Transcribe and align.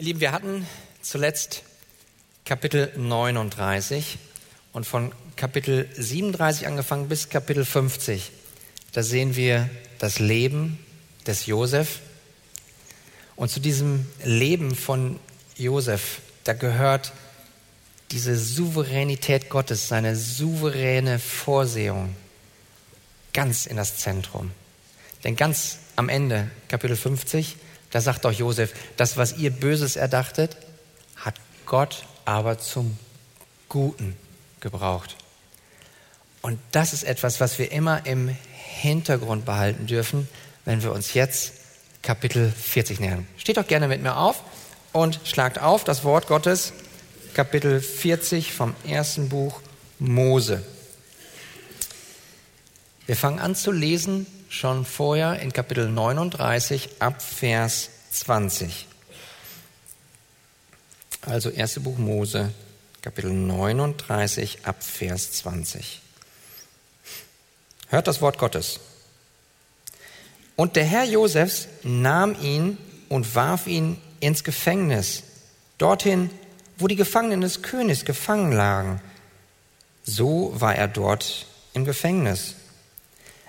Ihr 0.00 0.06
Lieben, 0.06 0.20
wir 0.20 0.32
hatten 0.32 0.66
zuletzt 1.02 1.62
Kapitel 2.46 2.90
39 2.96 4.16
und 4.72 4.86
von 4.86 5.12
Kapitel 5.36 5.90
37 5.94 6.66
angefangen 6.66 7.10
bis 7.10 7.28
Kapitel 7.28 7.66
50. 7.66 8.32
Da 8.92 9.02
sehen 9.02 9.36
wir 9.36 9.68
das 9.98 10.18
Leben 10.18 10.78
des 11.26 11.44
Josef. 11.44 11.98
Und 13.36 13.50
zu 13.50 13.60
diesem 13.60 14.06
Leben 14.24 14.74
von 14.74 15.20
Josef, 15.58 16.22
da 16.44 16.54
gehört 16.54 17.12
diese 18.10 18.38
Souveränität 18.38 19.50
Gottes, 19.50 19.88
seine 19.88 20.16
souveräne 20.16 21.18
Vorsehung 21.18 22.16
ganz 23.34 23.66
in 23.66 23.76
das 23.76 23.98
Zentrum. 23.98 24.50
Denn 25.24 25.36
ganz 25.36 25.76
am 25.96 26.08
Ende, 26.08 26.50
Kapitel 26.68 26.96
50, 26.96 27.56
da 27.90 28.00
sagt 28.00 28.24
doch 28.24 28.32
Josef, 28.32 28.72
das, 28.96 29.16
was 29.16 29.36
ihr 29.36 29.50
Böses 29.50 29.96
erdachtet, 29.96 30.56
hat 31.16 31.34
Gott 31.66 32.04
aber 32.24 32.58
zum 32.58 32.96
Guten 33.68 34.16
gebraucht. 34.60 35.16
Und 36.42 36.58
das 36.72 36.92
ist 36.92 37.02
etwas, 37.02 37.40
was 37.40 37.58
wir 37.58 37.70
immer 37.72 38.06
im 38.06 38.28
Hintergrund 38.52 39.44
behalten 39.44 39.86
dürfen, 39.86 40.28
wenn 40.64 40.82
wir 40.82 40.92
uns 40.92 41.14
jetzt 41.14 41.52
Kapitel 42.02 42.50
40 42.50 43.00
nähern. 43.00 43.26
Steht 43.36 43.56
doch 43.56 43.66
gerne 43.66 43.88
mit 43.88 44.02
mir 44.02 44.16
auf 44.16 44.42
und 44.92 45.20
schlagt 45.24 45.60
auf 45.60 45.84
das 45.84 46.04
Wort 46.04 46.28
Gottes, 46.28 46.72
Kapitel 47.34 47.80
40 47.80 48.52
vom 48.52 48.74
ersten 48.86 49.28
Buch 49.28 49.60
Mose. 49.98 50.64
Wir 53.06 53.16
fangen 53.16 53.38
an 53.38 53.54
zu 53.54 53.70
lesen 53.70 54.26
schon 54.50 54.84
vorher 54.84 55.38
in 55.40 55.52
Kapitel 55.52 55.88
39 55.88 56.90
ab 56.98 57.22
Vers 57.22 57.88
20. 58.10 58.88
Also 61.22 61.50
erste 61.50 61.78
Buch 61.78 61.96
Mose, 61.96 62.52
Kapitel 63.00 63.32
39 63.32 64.66
ab 64.66 64.82
Vers 64.82 65.32
20. 65.32 66.02
Hört 67.88 68.08
das 68.08 68.20
Wort 68.20 68.38
Gottes. 68.38 68.80
Und 70.56 70.74
der 70.74 70.84
Herr 70.84 71.04
Josefs 71.04 71.68
nahm 71.84 72.36
ihn 72.42 72.76
und 73.08 73.36
warf 73.36 73.68
ihn 73.68 73.98
ins 74.18 74.42
Gefängnis, 74.42 75.22
dorthin, 75.78 76.28
wo 76.76 76.88
die 76.88 76.96
Gefangenen 76.96 77.40
des 77.40 77.62
Königs 77.62 78.04
gefangen 78.04 78.50
lagen. 78.50 79.00
So 80.02 80.52
war 80.60 80.74
er 80.74 80.88
dort 80.88 81.46
im 81.72 81.84
Gefängnis. 81.84 82.56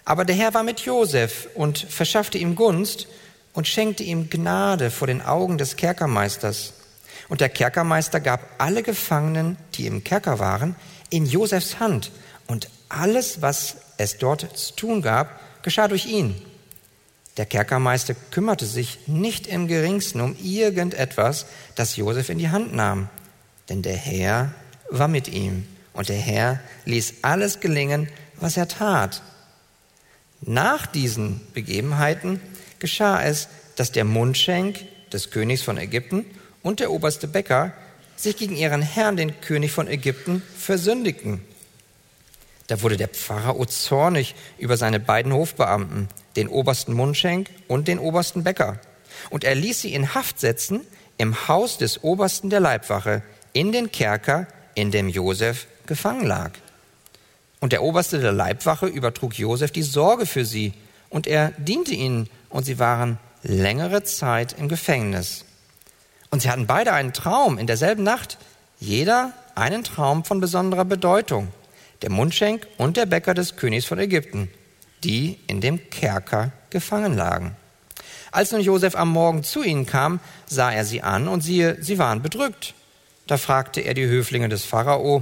Aber 0.06 0.26
der 0.26 0.36
Herr 0.36 0.54
war 0.54 0.64
mit 0.64 0.82
Josef 0.82 1.48
und 1.54 1.78
verschaffte 1.78 2.38
ihm 2.38 2.56
Gunst 2.56 3.08
und 3.54 3.68
schenkte 3.68 4.04
ihm 4.04 4.30
Gnade 4.30 4.92
vor 4.92 5.08
den 5.08 5.22
Augen 5.22 5.58
des 5.58 5.76
Kerkermeisters. 5.76 6.74
Und 7.30 7.42
der 7.42 7.50
Kerkermeister 7.50 8.20
gab 8.20 8.42
alle 8.58 8.84
Gefangenen, 8.84 9.58
die 9.76 9.88
im 9.88 10.04
Kerker 10.04 10.40
waren, 10.40 10.76
in 11.10 11.26
Josefs 11.26 11.80
Hand. 11.80 12.12
Und 12.48 12.70
alles, 12.90 13.42
was 13.42 13.78
es 13.98 14.18
dort 14.18 14.58
zu 14.58 14.76
tun 14.76 15.02
gab, 15.02 15.40
geschah 15.64 15.88
durch 15.88 16.06
ihn. 16.06 16.42
Der 17.38 17.46
Kerkermeister 17.46 18.16
kümmerte 18.32 18.66
sich 18.66 19.08
nicht 19.08 19.48
im 19.48 19.68
geringsten 19.68 20.20
um 20.20 20.36
irgendetwas, 20.42 21.46
das 21.76 21.96
Josef 21.96 22.30
in 22.30 22.40
die 22.40 22.50
Hand 22.50 22.74
nahm. 22.74 23.08
Denn 23.70 23.82
der 23.82 23.96
Herr 23.96 24.54
war 24.90 25.08
mit 25.08 25.30
ihm. 25.30 25.66
Und 25.94 26.10
der 26.10 26.18
Herr 26.18 26.60
ließ 26.86 27.16
alles 27.22 27.60
gelingen, 27.60 28.10
was 28.36 28.58
er 28.58 28.68
tat. 28.68 29.22
Nach 30.42 30.88
diesen 30.88 31.42
Begebenheiten 31.54 32.42
geschah 32.80 33.24
es, 33.24 33.48
dass 33.76 33.92
der 33.92 34.06
Mundschenk 34.06 34.80
des 35.12 35.30
Königs 35.30 35.62
von 35.62 35.78
Ägypten 35.78 36.26
und 36.64 36.80
der 36.80 36.92
oberste 36.92 37.28
Bäcker 37.28 37.74
sich 38.16 38.38
gegen 38.38 38.56
ihren 38.56 38.82
Herrn, 38.82 39.18
den 39.18 39.40
König 39.42 39.72
von 39.72 39.88
Ägypten, 39.88 40.42
versündigten. 40.58 41.42
Da 42.68 42.82
wurde 42.82 42.98
der 42.98 43.10
Pharao 43.10 43.66
zornig 43.66 44.36
über 44.58 44.78
seine 44.78 45.00
beiden 45.00 45.34
Hofbeamten, 45.34 46.08
den 46.36 46.48
obersten 46.48 46.94
Mundschenk 46.94 47.50
und 47.68 47.88
den 47.88 48.00
obersten 48.00 48.44
Bäcker. 48.44 48.80
Und 49.30 49.44
er 49.44 49.56
ließ 49.56 49.82
sie 49.82 49.94
in 49.94 50.14
Haft 50.14 50.40
setzen 50.40 50.82
im 51.18 51.48
Haus 51.48 51.78
des 51.78 52.04
obersten 52.04 52.50
der 52.50 52.62
Leibwache, 52.62 53.22
in 53.54 53.72
den 53.72 53.92
Kerker, 53.92 54.48
in 54.74 54.90
dem 54.90 55.10
Josef 55.10 55.68
gefangen 55.86 56.26
lag. 56.26 56.52
Und 57.62 57.72
der 57.72 57.84
Oberste 57.84 58.20
der 58.20 58.34
Leibwache 58.34 58.88
übertrug 58.88 59.38
Josef 59.38 59.72
die 59.72 59.84
Sorge 59.84 60.26
für 60.26 60.44
sie, 60.44 60.74
und 61.10 61.28
er 61.28 61.52
diente 61.58 61.94
ihnen, 61.94 62.28
und 62.50 62.66
sie 62.66 62.80
waren 62.80 63.18
längere 63.44 64.04
Zeit 64.04 64.54
im 64.58 64.68
Gefängnis. 64.68 65.46
Und 66.32 66.42
sie 66.42 66.50
hatten 66.50 66.68
beide 66.68 66.94
einen 66.94 67.14
Traum 67.14 67.58
in 67.58 67.68
derselben 67.68 68.04
Nacht, 68.04 68.38
jeder 68.80 69.34
einen 69.54 69.84
Traum 69.84 70.26
von 70.26 70.40
besonderer 70.40 70.86
Bedeutung, 70.86 71.50
der 72.02 72.10
Mundschenk 72.10 72.66
und 72.78 72.98
der 72.98 73.06
Bäcker 73.06 73.34
des 73.34 73.58
Königs 73.58 73.86
von 73.86 74.00
Ägypten, 74.00 74.50
die 75.04 75.38
in 75.48 75.62
dem 75.62 75.90
Kerker 75.90 76.52
gefangen 76.72 77.16
lagen. 77.16 77.56
Als 78.32 78.52
nun 78.52 78.62
Josef 78.62 78.96
am 78.96 79.10
Morgen 79.10 79.44
zu 79.44 79.62
ihnen 79.62 79.86
kam, 79.86 80.20
sah 80.48 80.72
er 80.72 80.86
sie 80.86 81.04
an, 81.04 81.28
und 81.28 81.42
siehe, 81.42 81.78
sie 81.82 82.00
waren 82.00 82.24
bedrückt. 82.24 82.74
Da 83.28 83.38
fragte 83.38 83.82
er 83.82 83.94
die 83.94 84.08
Höflinge 84.08 84.50
des 84.50 84.66
Pharao, 84.66 85.22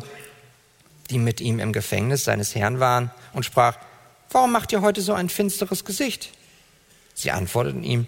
die 1.10 1.18
mit 1.18 1.42
ihm 1.42 1.60
im 1.60 1.74
Gefängnis 1.74 2.24
seines 2.24 2.56
Herrn 2.56 2.80
waren, 2.80 3.12
und 3.34 3.46
sprach, 3.46 3.78
Warum 4.32 4.52
macht 4.52 4.72
ihr 4.72 4.82
heute 4.82 5.02
so 5.02 5.14
ein 5.14 5.30
finsteres 5.30 5.86
Gesicht? 5.86 6.32
Sie 7.16 7.32
antworteten 7.32 7.84
ihm, 7.84 8.08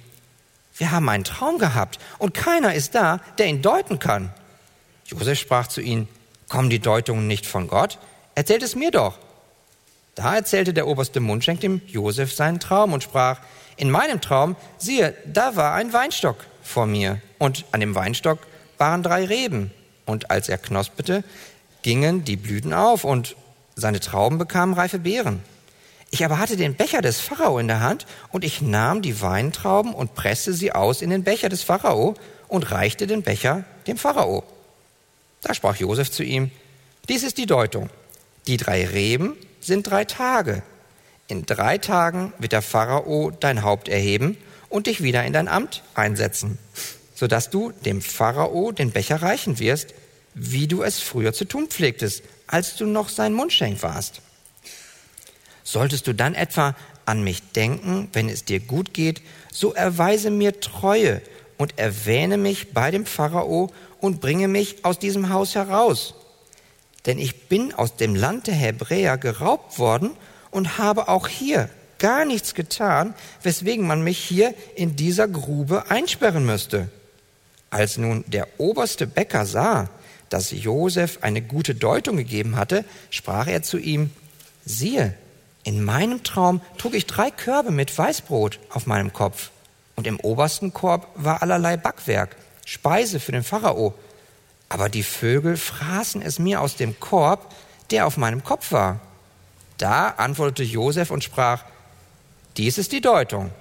Wir 0.77 0.91
haben 0.91 1.09
einen 1.09 1.23
Traum 1.23 1.57
gehabt, 1.57 1.99
und 2.19 2.33
keiner 2.33 2.73
ist 2.73 2.95
da, 2.95 3.19
der 3.37 3.47
ihn 3.47 3.61
deuten 3.61 3.99
kann. 3.99 4.31
Josef 5.05 5.39
sprach 5.39 5.67
zu 5.67 5.81
ihnen, 5.81 6.07
Kommen 6.47 6.69
die 6.69 6.79
Deutungen 6.79 7.27
nicht 7.27 7.45
von 7.45 7.67
Gott? 7.67 7.97
Erzählt 8.35 8.61
es 8.61 8.75
mir 8.75 8.91
doch. 8.91 9.17
Da 10.15 10.35
erzählte 10.35 10.73
der 10.73 10.87
oberste 10.87 11.21
Mundschenk 11.21 11.61
dem 11.61 11.81
Josef 11.87 12.33
seinen 12.33 12.59
Traum 12.59 12.93
und 12.93 13.03
sprach, 13.03 13.39
in 13.77 13.89
meinem 13.89 14.21
Traum, 14.21 14.55
siehe, 14.77 15.15
da 15.25 15.55
war 15.55 15.73
ein 15.73 15.93
Weinstock 15.93 16.45
vor 16.61 16.85
mir, 16.85 17.21
und 17.39 17.65
an 17.71 17.79
dem 17.79 17.95
Weinstock 17.95 18.39
waren 18.77 19.01
drei 19.01 19.25
Reben. 19.25 19.71
Und 20.05 20.29
als 20.29 20.49
er 20.49 20.57
knospete, 20.57 21.23
gingen 21.81 22.23
die 22.23 22.37
Blüten 22.37 22.73
auf 22.73 23.03
und 23.03 23.35
seine 23.75 23.99
Trauben 23.99 24.37
bekamen 24.37 24.75
reife 24.75 24.99
Beeren. 24.99 25.41
Ich 26.09 26.25
aber 26.25 26.39
hatte 26.39 26.57
den 26.57 26.75
Becher 26.75 27.01
des 27.01 27.21
Pharao 27.21 27.57
in 27.57 27.67
der 27.67 27.79
Hand 27.79 28.05
und 28.31 28.43
ich 28.43 28.61
nahm 28.61 29.01
die 29.01 29.21
Weintrauben 29.21 29.93
und 29.93 30.13
presste 30.13 30.53
sie 30.53 30.73
aus 30.73 31.01
in 31.01 31.09
den 31.09 31.23
Becher 31.23 31.47
des 31.47 31.63
Pharao 31.63 32.15
und 32.49 32.69
reichte 32.71 33.07
den 33.07 33.23
Becher 33.23 33.63
dem 33.87 33.97
Pharao. 33.97 34.43
Da 35.41 35.53
sprach 35.53 35.77
Josef 35.77 36.11
zu 36.11 36.23
ihm, 36.23 36.51
dies 37.07 37.23
ist 37.23 37.37
die 37.37 37.45
Deutung. 37.45 37.89
Die 38.47 38.57
drei 38.57 38.85
Reben 38.85 39.37
sind 39.61 39.89
drei 39.89 40.03
Tage. 40.03 40.63
In 41.27 41.45
drei 41.45 41.77
Tagen 41.77 42.33
wird 42.39 42.51
der 42.51 42.61
Pharao 42.61 43.31
dein 43.31 43.63
Haupt 43.63 43.87
erheben 43.87 44.37
und 44.67 44.87
dich 44.87 45.01
wieder 45.01 45.23
in 45.23 45.31
dein 45.31 45.47
Amt 45.47 45.81
einsetzen, 45.95 46.57
sodass 47.15 47.49
du 47.49 47.71
dem 47.85 48.01
Pharao 48.01 48.73
den 48.73 48.91
Becher 48.91 49.21
reichen 49.21 49.59
wirst 49.59 49.93
wie 50.33 50.67
du 50.67 50.83
es 50.83 50.99
früher 50.99 51.33
zu 51.33 51.45
tun 51.45 51.67
pflegtest, 51.67 52.23
als 52.47 52.75
du 52.75 52.85
noch 52.85 53.09
sein 53.09 53.33
Mundschenk 53.33 53.81
warst. 53.83 54.21
Solltest 55.63 56.07
du 56.07 56.13
dann 56.13 56.35
etwa 56.35 56.75
an 57.05 57.23
mich 57.23 57.51
denken, 57.51 58.09
wenn 58.13 58.29
es 58.29 58.45
dir 58.45 58.59
gut 58.59 58.93
geht, 58.93 59.21
so 59.51 59.73
erweise 59.73 60.31
mir 60.31 60.59
Treue 60.59 61.21
und 61.57 61.77
erwähne 61.77 62.37
mich 62.37 62.73
bei 62.73 62.91
dem 62.91 63.05
Pharao 63.05 63.71
und 63.99 64.21
bringe 64.21 64.47
mich 64.47 64.83
aus 64.83 64.99
diesem 64.99 65.29
Haus 65.29 65.55
heraus. 65.55 66.15
Denn 67.05 67.19
ich 67.19 67.47
bin 67.47 67.73
aus 67.73 67.95
dem 67.95 68.15
Land 68.15 68.47
der 68.47 68.55
Hebräer 68.55 69.17
geraubt 69.17 69.79
worden 69.79 70.11
und 70.51 70.77
habe 70.77 71.07
auch 71.07 71.27
hier 71.27 71.69
gar 71.99 72.25
nichts 72.25 72.55
getan, 72.55 73.13
weswegen 73.43 73.85
man 73.85 74.03
mich 74.03 74.17
hier 74.17 74.53
in 74.75 74.95
dieser 74.95 75.27
Grube 75.27 75.89
einsperren 75.89 76.45
müsste. 76.45 76.89
Als 77.69 77.97
nun 77.97 78.23
der 78.27 78.47
oberste 78.57 79.07
Bäcker 79.07 79.45
sah, 79.45 79.89
dass 80.31 80.51
Josef 80.51 81.19
eine 81.21 81.41
gute 81.41 81.75
Deutung 81.75 82.15
gegeben 82.15 82.55
hatte, 82.55 82.85
sprach 83.09 83.47
er 83.47 83.63
zu 83.63 83.77
ihm, 83.77 84.11
siehe, 84.65 85.13
in 85.63 85.83
meinem 85.83 86.23
Traum 86.23 86.61
trug 86.77 86.95
ich 86.95 87.05
drei 87.05 87.29
Körbe 87.29 87.69
mit 87.69 87.95
Weißbrot 87.95 88.57
auf 88.69 88.87
meinem 88.87 89.13
Kopf, 89.13 89.51
und 89.95 90.07
im 90.07 90.19
obersten 90.21 90.73
Korb 90.73 91.07
war 91.15 91.41
allerlei 91.41 91.75
Backwerk, 91.75 92.37
Speise 92.65 93.19
für 93.19 93.33
den 93.33 93.43
Pharao. 93.43 93.93
Aber 94.69 94.87
die 94.87 95.03
Vögel 95.03 95.57
fraßen 95.57 96.21
es 96.21 96.39
mir 96.39 96.61
aus 96.61 96.77
dem 96.77 96.97
Korb, 96.99 97.53
der 97.91 98.07
auf 98.07 98.15
meinem 98.15 98.41
Kopf 98.43 98.71
war. 98.71 99.01
Da 99.77 100.07
antwortete 100.07 100.63
Josef 100.63 101.11
und 101.11 101.25
sprach, 101.25 101.65
dies 102.55 102.77
ist 102.77 102.93
die 102.93 103.01
Deutung. 103.01 103.51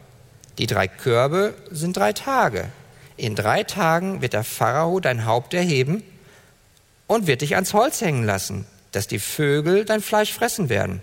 Die 0.58 0.69
drei 0.69 0.87
Körbe 0.87 1.55
sind 1.70 1.96
drei 1.96 2.12
Tage. 2.12 2.69
In 3.16 3.34
drei 3.34 3.64
Tagen 3.64 4.23
wird 4.23 4.34
der 4.34 4.44
Pharao 4.44 5.00
dein 5.00 5.26
Haupt 5.26 5.52
erheben 5.52 6.05
und 7.10 7.26
wird 7.26 7.40
dich 7.40 7.56
ans 7.56 7.74
Holz 7.74 8.00
hängen 8.02 8.22
lassen, 8.22 8.66
dass 8.92 9.08
die 9.08 9.18
Vögel 9.18 9.84
dein 9.84 10.00
Fleisch 10.00 10.32
fressen 10.32 10.68
werden. 10.68 11.02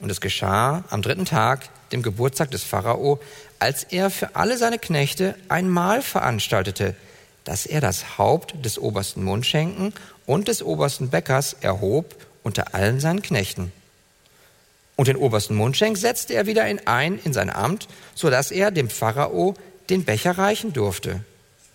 Und 0.00 0.10
es 0.10 0.20
geschah 0.20 0.82
am 0.90 1.02
dritten 1.02 1.24
Tag, 1.24 1.68
dem 1.92 2.02
Geburtstag 2.02 2.50
des 2.50 2.64
Pharao, 2.64 3.20
als 3.60 3.84
er 3.84 4.10
für 4.10 4.34
alle 4.34 4.58
seine 4.58 4.80
Knechte 4.80 5.36
ein 5.48 5.68
Mahl 5.68 6.02
veranstaltete, 6.02 6.96
dass 7.44 7.64
er 7.64 7.80
das 7.80 8.18
Haupt 8.18 8.56
des 8.64 8.76
obersten 8.76 9.22
Mundschenken 9.22 9.92
und 10.26 10.48
des 10.48 10.64
obersten 10.64 11.10
Bäckers 11.10 11.54
erhob 11.60 12.16
unter 12.42 12.74
allen 12.74 12.98
seinen 12.98 13.22
Knechten. 13.22 13.70
Und 14.96 15.06
den 15.06 15.16
obersten 15.16 15.54
Mundschenk 15.54 15.96
setzte 15.96 16.34
er 16.34 16.46
wieder 16.46 16.66
in 16.66 16.84
ein 16.88 17.20
in 17.22 17.32
sein 17.32 17.50
Amt, 17.50 17.86
so 18.16 18.30
dass 18.30 18.50
er 18.50 18.72
dem 18.72 18.90
Pharao 18.90 19.54
den 19.90 20.04
Becher 20.04 20.36
reichen 20.38 20.72
durfte. 20.72 21.20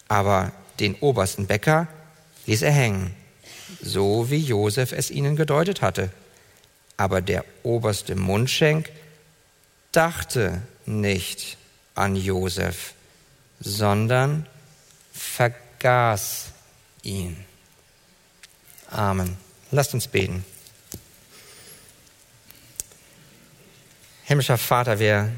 Aber 0.09 0.51
den 0.81 0.95
obersten 0.95 1.47
Bäcker 1.47 1.87
ließ 2.49 2.63
er 2.63 2.71
hängen, 2.71 3.13
so 3.79 4.31
wie 4.31 4.39
Josef 4.39 4.91
es 4.91 5.11
ihnen 5.11 5.35
gedeutet 5.35 5.83
hatte. 5.83 6.09
Aber 6.97 7.21
der 7.21 7.45
oberste 7.61 8.15
Mundschenk 8.15 8.89
dachte 9.91 10.63
nicht 10.87 11.57
an 11.93 12.15
Josef, 12.15 12.95
sondern 13.59 14.47
vergaß 15.13 16.45
ihn. 17.03 17.37
Amen. 18.89 19.37
Lasst 19.69 19.93
uns 19.93 20.07
beten. 20.07 20.43
Himmlischer 24.23 24.57
Vater, 24.57 24.97
wir 24.97 25.31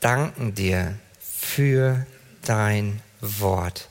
danken 0.00 0.56
dir 0.56 0.98
für 1.20 2.04
dein 2.44 3.00
Wort. 3.20 3.88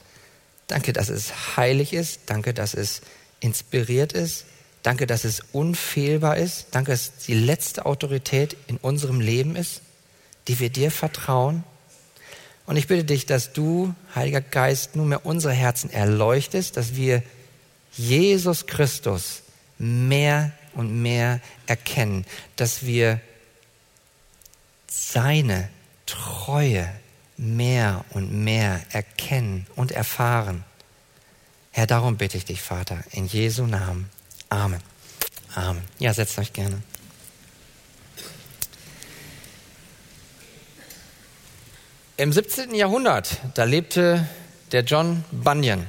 Danke, 0.71 0.93
dass 0.93 1.09
es 1.09 1.57
heilig 1.57 1.91
ist. 1.91 2.21
Danke, 2.27 2.53
dass 2.53 2.73
es 2.73 3.01
inspiriert 3.41 4.13
ist. 4.13 4.45
Danke, 4.83 5.05
dass 5.05 5.25
es 5.25 5.41
unfehlbar 5.51 6.37
ist. 6.37 6.67
Danke, 6.71 6.91
dass 6.91 7.01
es 7.01 7.25
die 7.25 7.33
letzte 7.33 7.85
Autorität 7.85 8.55
in 8.67 8.77
unserem 8.77 9.19
Leben 9.19 9.57
ist, 9.57 9.81
die 10.47 10.61
wir 10.61 10.69
dir 10.69 10.89
vertrauen. 10.89 11.65
Und 12.67 12.77
ich 12.77 12.87
bitte 12.87 13.03
dich, 13.03 13.25
dass 13.25 13.51
du, 13.51 13.93
Heiliger 14.15 14.39
Geist, 14.39 14.95
nunmehr 14.95 15.25
unsere 15.25 15.53
Herzen 15.53 15.89
erleuchtest, 15.89 16.77
dass 16.77 16.95
wir 16.95 17.21
Jesus 17.91 18.65
Christus 18.65 19.41
mehr 19.77 20.53
und 20.73 21.01
mehr 21.01 21.41
erkennen, 21.67 22.25
dass 22.55 22.85
wir 22.85 23.19
seine 24.87 25.67
Treue 26.05 26.89
mehr 27.37 28.05
und 28.11 28.31
mehr 28.31 28.81
erkennen 28.91 29.65
und 29.75 29.91
erfahren. 29.91 30.63
Herr, 31.71 31.87
darum 31.87 32.17
bitte 32.17 32.37
ich 32.37 32.45
dich, 32.45 32.61
Vater, 32.61 32.99
in 33.11 33.27
Jesu 33.27 33.65
Namen. 33.65 34.09
Amen. 34.49 34.81
Amen. 35.55 35.83
Ja, 35.99 36.13
setzt 36.13 36.37
euch 36.37 36.53
gerne. 36.53 36.81
Im 42.17 42.31
17. 42.31 42.75
Jahrhundert, 42.75 43.37
da 43.55 43.63
lebte 43.63 44.27
der 44.71 44.83
John 44.83 45.23
Bunyan. 45.31 45.87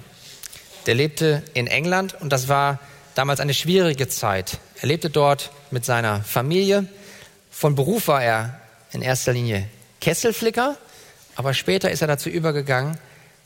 Der 0.87 0.95
lebte 0.95 1.43
in 1.55 1.67
England 1.67 2.15
und 2.21 2.33
das 2.33 2.49
war 2.49 2.79
damals 3.15 3.41
eine 3.41 3.55
schwierige 3.55 4.09
Zeit. 4.09 4.59
Er 4.81 4.89
lebte 4.89 5.11
dort 5.11 5.51
mit 5.71 5.85
seiner 5.85 6.23
Familie. 6.23 6.87
Von 7.51 7.75
Beruf 7.75 8.09
war 8.09 8.23
er 8.23 8.61
in 8.93 9.03
erster 9.03 9.33
Linie 9.33 9.69
Kesselflicker, 10.01 10.77
aber 11.35 11.55
später 11.55 11.91
ist 11.91 12.03
er 12.03 12.09
dazu 12.09 12.29
übergegangen, 12.29 12.99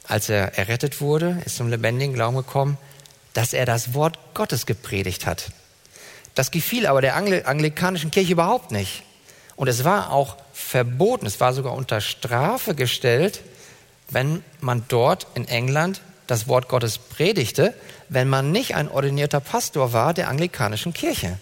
als 0.08 0.28
er 0.28 0.56
errettet 0.58 1.00
wurde, 1.00 1.42
ist 1.44 1.56
zum 1.56 1.68
lebendigen 1.68 2.14
Glauben 2.14 2.36
gekommen, 2.36 2.78
dass 3.34 3.52
er 3.52 3.66
das 3.66 3.94
Wort 3.94 4.18
Gottes 4.34 4.66
gepredigt 4.66 5.26
hat. 5.26 5.50
Das 6.34 6.50
gefiel 6.50 6.86
aber 6.86 7.00
der 7.00 7.16
Angl 7.16 7.42
anglikanischen 7.44 8.10
Kirche 8.10 8.32
überhaupt 8.32 8.70
nicht. 8.70 9.02
Und 9.56 9.68
es 9.68 9.84
war 9.84 10.12
auch 10.12 10.36
verboten, 10.52 11.26
es 11.26 11.40
war 11.40 11.52
sogar 11.52 11.72
unter 11.72 12.00
Strafe 12.00 12.74
gestellt, 12.74 13.42
wenn 14.10 14.44
man 14.60 14.84
dort 14.88 15.26
in 15.34 15.48
England 15.48 16.00
das 16.26 16.48
Wort 16.48 16.68
Gottes 16.68 16.98
predigte, 16.98 17.74
wenn 18.08 18.28
man 18.28 18.52
nicht 18.52 18.74
ein 18.74 18.90
ordinierter 18.90 19.40
Pastor 19.40 19.92
war 19.92 20.14
der 20.14 20.28
anglikanischen 20.28 20.92
Kirche. 20.92 21.38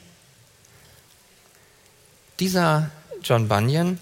Dieser 2.40 2.90
John 3.23 3.49
Bunyan 3.49 3.99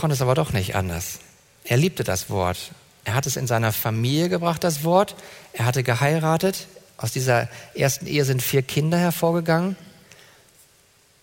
konnte 0.00 0.14
es 0.14 0.22
aber 0.22 0.34
doch 0.34 0.52
nicht 0.52 0.74
anders. 0.74 1.18
Er 1.62 1.76
liebte 1.76 2.04
das 2.04 2.30
Wort. 2.30 2.72
Er 3.04 3.14
hat 3.14 3.26
es 3.26 3.36
in 3.36 3.46
seiner 3.46 3.70
Familie 3.70 4.30
gebracht, 4.30 4.64
das 4.64 4.82
Wort. 4.82 5.14
Er 5.52 5.66
hatte 5.66 5.82
geheiratet. 5.82 6.66
Aus 6.96 7.12
dieser 7.12 7.48
ersten 7.74 8.06
Ehe 8.06 8.24
sind 8.24 8.42
vier 8.42 8.62
Kinder 8.62 8.98
hervorgegangen. 8.98 9.76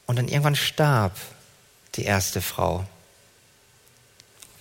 Und 0.05 0.17
dann 0.17 0.27
irgendwann 0.27 0.55
starb 0.55 1.13
die 1.95 2.03
erste 2.03 2.39
Frau. 2.39 2.85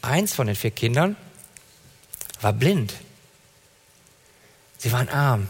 Eins 0.01 0.33
von 0.33 0.47
den 0.47 0.57
vier 0.57 0.71
Kindern 0.71 1.17
war 2.41 2.55
blind. 2.55 2.95
Sie 4.79 4.93
waren 4.93 5.11
arm. 5.11 5.49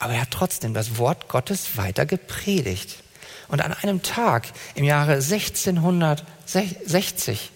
Aber 0.00 0.14
er 0.14 0.22
hat 0.22 0.32
trotzdem 0.32 0.74
das 0.74 0.98
Wort 0.98 1.28
Gottes 1.28 1.76
weiter 1.76 2.06
gepredigt. 2.06 3.04
Und 3.46 3.62
an 3.62 3.72
einem 3.72 4.02
Tag 4.02 4.48
im 4.74 4.84
Jahre 4.84 5.22
1660 6.54 7.50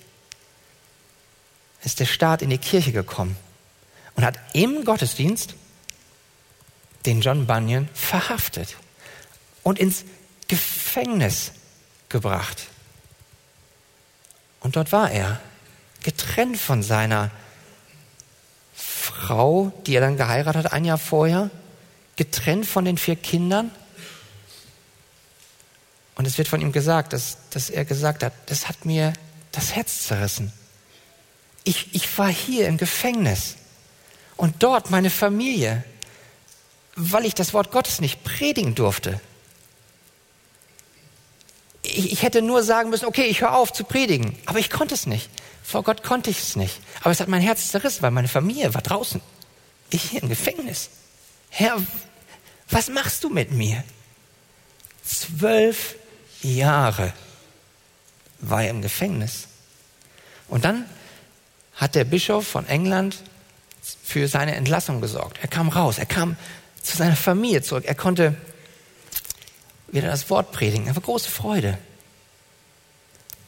ist 1.82 2.00
der 2.00 2.06
Staat 2.06 2.42
in 2.42 2.50
die 2.50 2.58
Kirche 2.58 2.92
gekommen 2.92 3.36
und 4.14 4.24
hat 4.24 4.38
im 4.52 4.84
Gottesdienst 4.84 5.54
den 7.04 7.20
John 7.20 7.46
Bunyan 7.46 7.88
verhaftet 7.92 8.76
und 9.62 9.78
ins 9.78 10.04
Gefängnis 10.48 11.52
gebracht. 12.08 12.68
Und 14.60 14.76
dort 14.76 14.92
war 14.92 15.10
er, 15.10 15.40
getrennt 16.02 16.58
von 16.58 16.82
seiner 16.82 17.30
Frau, 18.74 19.72
die 19.86 19.94
er 19.94 20.00
dann 20.00 20.16
geheiratet 20.16 20.64
hat, 20.64 20.72
ein 20.72 20.84
Jahr 20.84 20.98
vorher, 20.98 21.50
getrennt 22.16 22.66
von 22.66 22.84
den 22.84 22.96
vier 22.96 23.16
Kindern. 23.16 23.70
Und 26.16 26.26
es 26.26 26.38
wird 26.38 26.48
von 26.48 26.60
ihm 26.60 26.72
gesagt, 26.72 27.12
dass, 27.12 27.38
dass 27.50 27.70
er 27.70 27.84
gesagt 27.84 28.22
hat, 28.22 28.32
das 28.46 28.68
hat 28.68 28.84
mir 28.84 29.12
das 29.52 29.74
Herz 29.74 30.06
zerrissen. 30.06 30.52
Ich, 31.64 31.94
ich 31.94 32.18
war 32.18 32.28
hier 32.28 32.68
im 32.68 32.76
Gefängnis 32.76 33.56
und 34.36 34.62
dort 34.62 34.90
meine 34.90 35.10
Familie, 35.10 35.84
weil 36.96 37.24
ich 37.24 37.34
das 37.34 37.54
Wort 37.54 37.70
Gottes 37.72 38.00
nicht 38.00 38.22
predigen 38.22 38.74
durfte. 38.74 39.20
Ich, 41.82 42.12
ich 42.12 42.22
hätte 42.22 42.42
nur 42.42 42.62
sagen 42.62 42.90
müssen, 42.90 43.06
okay, 43.06 43.24
ich 43.24 43.40
höre 43.40 43.56
auf 43.56 43.72
zu 43.72 43.84
predigen, 43.84 44.36
aber 44.46 44.58
ich 44.58 44.70
konnte 44.70 44.94
es 44.94 45.06
nicht. 45.06 45.28
Vor 45.62 45.82
Gott 45.82 46.02
konnte 46.02 46.30
ich 46.30 46.38
es 46.38 46.56
nicht. 46.56 46.78
Aber 47.00 47.10
es 47.10 47.20
hat 47.20 47.28
mein 47.28 47.40
Herz 47.40 47.68
zerrissen, 47.68 48.02
weil 48.02 48.10
meine 48.10 48.28
Familie 48.28 48.74
war 48.74 48.82
draußen. 48.82 49.20
Ich 49.90 50.02
hier 50.10 50.22
im 50.22 50.28
Gefängnis. 50.28 50.90
Herr, 51.48 51.80
was 52.68 52.88
machst 52.88 53.24
du 53.24 53.30
mit 53.30 53.50
mir? 53.52 53.82
Zwölf 55.04 55.96
Jahre 56.44 57.12
war 58.40 58.62
er 58.62 58.70
im 58.70 58.82
Gefängnis. 58.82 59.48
Und 60.48 60.64
dann 60.64 60.84
hat 61.74 61.94
der 61.94 62.04
Bischof 62.04 62.46
von 62.46 62.66
England 62.66 63.22
für 64.02 64.28
seine 64.28 64.54
Entlassung 64.54 65.00
gesorgt. 65.00 65.38
Er 65.42 65.48
kam 65.48 65.68
raus, 65.68 65.98
er 65.98 66.06
kam 66.06 66.36
zu 66.82 66.96
seiner 66.96 67.16
Familie 67.16 67.62
zurück, 67.62 67.84
er 67.86 67.94
konnte 67.94 68.34
wieder 69.88 70.08
das 70.08 70.30
Wort 70.30 70.52
predigen. 70.52 70.86
Er 70.86 70.94
war 70.94 71.02
große 71.02 71.30
Freude. 71.30 71.78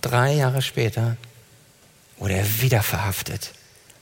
Drei 0.01 0.35
Jahre 0.35 0.63
später 0.63 1.17
wurde 2.19 2.35
er 2.35 2.63
wieder 2.63 2.83
verhaftet, 2.83 3.53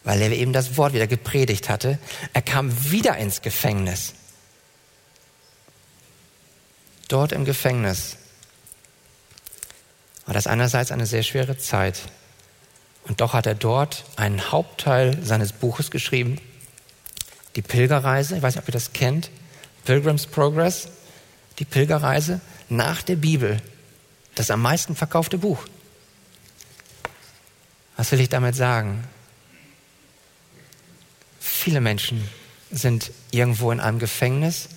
weil 0.05 0.21
er 0.21 0.31
eben 0.31 0.53
das 0.53 0.77
Wort 0.77 0.93
wieder 0.93 1.07
gepredigt 1.07 1.69
hatte. 1.69 1.99
Er 2.33 2.43
kam 2.43 2.91
wieder 2.91 3.17
ins 3.17 3.43
Gefängnis. 3.43 4.15
Dort 7.09 7.33
im 7.33 7.45
Gefängnis 7.45 8.17
war 10.27 10.35
das 10.35 10.47
einerseits 10.47 10.91
eine 10.91 11.07
sehr 11.07 11.23
schwere 11.23 11.59
Zeit. 11.59 12.01
Und 13.07 13.21
doch 13.21 13.35
hat 13.35 13.47
er 13.47 13.55
dort 13.55 14.05
einen 14.17 14.51
Hauptteil 14.51 15.23
seines 15.23 15.53
Buches 15.53 15.91
geschrieben, 15.91 16.41
die 17.57 17.63
Pilgerreise. 17.63 18.37
Ich 18.37 18.43
weiß 18.43 18.55
nicht, 18.55 18.63
ob 18.63 18.69
ihr 18.69 18.73
das 18.73 18.93
kennt. 18.93 19.31
Pilgrim's 19.85 20.27
Progress. 20.27 20.89
Die 21.59 21.65
Pilgerreise 21.65 22.41
nach 22.69 23.03
der 23.03 23.17
Bibel. 23.17 23.61
Das 24.35 24.51
am 24.51 24.63
meisten 24.63 24.97
verkaufte 24.97 25.39
Buch. 25.39 25.65
Was 27.97 28.11
will 28.11 28.21
ich 28.21 28.29
damit 28.29 28.57
sagen? 28.57 29.05
Viele 31.39 31.81
Menschen 31.81 32.29
sind 32.73 33.13
irgendwo 33.31 33.71
in 33.71 33.79
einem 33.79 34.01
Gefängnis. 34.01 34.69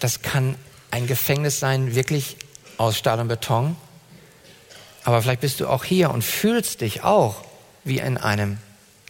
Das 0.00 0.22
kann 0.22 0.56
ein 0.90 1.06
Gefängnis 1.06 1.60
sein, 1.60 1.94
wirklich 1.94 2.36
aus 2.76 2.98
Stahl 2.98 3.20
und 3.20 3.28
Beton. 3.28 3.76
Aber 5.10 5.22
vielleicht 5.22 5.40
bist 5.40 5.58
du 5.58 5.66
auch 5.66 5.82
hier 5.82 6.12
und 6.12 6.22
fühlst 6.22 6.82
dich 6.82 7.02
auch 7.02 7.42
wie 7.82 7.98
in 7.98 8.16
einem 8.16 8.58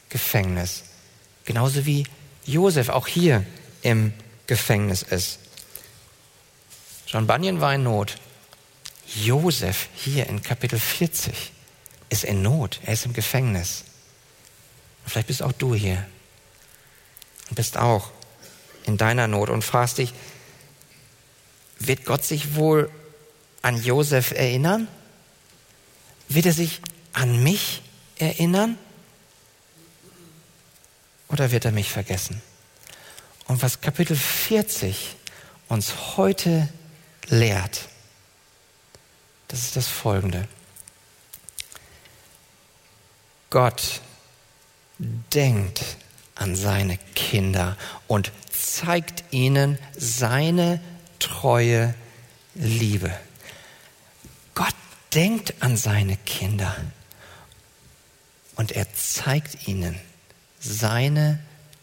Gefängnis. 0.09 0.85
Genauso 1.45 1.85
wie 1.85 2.05
Josef 2.47 2.89
auch 2.89 3.07
hier 3.07 3.45
im 3.83 4.15
Gefängnis 4.47 5.03
ist. 5.03 5.41
John 7.07 7.27
Bunyan 7.27 7.61
war 7.61 7.75
in 7.75 7.83
Not. 7.83 8.17
Josef 9.15 9.91
hier 9.95 10.27
in 10.27 10.43
Kapitel 10.43 10.79
40 10.79 11.53
ist 12.09 12.25
in 12.25 12.41
Not, 12.41 12.81
er 12.87 12.95
ist 12.95 13.05
im 13.05 13.13
Gefängnis. 13.13 13.85
Und 15.05 15.11
vielleicht 15.11 15.27
bist 15.27 15.43
auch 15.43 15.53
du 15.53 15.75
hier 15.75 16.07
und 17.51 17.57
bist 17.57 17.77
auch 17.77 18.11
in 18.87 18.97
deiner 18.97 19.29
Not 19.29 19.51
und 19.51 19.63
fragst 19.63 19.99
dich, 19.99 20.15
wird 21.79 22.07
Gott 22.07 22.25
sich 22.25 22.55
wohl 22.55 22.91
an 23.61 23.77
Josef 23.83 24.31
erinnern? 24.31 24.89
Wird 26.31 26.47
er 26.47 26.53
sich 26.53 26.81
an 27.13 27.43
mich 27.43 27.83
erinnern? 28.17 28.79
Oder 31.29 31.51
wird 31.51 31.65
er 31.65 31.73
mich 31.73 31.91
vergessen? 31.91 32.41
Und 33.49 33.63
was 33.63 33.81
Kapitel 33.81 34.17
40 34.17 35.17
uns 35.69 36.17
heute 36.17 36.69
lehrt, 37.27 37.89
das 39.49 39.65
ist 39.65 39.75
das 39.75 39.89
Folgende. 39.89 40.47
Gott 43.51 44.01
denkt 44.99 45.83
an 46.37 46.55
seine 46.55 46.97
Kinder 47.17 47.77
und 48.07 48.31
zeigt 48.53 49.25
ihnen 49.33 49.81
seine 49.99 50.81
treue 51.19 51.93
Liebe. 52.55 53.13
Denkt 55.15 55.55
an 55.61 55.77
seine 55.77 56.17
Kinder 56.17 56.77
und 58.55 58.73
er 58.73 58.93
zeigt 58.95 59.67
ihnen 59.67 59.99
seine 60.61 61.41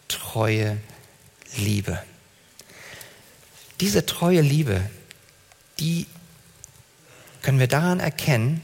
treue 0.08 0.78
Liebe. 1.58 2.02
Diese 3.80 4.06
treue 4.06 4.42
Liebe, 4.42 4.90
die 5.80 6.08
können 7.42 7.60
wir 7.60 7.68
daran 7.68 8.00
erkennen, 8.00 8.62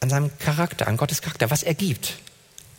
an 0.00 0.10
seinem 0.10 0.36
Charakter, 0.38 0.88
an 0.88 0.96
Gottes 0.96 1.22
Charakter, 1.22 1.50
was 1.50 1.62
er 1.62 1.74
gibt. 1.74 2.18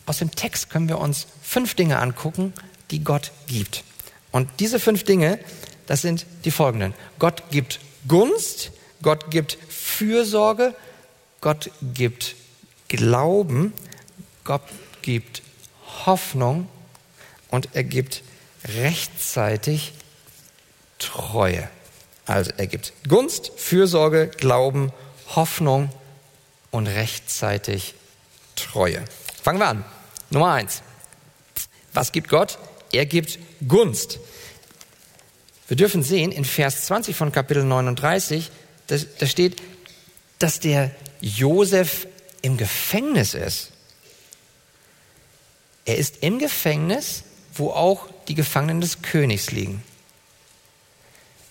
Aus 0.06 0.18
dem 0.18 0.30
Text 0.30 0.70
können 0.70 0.88
wir 0.88 0.98
uns 0.98 1.26
fünf 1.42 1.74
Dinge 1.74 1.98
angucken, 1.98 2.52
die 2.90 3.02
Gott 3.02 3.32
gibt. 3.46 3.84
Und 4.30 4.48
diese 4.60 4.78
fünf 4.78 5.04
Dinge, 5.04 5.38
das 5.86 6.02
sind 6.02 6.26
die 6.44 6.50
folgenden. 6.50 6.92
Gott 7.18 7.42
gibt 7.50 7.80
Gunst, 8.06 8.72
Gott 9.00 9.30
gibt 9.30 9.56
Fürsorge, 9.96 10.74
Gott 11.40 11.70
gibt 11.94 12.34
Glauben, 12.88 13.72
Gott 14.42 14.62
gibt 15.02 15.42
Hoffnung 16.04 16.68
und 17.48 17.68
er 17.74 17.84
gibt 17.84 18.22
rechtzeitig 18.76 19.92
Treue. 20.98 21.68
Also 22.26 22.50
er 22.56 22.66
gibt 22.66 22.92
Gunst, 23.08 23.52
Fürsorge, 23.56 24.28
Glauben, 24.28 24.92
Hoffnung 25.36 25.90
und 26.70 26.88
rechtzeitig 26.88 27.94
Treue. 28.56 29.04
Fangen 29.42 29.60
wir 29.60 29.68
an. 29.68 29.84
Nummer 30.30 30.54
eins. 30.54 30.82
Was 31.92 32.10
gibt 32.10 32.28
Gott? 32.28 32.58
Er 32.92 33.06
gibt 33.06 33.38
Gunst. 33.68 34.18
Wir 35.68 35.76
dürfen 35.76 36.02
sehen, 36.02 36.32
in 36.32 36.44
Vers 36.44 36.86
20 36.86 37.14
von 37.14 37.30
Kapitel 37.30 37.62
39, 37.64 38.50
da, 38.88 39.26
steht, 39.26 39.62
dass 40.38 40.60
der 40.60 40.90
Josef 41.20 42.06
im 42.42 42.56
Gefängnis 42.56 43.34
ist. 43.34 43.70
Er 45.84 45.96
ist 45.96 46.22
im 46.22 46.38
Gefängnis, 46.38 47.24
wo 47.54 47.70
auch 47.70 48.08
die 48.28 48.34
Gefangenen 48.34 48.80
des 48.80 49.02
Königs 49.02 49.50
liegen. 49.50 49.82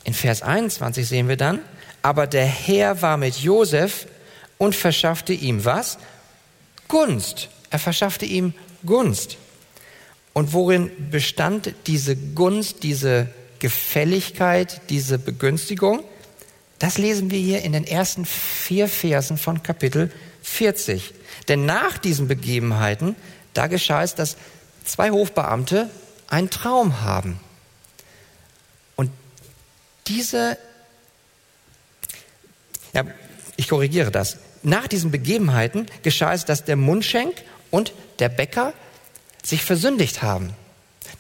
In 0.04 0.14
Vers 0.14 0.42
21 0.42 1.08
sehen 1.08 1.28
wir 1.28 1.38
dann, 1.38 1.60
aber 2.02 2.28
der 2.28 2.46
Herr 2.46 3.02
war 3.02 3.18
mit 3.18 3.38
Josef 3.38 4.08
und 4.58 4.76
verschaffte 4.76 5.34
ihm 5.34 5.64
was? 5.66 5.98
Gunst. 6.88 7.50
Er 7.70 7.80
verschaffte 7.80 8.26
ihm 8.26 8.54
Gunst. 8.86 9.38
Und 10.34 10.54
worin 10.54 10.92
bestand 11.10 11.74
diese 11.88 12.16
Gunst, 12.16 12.84
diese 12.84 13.30
Gefälligkeit, 13.60 14.82
diese 14.90 15.18
Begünstigung? 15.20 16.04
Das 16.80 16.98
lesen 16.98 17.32
wir 17.32 17.40
hier 17.40 17.62
in 17.62 17.74
den 17.74 17.86
ersten 17.86 18.26
vier 18.26 18.88
Versen 18.88 19.38
von 19.38 19.64
Kapitel 19.64 20.12
40. 20.42 21.14
Denn 21.48 21.66
nach 21.66 21.98
diesen 21.98 22.28
Begebenheiten, 22.28 23.16
da 23.54 23.68
geschah 23.68 24.04
es, 24.04 24.16
dass 24.16 24.38
zwei 24.84 25.12
Hofbeamte 25.12 25.90
einen 26.28 26.50
Traum 26.50 27.02
haben. 27.02 27.40
Und 28.96 29.12
diese, 30.08 30.58
ja, 32.94 33.04
ich 33.56 33.68
korrigiere 33.68 34.12
das. 34.12 34.38
Nach 34.64 34.88
diesen 34.88 35.12
Begebenheiten 35.12 35.88
geschah 36.04 36.34
es, 36.34 36.46
dass 36.46 36.64
der 36.66 36.76
Mundschenk 36.76 37.36
und 37.70 37.94
der 38.20 38.30
Bäcker 38.30 38.74
sich 39.44 39.64
versündigt 39.64 40.22
haben. 40.22 40.54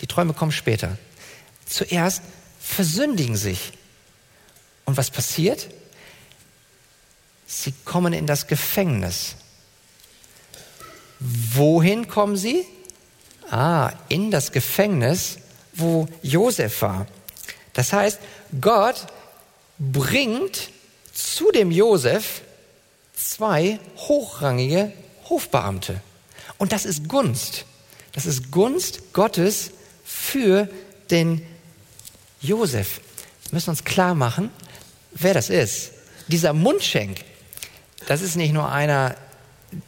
Die 0.01 0.07
Träume 0.07 0.33
kommen 0.33 0.51
später. 0.51 0.97
Zuerst 1.65 2.23
versündigen 2.59 3.35
sich. 3.35 3.73
Und 4.85 4.97
was 4.97 5.09
passiert? 5.09 5.69
Sie 7.45 7.73
kommen 7.85 8.13
in 8.13 8.27
das 8.27 8.47
Gefängnis. 8.47 9.35
Wohin 11.19 12.07
kommen 12.07 12.35
sie? 12.35 12.65
Ah, 13.49 13.91
in 14.09 14.31
das 14.31 14.51
Gefängnis, 14.51 15.37
wo 15.73 16.07
Josef 16.21 16.81
war. 16.81 17.07
Das 17.73 17.93
heißt, 17.93 18.19
Gott 18.59 19.07
bringt 19.79 20.69
zu 21.13 21.51
dem 21.51 21.71
Josef 21.71 22.41
zwei 23.15 23.79
hochrangige 23.97 24.91
Hofbeamte. 25.29 26.01
Und 26.57 26.71
das 26.71 26.85
ist 26.85 27.07
Gunst. 27.07 27.65
Das 28.13 28.25
ist 28.25 28.51
Gunst 28.51 29.13
Gottes 29.13 29.71
für 30.03 30.69
den 31.09 31.45
Josef. 32.41 33.01
Wir 33.43 33.55
müssen 33.55 33.71
uns 33.71 33.83
klar 33.83 34.15
machen, 34.15 34.51
wer 35.15 35.33
das 35.33 35.49
ist. 35.49 35.91
Dieser 36.27 36.53
Mundschenk, 36.53 37.19
das 38.07 38.21
ist 38.21 38.35
nicht 38.35 38.53
nur 38.53 38.71
einer, 38.71 39.15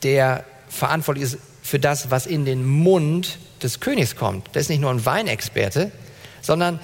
der 0.03 0.43
verantwortlich 0.69 1.25
ist 1.25 1.37
für 1.63 1.79
das, 1.79 2.11
was 2.11 2.27
in 2.27 2.45
den 2.45 2.65
Mund 2.65 3.39
des 3.63 3.79
Königs 3.79 4.15
kommt. 4.15 4.53
Der 4.53 4.61
ist 4.61 4.69
nicht 4.69 4.81
nur 4.81 4.91
ein 4.91 5.05
Weinexperte, 5.05 5.91
sondern 6.41 6.79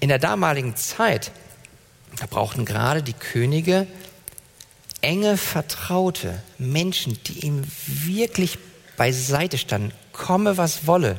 in 0.00 0.08
der 0.08 0.18
damaligen 0.18 0.76
Zeit, 0.76 1.32
da 2.18 2.26
brauchten 2.26 2.64
gerade 2.64 3.02
die 3.02 3.14
Könige 3.14 3.86
enge 5.00 5.36
Vertraute, 5.36 6.42
Menschen, 6.58 7.18
die 7.26 7.40
ihm 7.46 7.64
wirklich 7.86 8.58
beiseite 8.96 9.58
standen, 9.58 9.92
komme 10.12 10.56
was 10.56 10.86
wolle. 10.86 11.18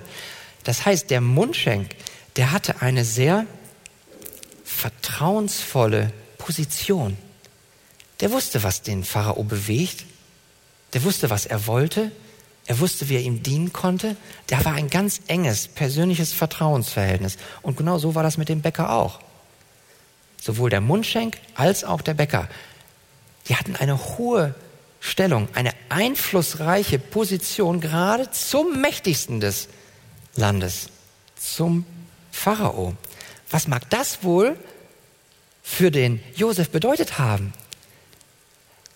Das 0.63 0.85
heißt, 0.85 1.09
der 1.09 1.19
Mundschenk, 1.19 1.89
der 2.37 2.51
hatte 2.51 2.81
eine 2.81 3.03
sehr 3.03 3.45
vertrauensvolle 4.63 6.11
Position. 6.43 7.17
Der 8.19 8.31
wusste, 8.31 8.63
was 8.63 8.81
den 8.81 9.05
Pharao 9.05 9.43
bewegt. 9.43 10.03
Der 10.91 11.03
wusste, 11.03 11.29
was 11.29 11.45
er 11.45 11.67
wollte. 11.67 12.11
Er 12.65 12.79
wusste, 12.79 13.07
wie 13.07 13.15
er 13.15 13.21
ihm 13.21 13.43
dienen 13.43 13.71
konnte. 13.71 14.17
Der 14.49 14.63
war 14.65 14.73
ein 14.73 14.89
ganz 14.89 15.21
enges, 15.27 15.69
persönliches 15.69 16.33
Vertrauensverhältnis. 16.33 17.37
Und 17.61 17.77
genau 17.77 17.97
so 17.97 18.13
war 18.13 18.23
das 18.23 18.37
mit 18.37 18.49
dem 18.49 18.61
Bäcker 18.61 18.91
auch. 18.91 19.21
Sowohl 20.41 20.69
der 20.69 20.81
Mundschenk 20.81 21.37
als 21.55 21.85
auch 21.85 22.01
der 22.01 22.13
Bäcker. 22.13 22.49
Die 23.47 23.55
hatten 23.55 23.77
eine 23.77 23.97
hohe 24.17 24.53
Stellung, 24.99 25.47
eine 25.53 25.71
einflussreiche 25.87 26.99
Position 26.99 27.79
gerade 27.79 28.31
zum 28.31 28.81
mächtigsten 28.81 29.39
des 29.39 29.69
Landes, 30.35 30.87
zum 31.37 31.85
Pharao. 32.33 32.95
Was 33.49 33.69
mag 33.69 33.89
das 33.89 34.23
wohl 34.23 34.57
für 35.63 35.89
den 35.89 36.21
Josef 36.35 36.69
bedeutet 36.69 37.17
haben? 37.17 37.53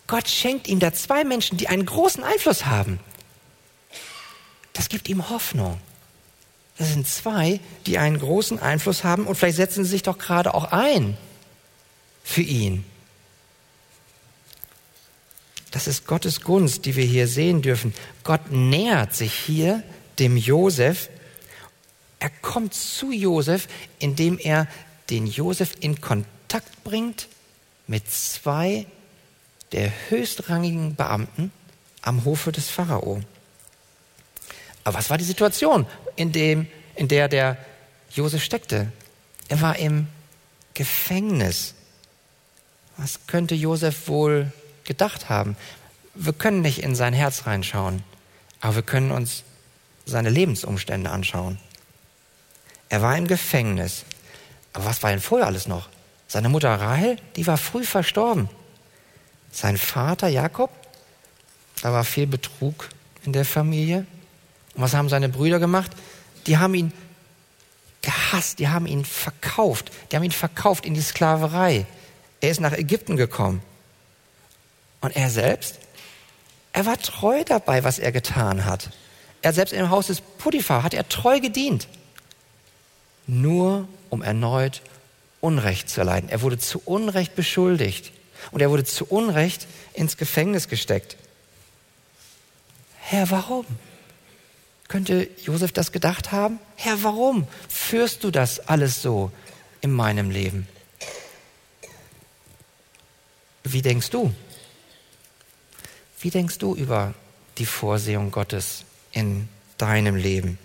Gott 0.06 0.30
schenkt 0.30 0.68
ihm 0.68 0.80
da 0.80 0.94
zwei 0.94 1.24
Menschen, 1.24 1.58
die 1.58 1.68
einen 1.68 1.86
großen 1.86 2.24
Einfluss 2.24 2.66
haben. 2.66 3.00
Das 4.74 4.90
gibt 4.90 5.10
ihm 5.10 5.30
Hoffnung. 5.30 5.80
Das 6.78 6.90
sind 6.90 7.08
zwei, 7.08 7.60
die 7.88 7.98
einen 7.98 8.20
großen 8.20 8.60
Einfluss 8.60 9.04
haben 9.04 9.26
und 9.26 9.36
vielleicht 9.36 9.58
setzen 9.58 9.84
sie 9.84 9.90
sich 9.90 10.04
doch 10.04 10.20
gerade 10.20 10.54
auch 10.54 10.66
ein 10.66 11.18
für 12.24 12.44
ihn. 12.44 12.86
Das 15.72 15.88
ist 15.88 16.08
Gottes 16.08 16.42
Gunst, 16.42 16.86
die 16.86 16.96
wir 16.96 17.06
hier 17.06 17.28
sehen 17.28 17.62
dürfen. 17.62 17.94
Gott 18.24 18.52
nähert 18.52 19.14
sich 19.14 19.34
hier 19.34 19.84
dem 20.20 20.38
Josef. 20.38 21.10
Er 22.20 22.30
kommt 22.30 22.74
zu 22.74 23.12
Josef, 23.12 23.68
indem 24.00 24.38
er 24.38 24.68
den 25.10 25.28
Josef 25.28 25.74
in 25.80 26.00
Kontakt 26.48 26.84
bringt 26.86 27.27
mit 27.88 28.10
zwei 28.10 28.86
der 29.74 29.92
höchstrangigen 30.10 30.96
Beamten 30.96 31.51
am 32.01 32.24
Hofe 32.24 32.54
des 32.54 32.70
Pharao. 32.70 33.22
Aber 34.86 34.98
was 34.98 35.10
war 35.10 35.18
die 35.18 35.25
Situation, 35.25 35.86
in, 36.16 36.32
dem, 36.32 36.68
in 36.96 37.10
der 37.10 37.27
der 37.27 37.58
Josef 38.12 38.42
steckte? 38.42 38.94
Er 39.50 39.60
war 39.60 39.77
im 39.77 40.08
Gefängnis. 40.74 41.74
Was 42.96 43.27
könnte 43.27 43.54
Josef 43.54 44.08
wohl 44.08 44.54
gedacht 44.86 45.27
haben? 45.27 45.58
wir 46.20 46.34
können 46.34 46.62
nicht 46.62 46.82
in 46.82 46.96
sein 46.96 47.13
Herz 47.13 47.46
reinschauen, 47.46 48.04
aber 48.60 48.77
wir 48.77 48.82
können 48.82 49.12
uns 49.12 49.44
seine 50.06 50.30
Lebensumstände 50.30 51.10
anschauen. 51.10 51.60
Er 52.89 53.01
war 53.01 53.18
im 53.18 53.27
Gefängnis. 53.27 54.06
Aber 54.74 54.86
was 54.86 55.04
war 55.04 55.10
denn 55.10 55.20
vorher 55.20 55.48
alles 55.48 55.68
noch? 55.68 55.89
Seine 56.27 56.50
Mutter 56.50 56.74
Rahel, 56.74 57.17
die 57.36 57.48
war 57.48 57.57
früh 57.57 57.84
verstorben. 57.84 58.50
Sein 59.51 59.77
Vater 59.77 60.27
Jakob, 60.27 60.69
da 61.81 61.93
war 61.93 62.03
viel 62.03 62.27
Betrug 62.27 62.89
in 63.24 63.34
der 63.34 63.46
Familie. 63.46 64.05
Und 64.75 64.84
was 64.84 64.93
haben 64.93 65.10
seine 65.10 65.29
Brüder 65.29 65.60
gemacht? 65.60 65.91
Die 66.46 66.57
haben 66.57 66.74
ihn 66.74 66.91
gehasst, 68.01 68.60
die 68.60 68.67
haben 68.67 68.88
ihn 68.88 69.05
verkauft, 69.05 69.91
die 70.12 70.15
haben 70.15 70.24
ihn 70.24 70.31
verkauft 70.31 70.86
in 70.86 70.93
die 70.93 71.01
Sklaverei. 71.01 71.86
Er 72.41 72.51
ist 72.51 72.60
nach 72.60 72.74
Ägypten 72.74 73.17
gekommen. 73.17 73.62
Und 75.01 75.15
er 75.15 75.29
selbst, 75.29 75.79
er 76.74 76.86
war 76.86 76.98
treu 77.00 77.43
dabei, 77.43 77.84
was 77.84 78.00
er 78.00 78.12
getan 78.12 78.65
hat. 78.65 78.89
Er 79.41 79.53
selbst 79.53 79.74
im 79.74 79.89
Haus 79.89 80.07
des 80.07 80.22
Potiphar 80.22 80.84
hat 80.84 80.93
er 80.93 81.07
treu 81.07 81.39
gedient. 81.39 81.88
Nur 83.27 83.88
um 84.10 84.22
erneut 84.22 84.81
Unrecht 85.39 85.89
zu 85.89 86.01
erleiden. 86.01 86.29
Er 86.29 86.41
wurde 86.41 86.58
zu 86.58 86.82
Unrecht 86.86 87.36
beschuldigt 87.36 88.12
und 88.51 88.62
er 88.62 88.70
wurde 88.70 88.84
zu 88.84 89.06
Unrecht 89.06 89.67
ins 89.94 90.17
Gefängnis 90.17 90.67
gesteckt. 90.67 91.17
Herr, 93.00 93.29
warum? 93.29 93.65
Könnte 94.88 95.29
Josef 95.44 95.72
das 95.72 95.91
gedacht 95.91 96.32
haben? 96.32 96.60
Herr, 96.75 97.03
warum 97.03 97.48
führst 97.67 98.24
du 98.24 98.32
das 98.32 98.60
alles 98.67 99.01
so 99.01 99.32
in 99.82 99.91
meinem 99.91 100.29
Leben? 100.29 100.67
Wie 103.63 103.82
denkst 103.82 104.10
du? 104.10 104.34
Wie 106.20 106.29
denkst 106.29 106.58
du 106.58 106.75
über 106.75 107.13
die 107.58 107.65
Vorsehung 107.65 108.32
Gottes 108.32 108.86
in 109.12 109.50
deinem 109.77 110.15
Leben? 110.15 110.58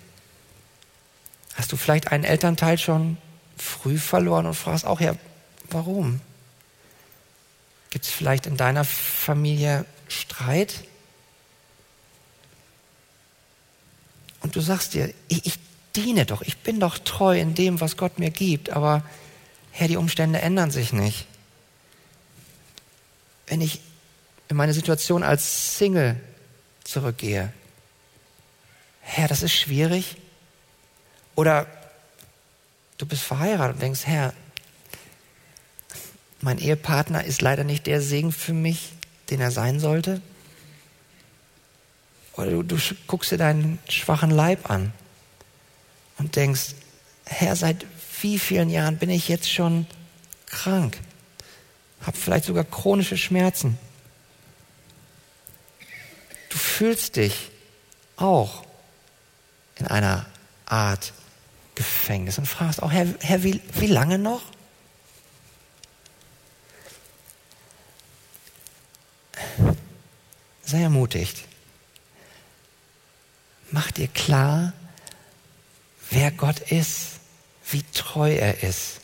Hast 1.55 1.73
du 1.73 1.76
vielleicht 1.76 2.12
einen 2.12 2.25
Elternteil 2.25 2.79
schon 2.79 3.19
früh 3.57 3.99
verloren 3.99 4.47
und 4.47 4.55
fragst 4.55 4.85
auch, 4.85 5.01
ja, 5.01 5.15
warum? 5.71 6.21
Gibt 7.91 8.05
es 8.05 8.11
vielleicht 8.11 8.47
in 8.47 8.57
deiner 8.57 8.85
Familie 8.85 9.85
Streit? 10.09 10.85
Und 14.41 14.57
du 14.57 14.61
sagst 14.61 14.95
dir, 14.95 15.13
ich, 15.29 15.47
ich 15.47 15.59
diene 15.95 16.27
doch, 16.27 16.43
ich 16.43 16.59
bin 16.59 16.81
doch 16.81 16.99
treu 16.99 17.39
in 17.39 17.55
dem, 17.55 17.81
was 17.81 17.97
Gott 17.97 18.19
mir 18.19 18.31
gibt, 18.31 18.71
aber 18.71 19.05
Herr, 19.71 19.89
die 19.89 19.97
Umstände 19.97 20.41
ändern 20.41 20.71
sich 20.71 20.93
nicht. 20.93 21.27
Wenn 23.47 23.61
ich 23.61 23.81
in 24.49 24.57
meine 24.57 24.75
Situation 24.75 25.23
als 25.23 25.77
Single 25.77 26.21
zurückgehe, 26.85 27.53
Herr, 29.03 29.29
das 29.29 29.43
ist 29.43 29.53
schwierig. 29.53 30.17
Oder 31.35 31.67
du 33.03 33.07
bist 33.07 33.25
verheiratet 33.25 33.75
und 33.75 33.83
denkst, 33.83 34.07
Herr, 34.07 34.33
mein 36.41 36.59
Ehepartner 36.59 37.25
ist 37.25 37.43
leider 37.43 37.65
nicht 37.65 37.87
der 37.89 38.01
Segen 38.01 38.31
für 38.31 38.53
mich, 38.53 38.93
den 39.29 39.41
er 39.41 39.51
sein 39.51 39.81
sollte. 39.81 40.23
Oder 42.35 42.53
du, 42.53 42.63
du 42.63 42.79
guckst 43.09 43.33
dir 43.33 43.39
deinen 43.39 43.81
schwachen 43.89 44.31
Leib 44.31 44.71
an 44.71 44.93
und 46.19 46.37
denkst, 46.37 46.77
Herr, 47.25 47.57
seit 47.57 47.87
wie 48.21 48.39
vielen 48.39 48.71
Jahren 48.71 48.99
bin 48.99 49.11
ich 49.11 49.29
jetzt 49.29 49.51
schon 49.51 49.87
krank? 50.47 50.97
Hab 52.07 52.17
vielleicht 52.17 52.45
sogar 52.45 52.63
chronische 52.63 53.17
Schmerzen. 53.17 53.79
Du 56.51 56.57
fühlst 56.57 57.17
dich 57.17 57.51
auch 58.17 58.63
in 59.77 59.89
einer 59.89 60.25
Art 60.67 61.13
Gefängnis 62.03 62.37
und 62.37 62.47
fragst 62.47 62.83
auch, 62.83 62.91
Herr, 62.91 63.07
Herr 63.21 63.45
wie, 63.45 63.61
wie 63.75 63.87
lange 63.87 64.19
noch? 64.19 64.43
Sei 70.65 70.83
ermutigt. 70.83 71.45
Mach 73.71 73.93
dir 73.93 74.09
klar, 74.09 74.73
wer 76.11 76.33
Gott 76.33 76.59
ist, 76.73 77.21
wie 77.71 77.85
treu 77.95 78.35
er 78.35 78.65
ist. 78.65 79.01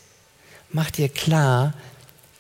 Mach 0.70 0.90
dir 0.90 1.08
klar, 1.08 1.74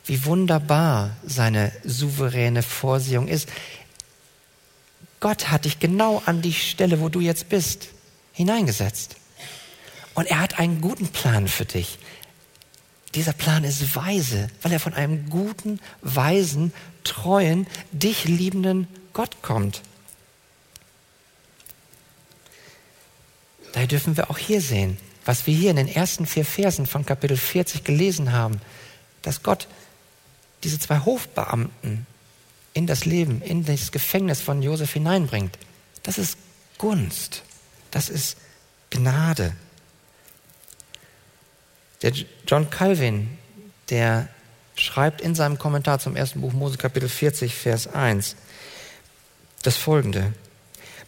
wie 0.06 0.24
wunderbar 0.24 1.16
seine 1.24 1.70
souveräne 1.84 2.64
Vorsehung 2.64 3.28
ist. 3.28 3.48
Gott 5.20 5.52
hat 5.52 5.66
dich 5.66 5.78
genau 5.78 6.20
an 6.26 6.42
die 6.42 6.52
Stelle, 6.52 7.00
wo 7.00 7.08
du 7.08 7.20
jetzt 7.20 7.48
bist, 7.48 7.90
hineingesetzt. 8.32 9.17
Und 10.18 10.26
er 10.26 10.40
hat 10.40 10.58
einen 10.58 10.80
guten 10.80 11.06
Plan 11.06 11.46
für 11.46 11.64
dich. 11.64 11.96
Dieser 13.14 13.32
Plan 13.32 13.62
ist 13.62 13.94
weise, 13.94 14.48
weil 14.62 14.72
er 14.72 14.80
von 14.80 14.92
einem 14.92 15.30
guten, 15.30 15.78
weisen, 16.02 16.72
treuen, 17.04 17.68
dich 17.92 18.24
liebenden 18.24 18.88
Gott 19.12 19.42
kommt. 19.42 19.80
Daher 23.72 23.86
dürfen 23.86 24.16
wir 24.16 24.28
auch 24.28 24.38
hier 24.38 24.60
sehen, 24.60 24.98
was 25.24 25.46
wir 25.46 25.54
hier 25.54 25.70
in 25.70 25.76
den 25.76 25.86
ersten 25.86 26.26
vier 26.26 26.44
Versen 26.44 26.86
von 26.86 27.06
Kapitel 27.06 27.36
40 27.36 27.84
gelesen 27.84 28.32
haben, 28.32 28.60
dass 29.22 29.44
Gott 29.44 29.68
diese 30.64 30.80
zwei 30.80 30.98
Hofbeamten 30.98 32.08
in 32.72 32.88
das 32.88 33.04
Leben, 33.04 33.40
in 33.40 33.64
das 33.64 33.92
Gefängnis 33.92 34.40
von 34.40 34.62
Josef 34.62 34.94
hineinbringt. 34.94 35.56
Das 36.02 36.18
ist 36.18 36.38
Gunst. 36.76 37.44
Das 37.92 38.08
ist 38.08 38.36
Gnade. 38.90 39.54
Der 42.02 42.12
John 42.46 42.70
Calvin, 42.70 43.38
der 43.90 44.28
schreibt 44.76 45.20
in 45.20 45.34
seinem 45.34 45.58
Kommentar 45.58 45.98
zum 45.98 46.16
ersten 46.16 46.40
Buch 46.40 46.52
Mose 46.52 46.78
Kapitel 46.78 47.08
40, 47.08 47.54
Vers 47.54 47.88
1 47.88 48.36
das 49.62 49.76
folgende. 49.76 50.32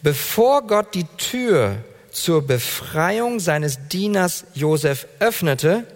Bevor 0.03 0.67
Gott 0.67 0.95
die 0.95 1.05
Tür 1.17 1.77
zur 2.11 2.47
Befreiung 2.47 3.39
seines 3.39 3.89
Dieners 3.89 4.45
Josef 4.55 5.07
öffnete, 5.21 5.87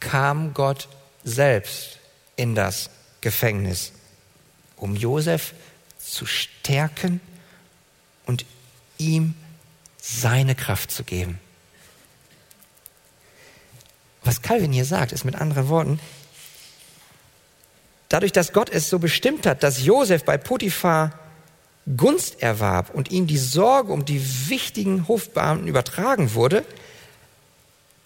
kam 0.00 0.52
Gott 0.52 0.88
selbst 1.24 1.98
in 2.36 2.54
das 2.54 2.90
Gefängnis, 3.20 3.92
um 4.76 4.96
Josef 4.96 5.54
zu 5.98 6.26
stärken 6.26 7.20
und 8.26 8.44
ihm 8.98 9.34
seine 10.00 10.54
Kraft 10.54 10.90
zu 10.90 11.04
geben. 11.04 11.38
Was 14.32 14.40
Calvin 14.40 14.72
hier 14.72 14.86
sagt, 14.86 15.12
ist 15.12 15.26
mit 15.26 15.34
anderen 15.34 15.68
Worten, 15.68 16.00
dadurch, 18.08 18.32
dass 18.32 18.54
Gott 18.54 18.70
es 18.70 18.88
so 18.88 18.98
bestimmt 18.98 19.44
hat, 19.44 19.62
dass 19.62 19.84
Josef 19.84 20.24
bei 20.24 20.38
Potiphar 20.38 21.18
Gunst 21.98 22.40
erwarb 22.40 22.94
und 22.94 23.10
ihm 23.10 23.26
die 23.26 23.36
Sorge 23.36 23.92
um 23.92 24.06
die 24.06 24.48
wichtigen 24.48 25.06
Hofbeamten 25.06 25.68
übertragen 25.68 26.32
wurde, 26.32 26.64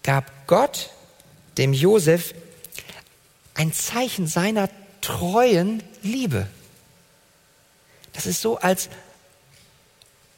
gab 0.03 0.29
Gott 0.47 0.89
dem 1.57 1.71
Josef 1.71 2.33
ein 3.53 3.71
Zeichen 3.71 4.27
seiner 4.27 4.69
treuen 4.99 5.81
Liebe. 6.03 6.45
Das 8.11 8.25
ist 8.25 8.41
so, 8.41 8.57
als 8.57 8.89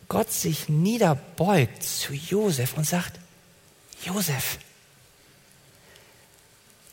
Gott 0.07 0.31
sich 0.31 0.69
niederbeugt 0.69 1.81
zu 1.81 2.13
Josef 2.13 2.77
und 2.77 2.85
sagt, 2.85 3.17
Josef, 4.03 4.59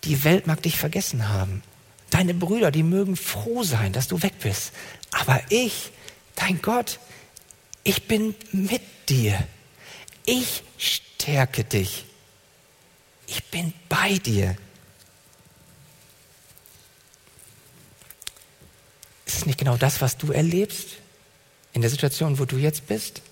die 0.07 0.23
Welt 0.25 0.47
mag 0.47 0.62
dich 0.62 0.79
vergessen 0.79 1.29
haben. 1.29 1.62
Deine 2.11 2.33
Brüder, 2.33 2.71
die 2.71 2.85
mögen 2.85 3.16
froh 3.16 3.64
sein, 3.64 3.92
dass 3.92 4.09
du 4.09 4.23
weg 4.23 4.35
bist. 4.40 4.73
Aber 5.11 5.40
ich, 5.49 5.90
dein 6.37 6.62
Gott, 6.62 7.01
ich 7.83 8.07
bin 8.07 8.35
mit 8.53 8.83
dir. 9.09 9.37
Ich 10.25 10.62
stärke 10.79 11.64
dich. 11.64 12.05
Ich 13.27 13.45
bin 13.45 13.73
bei 13.88 14.19
dir. 14.19 14.57
Ist 19.27 19.38
es 19.38 19.47
nicht 19.47 19.59
genau 19.59 19.77
das, 19.77 20.01
was 20.01 20.16
du 20.16 20.31
erlebst 20.31 20.90
in 21.73 21.81
der 21.81 21.90
Situation, 21.90 22.38
wo 22.38 22.45
du 22.45 22.57
jetzt 22.57 22.87
bist? 22.87 23.23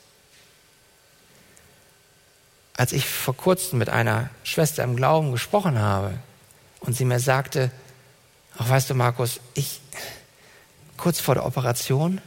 Als 2.77 2.93
ich 2.93 3.07
vor 3.07 3.37
kurzem 3.37 3.79
mit 3.79 3.89
einer 3.89 4.31
Schwester 4.43 4.83
im 4.83 4.97
Glauben 4.97 5.31
gesprochen 5.31 5.79
habe 5.79 6.19
und 6.85 6.95
sie 6.97 7.05
mir 7.05 7.21
sagte, 7.21 7.71
ach 8.57 8.69
weißt 8.69 8.91
du 8.91 8.95
Markus, 8.95 9.41
ich 9.55 9.81
kurz 10.97 11.21
vor 11.21 11.35
der 11.35 11.47
Operation, 11.47 12.21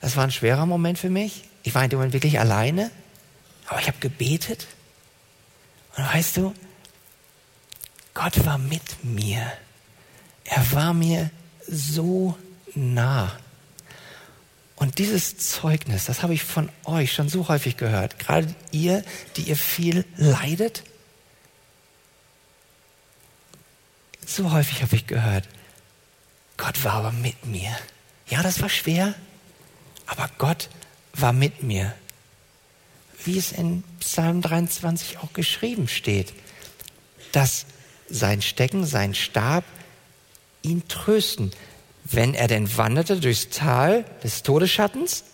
das 0.00 0.16
war 0.16 0.24
ein 0.24 0.30
schwerer 0.30 0.66
Moment 0.66 0.98
für 0.98 1.10
mich. 1.10 1.44
Ich 1.62 1.74
war 1.74 1.84
in 1.84 1.90
dem 1.90 1.98
Moment 1.98 2.14
wirklich 2.14 2.40
alleine, 2.40 2.90
aber 3.66 3.80
ich 3.80 3.86
habe 3.86 3.98
gebetet. 3.98 4.66
Und 5.96 6.04
weißt 6.04 6.38
du, 6.38 6.54
Gott 8.14 8.44
war 8.46 8.58
mit 8.58 9.04
mir. 9.04 9.52
Er 10.44 10.72
war 10.72 10.94
mir 10.94 11.30
so 11.68 12.36
nah. 12.74 13.36
Und 14.76 14.98
dieses 14.98 15.36
Zeugnis, 15.36 16.06
das 16.06 16.22
habe 16.22 16.32
ich 16.32 16.42
von 16.42 16.70
euch 16.84 17.12
schon 17.12 17.28
so 17.28 17.48
häufig 17.48 17.76
gehört. 17.76 18.18
Gerade 18.18 18.54
ihr, 18.72 19.04
die 19.36 19.42
ihr 19.42 19.56
viel 19.56 20.06
leidet. 20.16 20.82
So 24.30 24.52
häufig 24.52 24.80
habe 24.80 24.94
ich 24.94 25.08
gehört, 25.08 25.48
Gott 26.56 26.84
war 26.84 26.92
aber 26.92 27.10
mit 27.10 27.46
mir. 27.46 27.76
Ja, 28.28 28.44
das 28.44 28.62
war 28.62 28.68
schwer, 28.68 29.12
aber 30.06 30.30
Gott 30.38 30.68
war 31.14 31.32
mit 31.32 31.64
mir. 31.64 31.92
Wie 33.24 33.36
es 33.36 33.50
in 33.50 33.82
Psalm 33.98 34.40
23 34.40 35.18
auch 35.18 35.32
geschrieben 35.32 35.88
steht, 35.88 36.32
dass 37.32 37.66
sein 38.08 38.40
Stecken, 38.40 38.86
sein 38.86 39.16
Stab 39.16 39.64
ihn 40.62 40.86
trösten. 40.86 41.50
Wenn 42.04 42.34
er 42.34 42.46
denn 42.46 42.76
wanderte 42.76 43.18
durchs 43.18 43.48
Tal 43.48 44.04
des 44.22 44.44
Todesschattens, 44.44 45.24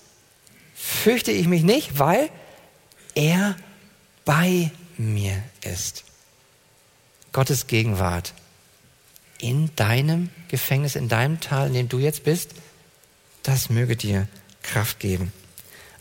fürchte 0.75 1.33
ich 1.33 1.49
mich 1.49 1.65
nicht, 1.65 1.99
weil 1.99 2.31
er 3.15 3.57
bei 4.25 4.71
mir 4.97 5.43
ist. 5.61 6.05
Gottes 7.33 7.67
Gegenwart 7.67 8.33
in 9.39 9.75
deinem 9.77 10.31
Gefängnis, 10.49 10.97
in 10.97 11.09
deinem 11.09 11.41
Tal, 11.41 11.69
in 11.69 11.75
dem 11.75 11.89
du 11.89 11.99
jetzt 11.99 12.25
bist, 12.25 12.53
das 13.43 13.71
möge 13.71 13.97
dir 13.97 14.29
Kraft 14.63 14.99
geben. 14.99 15.33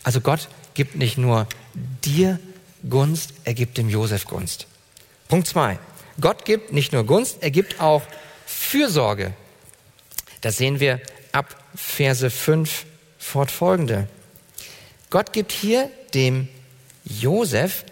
Also 0.04 0.22
Gott 0.22 0.50
gibt 0.74 0.96
nicht 0.96 1.18
nur 1.18 1.48
dir 2.04 2.40
Gunst, 2.90 3.34
er 3.44 3.54
gibt 3.54 3.78
dem 3.78 3.90
Josef 3.90 4.26
Gunst. 4.26 4.68
Punkt 5.28 5.48
zwei. 5.48 5.80
Gott 6.22 6.46
gibt 6.46 6.72
nicht 6.72 6.94
nur 6.94 7.06
Gunst, 7.06 7.38
er 7.42 7.52
gibt 7.52 7.80
auch 7.80 8.04
Fürsorge. 8.46 9.34
Das 10.42 10.58
sehen 10.58 10.80
wir 10.80 11.02
ab 11.32 11.64
Verse 11.76 12.30
5 12.30 12.86
fortfolgende. 13.18 14.08
Gott 15.10 15.34
gibt 15.34 15.52
hier 15.52 15.90
dem 16.14 16.48
Josef 17.04 17.84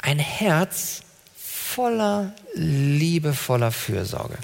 ein 0.00 0.18
Herz 0.18 1.02
voller 1.74 2.32
liebevoller 2.54 3.72
Fürsorge. 3.72 4.36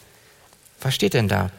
Was 0.81 0.95
steht 0.95 1.15
denn 1.15 1.29
da? 1.29 1.51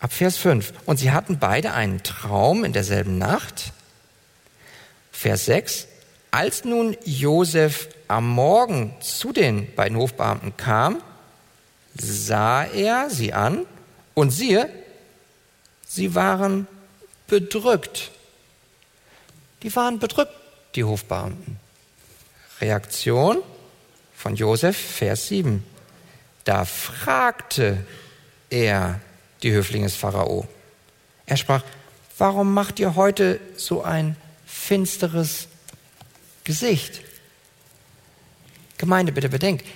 Ab 0.00 0.12
Vers 0.12 0.36
5. 0.36 0.72
Und 0.86 0.98
sie 0.98 1.10
hatten 1.10 1.38
beide 1.38 1.72
einen 1.72 2.02
Traum 2.02 2.64
in 2.64 2.72
derselben 2.72 3.18
Nacht. 3.18 3.72
Vers 5.12 5.46
6. 5.46 5.86
Als 6.30 6.64
nun 6.64 6.96
Josef 7.04 7.88
am 8.08 8.28
Morgen 8.28 8.94
zu 9.00 9.32
den 9.32 9.74
beiden 9.74 9.96
Hofbeamten 9.96 10.56
kam, 10.56 11.02
sah 11.94 12.64
er 12.64 13.08
sie 13.08 13.32
an 13.32 13.64
und 14.14 14.30
siehe, 14.30 14.68
sie 15.86 16.14
waren 16.14 16.66
bedrückt. 17.26 18.10
Die 19.62 19.74
waren 19.74 19.98
bedrückt, 19.98 20.34
die 20.74 20.84
Hofbeamten. 20.84 21.58
Reaktion 22.60 23.38
von 24.16 24.34
Josef, 24.34 24.76
Vers 24.76 25.28
7. 25.28 25.64
Da 26.44 26.64
fragte 26.64 27.84
er 28.50 29.00
die 29.42 29.52
Höflinge 29.52 29.86
des 29.86 29.96
Pharao. 29.96 30.48
Er 31.26 31.36
sprach, 31.36 31.62
warum 32.18 32.54
macht 32.54 32.78
ihr 32.78 32.94
heute 32.94 33.40
so 33.56 33.82
ein 33.82 34.16
finsteres 34.46 35.48
Gesicht? 36.44 37.02
Gemeinde, 38.78 39.12
bitte 39.12 39.28
bedenkt, 39.28 39.66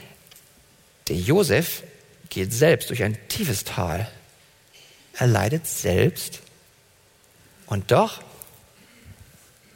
der 1.09 1.16
Josef 1.16 1.83
geht 2.29 2.53
selbst 2.53 2.90
durch 2.90 3.03
ein 3.03 3.18
tiefes 3.29 3.64
Tal. 3.64 4.09
Er 5.14 5.26
leidet 5.26 5.66
selbst. 5.66 6.40
Und 7.66 7.90
doch 7.90 8.22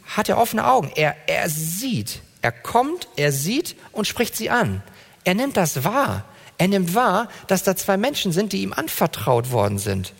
hat 0.06 0.28
er 0.28 0.38
offene 0.38 0.66
Augen. 0.66 0.92
Er, 0.94 1.16
er 1.26 1.48
sieht, 1.50 2.20
er 2.44 2.52
kommt, 2.52 3.08
er 3.16 3.32
sieht 3.32 3.74
und 3.90 4.06
spricht 4.06 4.36
sie 4.36 4.50
an. 4.50 4.82
Er 5.24 5.32
nimmt 5.32 5.56
das 5.56 5.82
wahr. 5.82 6.26
Er 6.58 6.68
nimmt 6.68 6.94
wahr, 6.94 7.30
dass 7.46 7.62
da 7.62 7.74
zwei 7.74 7.96
Menschen 7.96 8.32
sind, 8.32 8.52
die 8.52 8.60
ihm 8.60 8.74
anvertraut 8.74 9.50
worden 9.50 9.78
sind. 9.78 10.12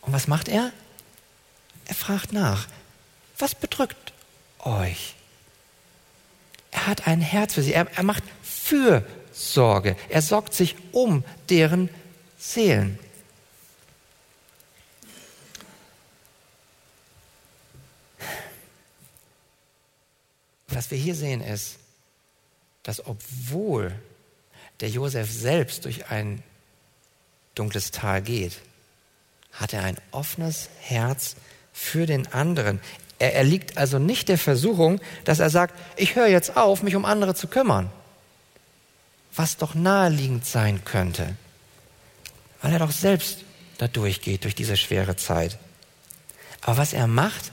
Und 0.00 0.14
was 0.14 0.28
macht 0.28 0.48
er? 0.48 0.72
Er 1.84 1.94
fragt 1.94 2.32
nach, 2.32 2.68
was 3.36 3.54
bedrückt 3.54 4.14
euch? 4.60 5.14
Er 6.70 6.86
hat 6.86 7.06
ein 7.06 7.20
Herz 7.20 7.52
für 7.52 7.62
sie. 7.62 7.74
Er, 7.74 7.86
er 7.94 8.02
macht 8.02 8.24
Fürsorge. 8.42 9.94
Er 10.08 10.22
sorgt 10.22 10.54
sich 10.54 10.74
um 10.92 11.22
deren 11.50 11.90
Seelen. 12.38 12.98
Was 20.72 20.90
wir 20.90 20.98
hier 20.98 21.14
sehen 21.14 21.42
ist, 21.42 21.76
dass 22.82 23.06
obwohl 23.06 23.94
der 24.80 24.88
Josef 24.88 25.30
selbst 25.30 25.84
durch 25.84 26.10
ein 26.10 26.42
dunkles 27.54 27.90
Tal 27.90 28.22
geht, 28.22 28.58
hat 29.52 29.72
er 29.72 29.84
ein 29.84 29.98
offenes 30.10 30.68
Herz 30.80 31.36
für 31.72 32.06
den 32.06 32.26
anderen. 32.32 32.80
Er 33.18 33.34
erliegt 33.34 33.76
also 33.76 33.98
nicht 33.98 34.28
der 34.28 34.38
Versuchung, 34.38 35.00
dass 35.24 35.38
er 35.38 35.50
sagt, 35.50 35.78
ich 35.96 36.16
höre 36.16 36.26
jetzt 36.26 36.56
auf, 36.56 36.82
mich 36.82 36.96
um 36.96 37.04
andere 37.04 37.34
zu 37.34 37.46
kümmern. 37.46 37.90
Was 39.34 39.56
doch 39.56 39.74
naheliegend 39.74 40.44
sein 40.44 40.84
könnte, 40.84 41.36
weil 42.60 42.72
er 42.72 42.78
doch 42.78 42.90
selbst 42.90 43.44
da 43.78 43.88
durchgeht, 43.88 44.44
durch 44.44 44.54
diese 44.54 44.76
schwere 44.76 45.16
Zeit. 45.16 45.58
Aber 46.62 46.78
was 46.78 46.92
er 46.92 47.06
macht, 47.06 47.52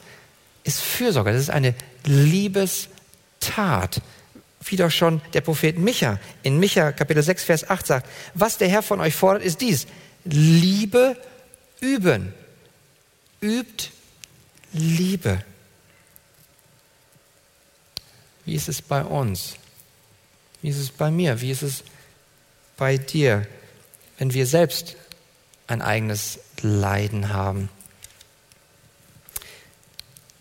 ist 0.63 0.82
Fürsorge. 0.82 1.32
Das 1.32 1.41
ist 1.41 1.49
eine 1.49 1.73
Liebestat. 3.39 4.02
Wie 4.62 4.75
doch 4.75 4.91
schon 4.91 5.21
der 5.34 5.41
Prophet 5.41 5.80
Micha 5.80 6.19
in 6.43 6.60
Micha 6.60 6.91
Kapitel 6.91 7.23
6, 7.23 7.43
Vers 7.43 7.69
8 7.69 7.88
sagt, 7.88 8.10
was 8.34 8.58
der 8.58 8.67
Herr 8.67 8.84
von 8.84 8.99
euch 8.99 9.15
fordert, 9.15 9.43
ist 9.43 9.62
dies. 9.62 9.88
Liebe 10.25 11.15
üben. 11.80 12.34
Übt 13.41 13.89
Liebe. 14.73 15.43
Wie 18.45 18.54
ist 18.54 18.67
es 18.67 18.82
bei 18.82 19.02
uns? 19.02 19.56
Wie 20.62 20.69
ist 20.69 20.78
es 20.78 20.91
bei 20.91 21.10
mir? 21.10 21.39
Wie 21.39 21.52
ist 21.52 21.62
es 21.62 21.84
bei 22.75 22.97
dir, 22.97 23.47
wenn 24.17 24.34
wir 24.34 24.45
selbst 24.45 24.97
ein 25.67 25.82
eigenes 25.82 26.39
Leiden 26.62 27.30
haben? 27.30 27.69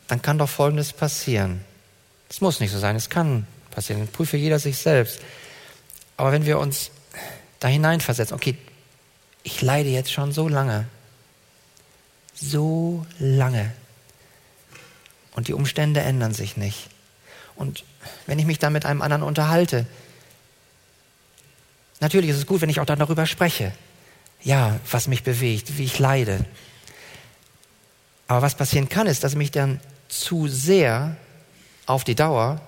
Dann 0.08 0.20
kann 0.20 0.38
doch 0.38 0.48
Folgendes 0.48 0.92
passieren. 0.92 1.64
Es 2.28 2.40
muss 2.40 2.60
nicht 2.60 2.72
so 2.72 2.78
sein, 2.78 2.96
es 2.96 3.10
kann 3.10 3.46
passieren. 3.70 4.08
Prüfe 4.08 4.36
jeder 4.36 4.58
sich 4.58 4.78
selbst. 4.78 5.20
Aber 6.16 6.32
wenn 6.32 6.46
wir 6.46 6.58
uns 6.58 6.90
da 7.60 7.68
hineinversetzen, 7.68 8.34
okay, 8.34 8.56
ich 9.42 9.62
leide 9.62 9.88
jetzt 9.88 10.12
schon 10.12 10.32
so 10.32 10.48
lange, 10.48 10.86
so 12.34 13.06
lange 13.18 13.72
und 15.32 15.48
die 15.48 15.54
Umstände 15.54 16.00
ändern 16.00 16.34
sich 16.34 16.56
nicht. 16.56 16.88
Und 17.56 17.84
wenn 18.26 18.38
ich 18.38 18.46
mich 18.46 18.58
dann 18.58 18.72
mit 18.72 18.84
einem 18.84 19.02
anderen 19.02 19.22
unterhalte, 19.22 19.86
natürlich 22.00 22.30
ist 22.30 22.36
es 22.36 22.46
gut, 22.46 22.60
wenn 22.60 22.70
ich 22.70 22.80
auch 22.80 22.86
dann 22.86 22.98
darüber 22.98 23.26
spreche. 23.26 23.72
Ja, 24.42 24.78
was 24.90 25.08
mich 25.08 25.24
bewegt, 25.24 25.78
wie 25.78 25.84
ich 25.84 25.98
leide. 25.98 26.44
Aber 28.28 28.42
was 28.42 28.56
passieren 28.56 28.88
kann, 28.88 29.06
ist, 29.06 29.24
dass 29.24 29.32
ich 29.32 29.38
mich 29.38 29.50
dann 29.50 29.80
zu 30.08 30.46
sehr 30.46 31.16
auf 31.88 32.04
die 32.04 32.14
Dauer 32.14 32.60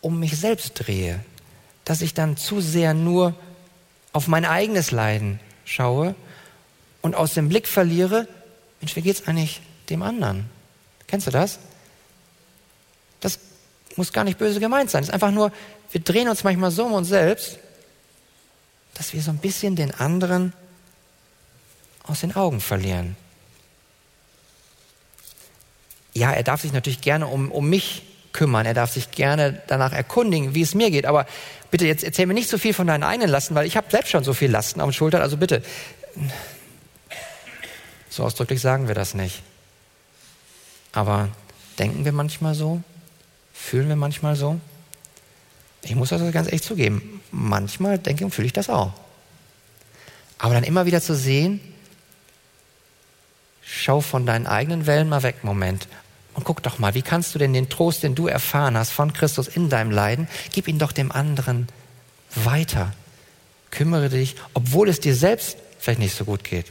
um 0.00 0.20
mich 0.20 0.36
selbst 0.36 0.74
drehe. 0.74 1.24
Dass 1.84 2.00
ich 2.00 2.12
dann 2.12 2.36
zu 2.36 2.60
sehr 2.60 2.92
nur 2.92 3.34
auf 4.12 4.28
mein 4.28 4.44
eigenes 4.44 4.90
Leiden 4.90 5.40
schaue 5.64 6.14
und 7.02 7.14
aus 7.14 7.34
dem 7.34 7.48
Blick 7.48 7.66
verliere, 7.66 8.28
Mensch, 8.80 8.96
wie 8.96 9.02
geht's 9.02 9.26
eigentlich 9.26 9.62
dem 9.88 10.02
anderen? 10.02 10.50
Kennst 11.06 11.26
du 11.26 11.30
das? 11.30 11.58
Das 13.20 13.38
muss 13.96 14.12
gar 14.12 14.24
nicht 14.24 14.38
böse 14.38 14.60
gemeint 14.60 14.90
sein. 14.90 15.02
Es 15.02 15.08
ist 15.08 15.14
einfach 15.14 15.30
nur, 15.30 15.52
wir 15.92 16.00
drehen 16.00 16.28
uns 16.28 16.44
manchmal 16.44 16.70
so 16.70 16.84
um 16.84 16.92
uns 16.92 17.08
selbst, 17.08 17.58
dass 18.94 19.12
wir 19.12 19.22
so 19.22 19.30
ein 19.30 19.38
bisschen 19.38 19.76
den 19.76 19.92
anderen 19.92 20.52
aus 22.02 22.20
den 22.20 22.34
Augen 22.34 22.60
verlieren. 22.60 23.16
Ja, 26.12 26.32
er 26.32 26.42
darf 26.42 26.62
sich 26.62 26.72
natürlich 26.72 27.00
gerne 27.00 27.26
um, 27.26 27.50
um 27.52 27.68
mich 27.68 28.05
kümmern. 28.36 28.66
Er 28.66 28.74
darf 28.74 28.92
sich 28.92 29.10
gerne 29.10 29.62
danach 29.66 29.92
erkundigen, 29.92 30.54
wie 30.54 30.62
es 30.62 30.74
mir 30.74 30.90
geht. 30.90 31.06
Aber 31.06 31.26
bitte, 31.70 31.86
jetzt 31.86 32.04
erzähl 32.04 32.26
mir 32.26 32.34
nicht 32.34 32.50
so 32.50 32.58
viel 32.58 32.74
von 32.74 32.86
deinen 32.86 33.02
eigenen 33.02 33.30
Lasten, 33.30 33.54
weil 33.54 33.66
ich 33.66 33.76
habe 33.76 33.90
selbst 33.90 34.10
schon 34.10 34.24
so 34.24 34.34
viel 34.34 34.50
Lasten 34.50 34.80
auf 34.80 34.90
den 34.90 34.92
Schultern. 34.92 35.22
Also 35.22 35.38
bitte, 35.38 35.62
so 38.10 38.24
ausdrücklich 38.24 38.60
sagen 38.60 38.88
wir 38.88 38.94
das 38.94 39.14
nicht. 39.14 39.42
Aber 40.92 41.30
denken 41.78 42.04
wir 42.04 42.12
manchmal 42.12 42.54
so? 42.54 42.82
Fühlen 43.54 43.88
wir 43.88 43.96
manchmal 43.96 44.36
so? 44.36 44.60
Ich 45.82 45.94
muss 45.94 46.10
das 46.10 46.32
ganz 46.32 46.52
echt 46.52 46.64
zugeben. 46.64 47.22
Manchmal 47.32 47.98
denke 47.98 48.24
und 48.24 48.32
fühle 48.32 48.46
ich 48.46 48.52
das 48.52 48.68
auch. 48.68 48.92
Aber 50.38 50.52
dann 50.52 50.64
immer 50.64 50.84
wieder 50.84 51.00
zu 51.00 51.14
sehen, 51.14 51.60
schau 53.62 54.00
von 54.00 54.26
deinen 54.26 54.46
eigenen 54.46 54.86
Wellen 54.86 55.08
mal 55.08 55.22
weg, 55.22 55.42
Moment. 55.42 55.88
Und 56.36 56.44
guck 56.44 56.62
doch 56.62 56.78
mal, 56.78 56.94
wie 56.94 57.02
kannst 57.02 57.34
du 57.34 57.38
denn 57.38 57.54
den 57.54 57.70
Trost, 57.70 58.02
den 58.02 58.14
du 58.14 58.26
erfahren 58.26 58.76
hast 58.76 58.90
von 58.90 59.14
Christus 59.14 59.48
in 59.48 59.70
deinem 59.70 59.90
Leiden, 59.90 60.28
gib 60.52 60.68
ihn 60.68 60.78
doch 60.78 60.92
dem 60.92 61.10
anderen 61.10 61.66
weiter. 62.34 62.92
Kümmere 63.70 64.10
dich, 64.10 64.36
obwohl 64.52 64.90
es 64.90 65.00
dir 65.00 65.14
selbst 65.14 65.56
vielleicht 65.78 65.98
nicht 65.98 66.14
so 66.14 66.26
gut 66.26 66.44
geht, 66.44 66.66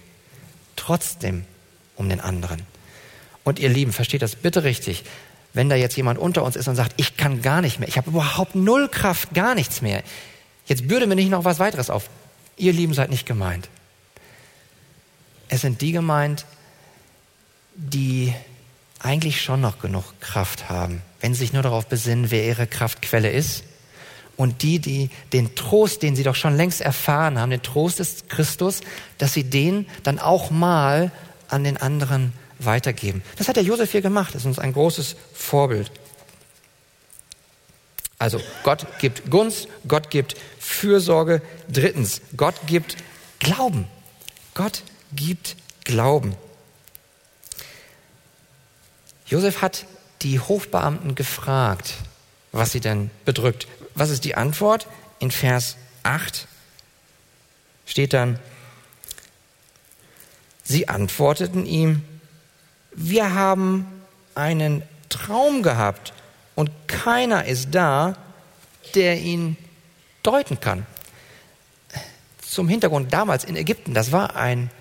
trotzdem 0.76 1.46
um 1.96 2.08
den 2.10 2.22
anderen. 2.22 2.62
Und 3.44 3.58
ihr 3.58 3.70
Lieben, 3.70 3.92
versteht 3.92 4.22
das 4.22 4.36
bitte 4.36 4.64
richtig. 4.64 5.04
Wenn 5.54 5.68
da 5.68 5.76
jetzt 5.76 5.98
jemand 5.98 6.20
unter 6.20 6.44
uns 6.44 6.56
ist 6.56 6.68
und 6.68 6.76
sagt, 6.76 6.94
ich 6.98 7.18
kann 7.18 7.42
gar 7.42 7.62
nicht 7.62 7.80
mehr, 7.80 7.90
ich 7.90 7.98
habe 7.98 8.12
überhaupt 8.12 8.54
null 8.54 8.88
Kraft, 8.88 9.34
gar 9.34 9.56
nichts 9.56 9.82
mehr. 9.82 10.04
Jetzt 10.68 10.88
bürde 10.88 11.08
mir 11.08 11.16
nicht 11.16 11.32
noch 11.32 11.44
was 11.44 11.58
weiteres 11.58 11.90
auf. 11.90 12.10
Ihr 12.56 12.74
Lieben 12.74 12.94
seid 12.94 13.10
nicht 13.10 13.26
gemeint. 13.26 13.68
Es 15.50 15.62
sind 15.62 15.82
die 15.82 15.92
gemeint, 15.92 16.46
die 17.76 18.34
eigentlich 19.06 19.42
schon 19.42 19.62
noch 19.62 19.80
genug 19.80 20.04
Kraft 20.20 20.68
haben, 20.68 21.02
wenn 21.22 21.34
sie 21.34 21.40
sich 21.40 21.54
nur 21.54 21.64
darauf 21.64 21.88
besinnen, 21.88 22.32
wer 22.32 22.46
ihre 22.46 22.68
Kraftquelle 22.68 23.30
ist. 23.30 23.64
Und 24.36 24.64
die, 24.64 24.80
die 24.80 25.10
den 25.32 25.56
Trost, 25.56 26.02
den 26.02 26.16
sie 26.16 26.24
doch 26.24 26.36
schon 26.36 26.58
längst 26.58 26.82
erfahren 26.82 27.40
haben, 27.40 27.52
den 27.52 27.62
Trost 27.62 28.00
des 28.00 28.28
Christus, 28.28 28.82
dass 29.18 29.34
sie 29.34 29.46
den 29.46 29.86
dann 30.04 30.20
auch 30.20 30.52
mal 30.52 31.12
an 31.48 31.64
den 31.64 31.78
anderen 31.78 32.34
weitergeben. 32.60 33.22
Das 33.38 33.48
hat 33.48 33.56
der 33.56 33.64
Josef 33.64 33.92
hier 33.92 34.02
gemacht. 34.02 34.34
Das 34.34 34.42
ist 34.42 34.48
uns 34.48 34.60
ein 34.60 34.74
großes 34.74 35.16
Vorbild. 35.34 35.92
Also 38.18 38.42
Gott 38.64 38.88
gibt 39.00 39.30
Gunst, 39.30 39.68
Gott 39.88 40.10
gibt 40.10 40.36
Fürsorge. 40.60 41.42
Drittens, 41.70 42.22
Gott 42.36 42.56
gibt 42.66 42.98
Glauben. 43.40 43.88
Gott 44.54 44.84
gibt 45.14 45.56
Glauben. 45.84 46.36
Josef 49.26 49.62
hat 49.62 49.86
die 50.22 50.40
Hofbeamten 50.40 51.16
gefragt, 51.16 51.96
was 52.52 52.72
sie 52.72 52.80
denn 52.80 53.10
bedrückt. 53.26 53.68
Was 53.96 54.10
ist 54.10 54.24
die 54.24 54.36
Antwort? 54.36 54.88
In 55.20 55.32
Vers 55.32 55.78
8 56.04 56.48
steht 57.86 58.14
dann, 58.14 58.40
sie 60.64 60.88
antworteten 60.88 61.66
ihm, 61.66 62.04
wir 62.92 63.34
haben 63.34 63.88
einen 64.36 64.84
Traum 65.10 65.64
gehabt 65.64 66.14
und 66.56 66.72
keiner 66.88 67.46
ist 67.46 67.70
da, 67.72 68.16
der 68.96 69.20
ihn 69.20 69.58
deuten 70.24 70.60
kann. 70.60 70.86
Zum 72.42 72.70
Hintergrund 72.70 73.12
damals 73.12 73.44
in 73.44 73.56
Ägypten, 73.56 73.94
das 73.94 74.12
war 74.12 74.36
ein, 74.36 74.72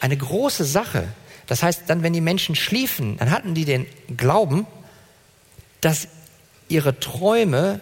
eine 0.00 0.16
große 0.16 0.64
Sache. 0.64 1.08
Das 1.46 1.62
heißt, 1.62 1.82
dann, 1.86 2.02
wenn 2.02 2.12
die 2.12 2.20
Menschen 2.20 2.54
schliefen, 2.54 3.16
dann 3.18 3.30
hatten 3.30 3.54
die 3.54 3.64
den 3.64 3.86
Glauben, 4.16 4.66
dass 5.80 6.08
ihre 6.68 6.98
Träume, 6.98 7.80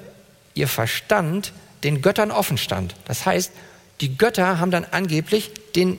ihr 0.55 0.69
Verstand 0.69 1.53
den 1.85 2.03
Göttern 2.03 2.31
offen 2.31 2.59
stand. 2.59 2.95
Das 3.07 3.27
heißt, 3.27 3.53
die 4.01 4.17
Götter 4.17 4.59
haben 4.59 4.71
dann 4.71 4.85
angeblich 4.91 5.53
den 5.77 5.99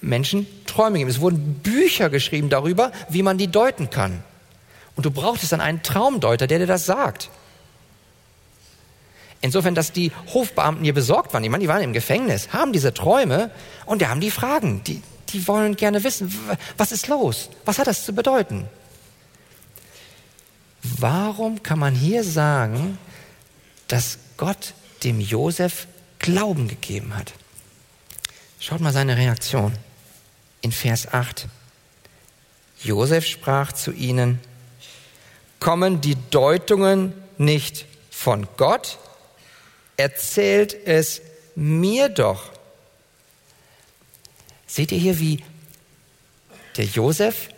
Menschen 0.00 0.46
Träume 0.66 0.94
gegeben. 0.94 1.10
Es 1.10 1.20
wurden 1.20 1.54
Bücher 1.62 2.10
geschrieben 2.10 2.48
darüber, 2.48 2.92
wie 3.08 3.22
man 3.22 3.38
die 3.38 3.48
deuten 3.48 3.90
kann. 3.90 4.24
Und 4.96 5.06
du 5.06 5.10
brauchtest 5.10 5.52
dann 5.52 5.60
einen 5.60 5.82
Traumdeuter, 5.82 6.46
der 6.46 6.58
dir 6.58 6.66
das 6.66 6.86
sagt. 6.86 7.30
Insofern, 9.40 9.74
dass 9.74 9.92
die 9.92 10.12
Hofbeamten 10.32 10.84
hier 10.84 10.94
besorgt 10.94 11.34
waren, 11.34 11.42
die 11.42 11.68
waren 11.68 11.82
im 11.82 11.92
Gefängnis, 11.92 12.52
haben 12.52 12.72
diese 12.72 12.94
Träume 12.94 13.50
und 13.86 14.00
die 14.00 14.06
haben 14.06 14.20
die 14.20 14.30
Fragen. 14.30 14.82
Die, 14.84 15.02
die 15.32 15.46
wollen 15.48 15.76
gerne 15.76 16.04
wissen, 16.04 16.32
was 16.76 16.92
ist 16.92 17.08
los? 17.08 17.48
Was 17.64 17.78
hat 17.78 17.86
das 17.86 18.04
zu 18.04 18.12
bedeuten? 18.12 18.68
Warum 20.82 21.62
kann 21.62 21.78
man 21.78 21.94
hier 21.94 22.24
sagen, 22.24 22.98
dass 23.88 24.18
Gott 24.36 24.74
dem 25.04 25.20
Josef 25.20 25.86
Glauben 26.18 26.68
gegeben 26.68 27.16
hat? 27.16 27.32
Schaut 28.60 28.80
mal 28.80 28.92
seine 28.92 29.16
Reaktion 29.16 29.76
in 30.60 30.72
Vers 30.72 31.12
8. 31.12 31.48
Josef 32.82 33.26
sprach 33.26 33.72
zu 33.72 33.92
ihnen, 33.92 34.40
kommen 35.60 36.00
die 36.00 36.16
Deutungen 36.30 37.12
nicht 37.38 37.86
von 38.10 38.46
Gott? 38.56 38.98
Erzählt 39.96 40.74
es 40.86 41.22
mir 41.54 42.08
doch. 42.08 42.51
Seht 44.72 44.90
ihr 44.90 44.98
hier, 44.98 45.18
wie 45.18 45.38
der 46.78 46.86
Josef 46.86 47.50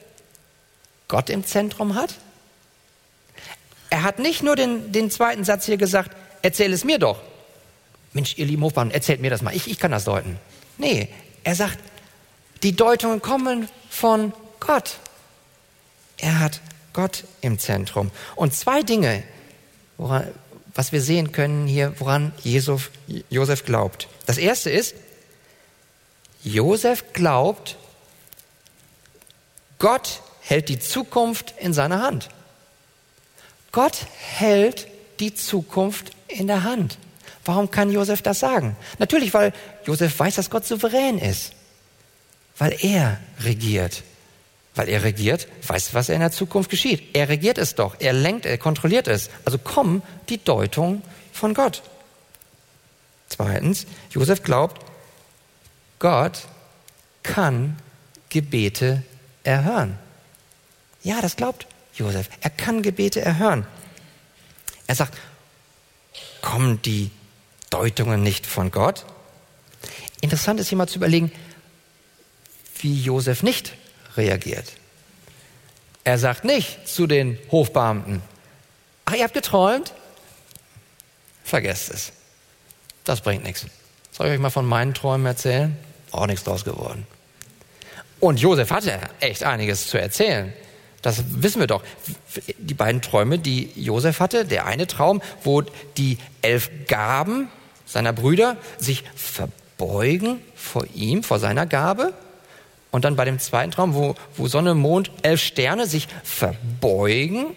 Gott 1.06 1.30
im 1.30 1.46
Zentrum 1.46 1.94
hat? 1.94 2.16
Er 3.88 4.02
hat 4.02 4.18
nicht 4.18 4.42
nur 4.42 4.56
den, 4.56 4.90
den 4.90 5.12
zweiten 5.12 5.44
Satz 5.44 5.66
hier 5.66 5.76
gesagt, 5.76 6.10
erzähl 6.42 6.72
es 6.72 6.82
mir 6.82 6.98
doch. 6.98 7.22
Mensch, 8.14 8.36
ihr 8.36 8.46
lieben 8.46 8.64
Hofbahn, 8.64 8.90
erzählt 8.90 9.20
mir 9.20 9.30
das 9.30 9.42
mal, 9.42 9.54
ich, 9.54 9.70
ich 9.70 9.78
kann 9.78 9.92
das 9.92 10.02
deuten. 10.06 10.40
Nee, 10.76 11.08
er 11.44 11.54
sagt, 11.54 11.78
die 12.64 12.74
Deutungen 12.74 13.22
kommen 13.22 13.68
von 13.88 14.32
Gott. 14.58 14.96
Er 16.16 16.40
hat 16.40 16.60
Gott 16.92 17.22
im 17.42 17.60
Zentrum. 17.60 18.10
Und 18.34 18.54
zwei 18.54 18.82
Dinge, 18.82 19.22
woran, 19.98 20.26
was 20.74 20.90
wir 20.90 21.00
sehen 21.00 21.30
können 21.30 21.68
hier, 21.68 21.94
woran 22.00 22.32
Josef 22.42 23.64
glaubt. 23.64 24.08
Das 24.26 24.36
erste 24.36 24.70
ist, 24.70 24.96
Josef 26.44 27.12
glaubt, 27.14 27.76
Gott 29.78 30.20
hält 30.42 30.68
die 30.68 30.78
Zukunft 30.78 31.54
in 31.58 31.72
seiner 31.72 32.02
Hand. 32.02 32.28
Gott 33.72 34.06
hält 34.18 34.86
die 35.20 35.34
Zukunft 35.34 36.12
in 36.28 36.46
der 36.46 36.62
Hand. 36.62 36.98
Warum 37.44 37.70
kann 37.70 37.90
Josef 37.90 38.22
das 38.22 38.40
sagen? 38.40 38.76
Natürlich, 38.98 39.34
weil 39.34 39.52
Josef 39.84 40.18
weiß, 40.18 40.36
dass 40.36 40.50
Gott 40.50 40.66
souverän 40.66 41.18
ist. 41.18 41.52
Weil 42.58 42.76
er 42.82 43.18
regiert. 43.40 44.02
Weil 44.74 44.88
er 44.88 45.02
regiert, 45.02 45.48
weiß, 45.66 45.94
was 45.94 46.08
in 46.08 46.20
der 46.20 46.30
Zukunft 46.30 46.70
geschieht. 46.70 47.16
Er 47.16 47.28
regiert 47.28 47.58
es 47.58 47.74
doch. 47.74 47.96
Er 47.98 48.12
lenkt, 48.12 48.44
er 48.44 48.58
kontrolliert 48.58 49.08
es. 49.08 49.30
Also 49.44 49.58
kommen 49.58 50.02
die 50.28 50.42
Deutung 50.42 51.02
von 51.32 51.54
Gott. 51.54 51.82
Zweitens, 53.28 53.86
Josef 54.10 54.42
glaubt, 54.42 54.80
Gott 56.04 56.48
kann 57.22 57.78
Gebete 58.28 59.02
erhören. 59.42 59.98
Ja, 61.02 61.22
das 61.22 61.34
glaubt 61.34 61.66
Josef. 61.94 62.28
Er 62.42 62.50
kann 62.50 62.82
Gebete 62.82 63.22
erhören. 63.22 63.66
Er 64.86 64.96
sagt, 64.96 65.16
kommen 66.42 66.82
die 66.82 67.10
Deutungen 67.70 68.22
nicht 68.22 68.44
von 68.44 68.70
Gott? 68.70 69.06
Interessant 70.20 70.60
ist 70.60 70.68
hier 70.68 70.76
mal 70.76 70.88
zu 70.88 70.98
überlegen, 70.98 71.32
wie 72.80 73.00
Josef 73.00 73.42
nicht 73.42 73.72
reagiert. 74.18 74.74
Er 76.04 76.18
sagt 76.18 76.44
nicht 76.44 76.86
zu 76.86 77.06
den 77.06 77.38
Hofbeamten, 77.50 78.20
ach, 79.06 79.14
ihr 79.14 79.24
habt 79.24 79.32
geträumt? 79.32 79.94
Vergesst 81.44 81.88
es. 81.88 82.12
Das 83.04 83.22
bringt 83.22 83.42
nichts. 83.42 83.64
Soll 84.12 84.26
ich 84.26 84.34
euch 84.34 84.38
mal 84.38 84.50
von 84.50 84.66
meinen 84.66 84.92
Träumen 84.92 85.24
erzählen? 85.24 85.74
Auch 86.14 86.26
nichts 86.26 86.44
draus 86.44 86.64
geworden. 86.64 87.06
Und 88.20 88.40
Josef 88.40 88.70
hatte 88.70 89.00
echt 89.18 89.42
einiges 89.42 89.88
zu 89.88 90.00
erzählen. 90.00 90.52
Das 91.02 91.24
wissen 91.28 91.58
wir 91.60 91.66
doch. 91.66 91.82
Die 92.56 92.74
beiden 92.74 93.02
Träume, 93.02 93.38
die 93.38 93.70
Josef 93.74 94.20
hatte, 94.20 94.44
der 94.44 94.64
eine 94.64 94.86
Traum, 94.86 95.20
wo 95.42 95.62
die 95.96 96.18
elf 96.40 96.70
Gaben 96.86 97.48
seiner 97.84 98.12
Brüder 98.12 98.56
sich 98.78 99.02
verbeugen 99.16 100.40
vor 100.54 100.86
ihm, 100.94 101.24
vor 101.24 101.40
seiner 101.40 101.66
Gabe. 101.66 102.14
Und 102.92 103.04
dann 103.04 103.16
bei 103.16 103.24
dem 103.24 103.40
zweiten 103.40 103.72
Traum, 103.72 103.94
wo, 103.94 104.14
wo 104.36 104.46
Sonne, 104.46 104.74
Mond, 104.74 105.10
elf 105.22 105.42
Sterne 105.42 105.86
sich 105.86 106.06
verbeugen 106.22 107.56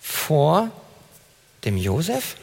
vor 0.00 0.70
dem 1.64 1.76
Josef. 1.76 2.34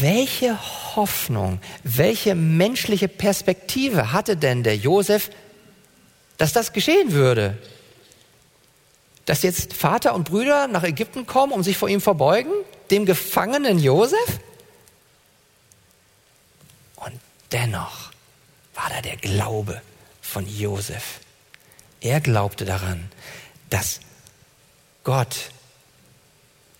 Welche 0.00 0.58
Hoffnung, 0.96 1.60
welche 1.84 2.34
menschliche 2.34 3.06
Perspektive 3.06 4.12
hatte 4.12 4.36
denn 4.36 4.62
der 4.62 4.76
Josef, 4.76 5.30
dass 6.38 6.54
das 6.54 6.72
geschehen 6.72 7.12
würde? 7.12 7.58
Dass 9.26 9.42
jetzt 9.42 9.74
Vater 9.74 10.14
und 10.14 10.24
Brüder 10.24 10.68
nach 10.68 10.84
Ägypten 10.84 11.26
kommen, 11.26 11.52
um 11.52 11.62
sich 11.62 11.76
vor 11.76 11.88
ihm 11.90 12.00
verbeugen, 12.00 12.52
dem 12.90 13.04
gefangenen 13.04 13.78
Josef? 13.78 14.40
Und 16.96 17.20
dennoch 17.52 18.10
war 18.74 18.88
da 18.88 19.02
der 19.02 19.18
Glaube 19.18 19.82
von 20.22 20.46
Josef. 20.48 21.20
Er 22.00 22.20
glaubte 22.22 22.64
daran, 22.64 23.10
dass 23.68 24.00
Gott 25.04 25.50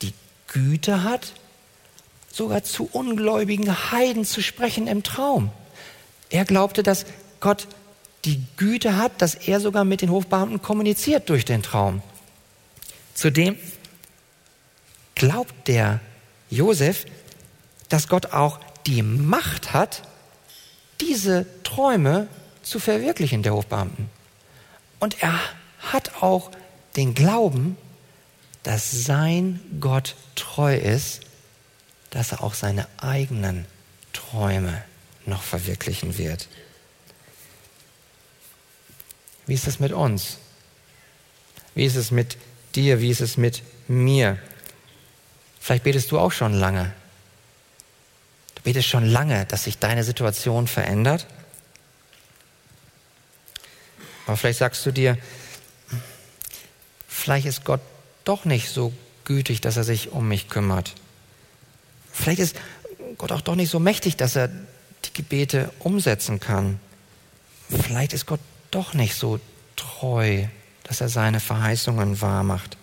die 0.01 0.15
Güte 0.47 1.05
hat 1.05 1.35
sogar 2.33 2.63
zu 2.63 2.89
ungläubigen 2.93 3.91
Heiden 3.91 4.25
zu 4.25 4.43
sprechen 4.43 4.87
im 4.87 5.03
Traum. 5.03 5.51
Er 6.31 6.45
glaubte, 6.45 6.83
dass 6.83 7.07
Gott 7.41 7.67
die 8.25 8.43
Güte 8.57 8.97
hat, 8.97 9.21
dass 9.23 9.35
er 9.35 9.61
sogar 9.61 9.85
mit 9.85 10.03
den 10.03 10.11
Hofbeamten 10.11 10.63
kommuniziert 10.63 11.29
durch 11.29 11.45
den 11.45 11.63
Traum. 11.63 12.03
Zudem 13.15 13.57
glaubt 15.15 15.69
der 15.69 16.01
Josef, 16.51 17.07
dass 17.89 18.09
Gott 18.09 18.33
auch 18.33 18.61
die 18.87 19.03
Macht 19.03 19.73
hat, 19.73 20.03
diese 21.01 21.47
Träume 21.65 22.29
zu 22.63 22.79
verwirklichen, 22.79 23.43
der 23.43 23.55
Hofbeamten. 23.55 24.09
Und 24.99 25.23
er 25.23 25.39
hat 25.81 26.23
auch 26.23 26.51
den 26.97 27.15
Glauben, 27.15 27.77
dass 28.63 28.91
sein 28.91 29.61
Gott 29.81 30.15
treu 30.35 30.77
ist, 30.77 31.23
dass 32.11 32.33
er 32.33 32.43
auch 32.43 32.55
seine 32.55 32.87
eigenen 32.99 33.67
Träume 34.13 34.85
noch 35.27 35.43
verwirklichen 35.43 36.19
wird. 36.19 36.49
Wie 39.47 39.55
ist 39.55 39.67
es 39.67 39.81
mit 39.81 39.93
uns? 39.93 40.39
Wie 41.75 41.85
ist 41.85 41.97
es 41.97 42.11
mit 42.11 42.37
dir? 42.75 43.01
Wie 43.01 43.11
ist 43.11 43.21
es 43.21 43.37
mit 43.37 43.63
mir? 43.89 44.39
Vielleicht 45.61 45.85
betest 45.85 46.11
du 46.11 46.19
auch 46.19 46.33
schon 46.33 46.53
lange. 46.53 46.93
Du 48.57 48.63
betest 48.63 48.89
schon 48.89 49.07
lange, 49.07 49.47
dass 49.47 49.65
sich 49.65 49.79
deine 49.79 50.05
Situation 50.05 50.67
verändert. 50.67 51.27
Aber 54.27 54.37
vielleicht 54.37 54.59
sagst 54.59 54.85
du 54.87 54.93
dir, 54.93 55.19
vielleicht 57.09 57.47
ist 57.47 57.65
Gott 57.65 57.81
doch 58.25 58.45
nicht 58.45 58.69
so 58.69 58.93
gütig, 59.25 59.61
dass 59.61 59.77
er 59.77 59.85
sich 59.85 60.11
um 60.11 60.29
mich 60.29 60.49
kümmert. 60.49 60.95
Vielleicht 62.13 62.41
ist 62.41 62.57
Gott 63.19 63.33
auch 63.33 63.41
doch 63.41 63.55
nicht 63.55 63.71
so 63.71 63.79
mächtig, 63.79 64.17
dass 64.17 64.37
er 64.37 64.49
die 64.49 65.13
Gebete 65.15 65.71
umsetzen 65.79 66.41
kann. 66.41 66.81
Vielleicht 67.69 68.13
ist 68.13 68.27
Gott 68.27 68.41
doch 68.71 68.95
nicht 68.95 69.15
so 69.15 69.41
treu, 69.77 70.45
dass 70.85 71.01
er 71.01 71.09
seine 71.09 71.41
Verheißungen 71.41 72.21
wahrmacht. 72.21 72.77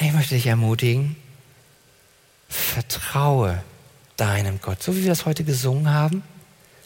Ich 0.00 0.12
möchte 0.12 0.34
dich 0.34 0.46
ermutigen, 0.46 1.16
vertraue 2.48 3.62
deinem 4.16 4.60
Gott, 4.60 4.82
so 4.82 4.96
wie 4.96 5.02
wir 5.02 5.10
das 5.10 5.26
heute 5.26 5.44
gesungen 5.44 5.92
haben. 5.92 6.22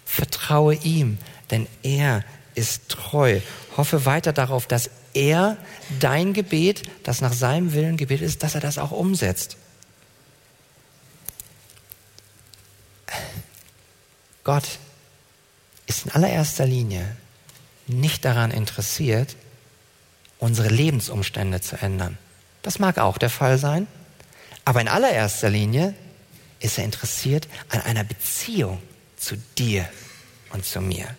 Vertraue 0.04 0.74
ihm, 0.74 1.18
denn 1.50 1.66
er 1.82 2.24
ist 2.54 2.88
treu. 2.88 3.40
Hoffe 3.76 4.04
weiter 4.04 4.32
darauf, 4.32 4.66
dass 4.66 4.90
er 5.14 5.56
dein 6.00 6.32
Gebet, 6.32 6.82
das 7.02 7.20
nach 7.20 7.32
seinem 7.32 7.72
Willen 7.72 7.96
Gebet 7.96 8.20
ist, 8.20 8.42
dass 8.42 8.54
er 8.54 8.60
das 8.60 8.78
auch 8.78 8.90
umsetzt. 8.90 9.56
Gott 14.48 14.78
ist 15.84 16.06
in 16.06 16.12
allererster 16.12 16.64
Linie 16.64 17.14
nicht 17.86 18.24
daran 18.24 18.50
interessiert, 18.50 19.36
unsere 20.38 20.68
Lebensumstände 20.68 21.60
zu 21.60 21.76
ändern. 21.76 22.16
Das 22.62 22.78
mag 22.78 22.96
auch 22.96 23.18
der 23.18 23.28
Fall 23.28 23.58
sein, 23.58 23.86
aber 24.64 24.80
in 24.80 24.88
allererster 24.88 25.50
Linie 25.50 25.92
ist 26.60 26.78
er 26.78 26.84
interessiert 26.84 27.46
an 27.68 27.82
einer 27.82 28.04
Beziehung 28.04 28.80
zu 29.18 29.36
dir 29.58 29.86
und 30.54 30.64
zu 30.64 30.80
mir. 30.80 31.14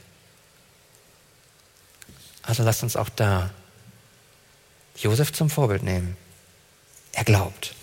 Also 2.42 2.64
lasst 2.64 2.82
uns 2.82 2.96
auch 2.96 3.10
da 3.10 3.52
Josef 4.96 5.34
zum 5.34 5.52
Vorbild 5.52 5.84
nehmen. 5.84 6.18
Er 7.12 7.26
glaubt. 7.26 7.76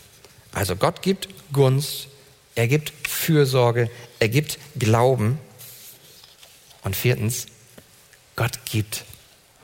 Also 0.50 0.74
Gott 0.74 1.02
gibt 1.02 1.28
Gunst 1.52 2.08
er 2.56 2.66
gibt 2.66 2.92
Fürsorge, 3.06 3.88
er 4.18 4.28
gibt 4.28 4.58
Glauben. 4.76 5.38
Und 6.82 6.96
viertens, 6.96 7.46
Gott 8.34 8.64
gibt 8.64 9.04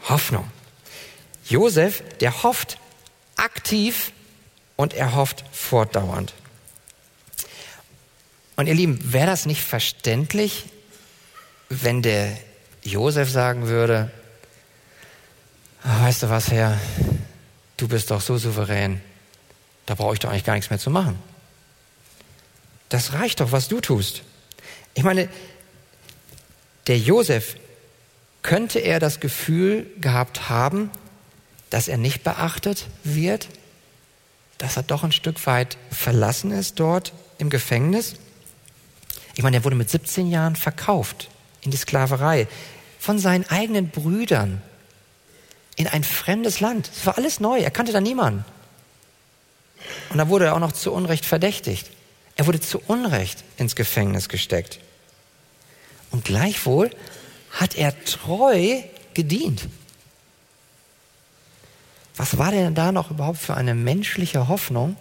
Hoffnung. 0.09 0.48
Josef, 1.48 2.02
der 2.20 2.42
hofft 2.42 2.78
aktiv 3.37 4.12
und 4.76 4.94
er 4.94 5.14
hofft 5.14 5.44
fortdauernd. 5.52 6.35
Und 8.57 8.66
ihr 8.66 8.74
Lieben, 8.74 9.12
wäre 9.12 9.26
das 9.26 9.46
nicht 9.46 9.62
verständlich, 9.62 10.64
wenn 11.68 12.02
der 12.02 12.37
Josef 12.83 13.31
sagen 13.31 13.68
würde, 13.68 14.11
ah, 15.83 16.02
weißt 16.02 16.24
du 16.24 16.31
was, 16.31 16.50
Herr, 16.50 16.78
du 17.76 17.88
bist 17.88 18.11
doch 18.11 18.20
so 18.20 18.37
souverän, 18.37 19.00
da 19.87 19.94
brauche 19.94 20.14
ich 20.14 20.20
doch 20.20 20.28
eigentlich 20.28 20.44
gar 20.44 20.55
nichts 20.55 20.70
mehr 20.70 20.78
zu 20.78 20.90
machen. 20.90 21.18
Das 22.92 23.14
reicht 23.14 23.40
doch, 23.40 23.52
was 23.52 23.68
du 23.68 23.81
tust. 23.81 24.22
Ich 24.92 25.02
meine, 25.02 25.31
der 26.88 26.98
Josef, 26.98 27.57
könnte 28.42 28.81
er 28.81 29.00
das 29.00 29.18
Gefühl 29.18 29.90
gehabt 29.98 30.50
haben, 30.50 30.90
dass 31.70 31.88
er 31.88 31.96
nicht 31.96 32.22
beachtet 32.22 32.87
wird, 33.02 33.48
dass 34.59 34.76
er 34.76 34.83
doch 34.83 35.05
ein 35.05 35.12
Stück 35.12 35.46
weit 35.46 35.78
verlassen 35.90 36.50
ist 36.50 36.81
dort 36.81 37.14
im 37.38 37.48
Gefängnis? 37.48 38.16
Ich 39.37 39.42
meine, 39.42 39.57
er 39.57 39.64
wurde 39.64 39.76
mit 39.76 39.88
17 39.88 40.28
Jahren 40.28 40.55
verkauft 40.55 41.31
in 41.62 41.70
die 41.70 41.78
Sklaverei 41.78 42.46
von 42.98 43.18
seinen 43.18 43.48
eigenen 43.48 43.88
Brüdern 43.88 44.61
in 45.76 45.87
ein 45.87 46.05
fremdes 46.05 46.61
Land. 46.61 46.90
Es 46.94 47.07
war 47.07 47.16
alles 47.16 47.40
neu, 47.40 47.59
er 47.59 47.70
kannte 47.70 47.92
da 47.92 48.02
niemanden. 48.02 48.44
Und 50.11 50.18
da 50.18 50.28
wurde 50.28 50.44
er 50.44 50.57
auch 50.57 50.61
noch 50.61 50.72
zu 50.72 50.92
Unrecht 50.92 51.24
verdächtigt. 51.24 51.88
Er 52.37 52.47
wurde 52.47 52.61
zu 52.61 52.81
Unrecht 52.87 53.45
ins 53.57 53.77
Gefängnis 53.77 54.29
gesteckt. 54.29 54.81
Und 56.11 56.25
gleichwohl 56.25 56.90
hat 57.51 57.75
er 57.77 58.05
treu 58.05 58.83
gedient. 59.14 59.68
Was 62.16 62.38
war 62.38 62.51
denn 62.51 62.75
da 62.75 62.92
noch 62.92 63.11
überhaupt 63.11 63.38
für 63.38 63.55
eine 63.55 63.75
menschliche 63.75 64.49
Hoffnung, 64.49 64.97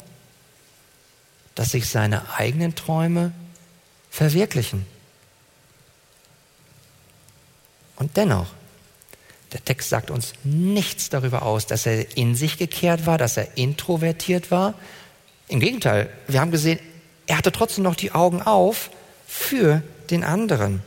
dass 1.56 1.72
sich 1.72 1.88
seine 1.90 2.34
eigenen 2.36 2.76
Träume 2.76 3.32
verwirklichen? 4.10 4.86
Und 7.98 8.18
dennoch, 8.18 8.48
der 9.52 9.64
Text 9.64 9.90
sagt 9.90 10.10
uns 10.10 10.34
nichts 10.44 11.10
darüber 11.10 11.44
aus, 11.44 11.68
dass 11.68 11.86
er 11.86 12.18
in 12.18 12.36
sich 12.36 12.58
gekehrt 12.58 13.06
war, 13.06 13.18
dass 13.18 13.38
er 13.38 13.58
introvertiert 13.58 14.50
war. 14.50 14.74
Im 15.50 15.60
Gegenteil, 15.60 16.10
wir 16.28 16.40
haben 16.40 16.52
gesehen, 16.52 16.80
er 17.32 17.38
hatte 17.38 17.54
trotzdem 17.54 17.86
noch 17.86 17.96
die 17.96 18.12
Augen 18.12 18.42
auf 18.42 18.90
für 19.26 19.82
den 20.10 20.26
anderen. 20.26 20.84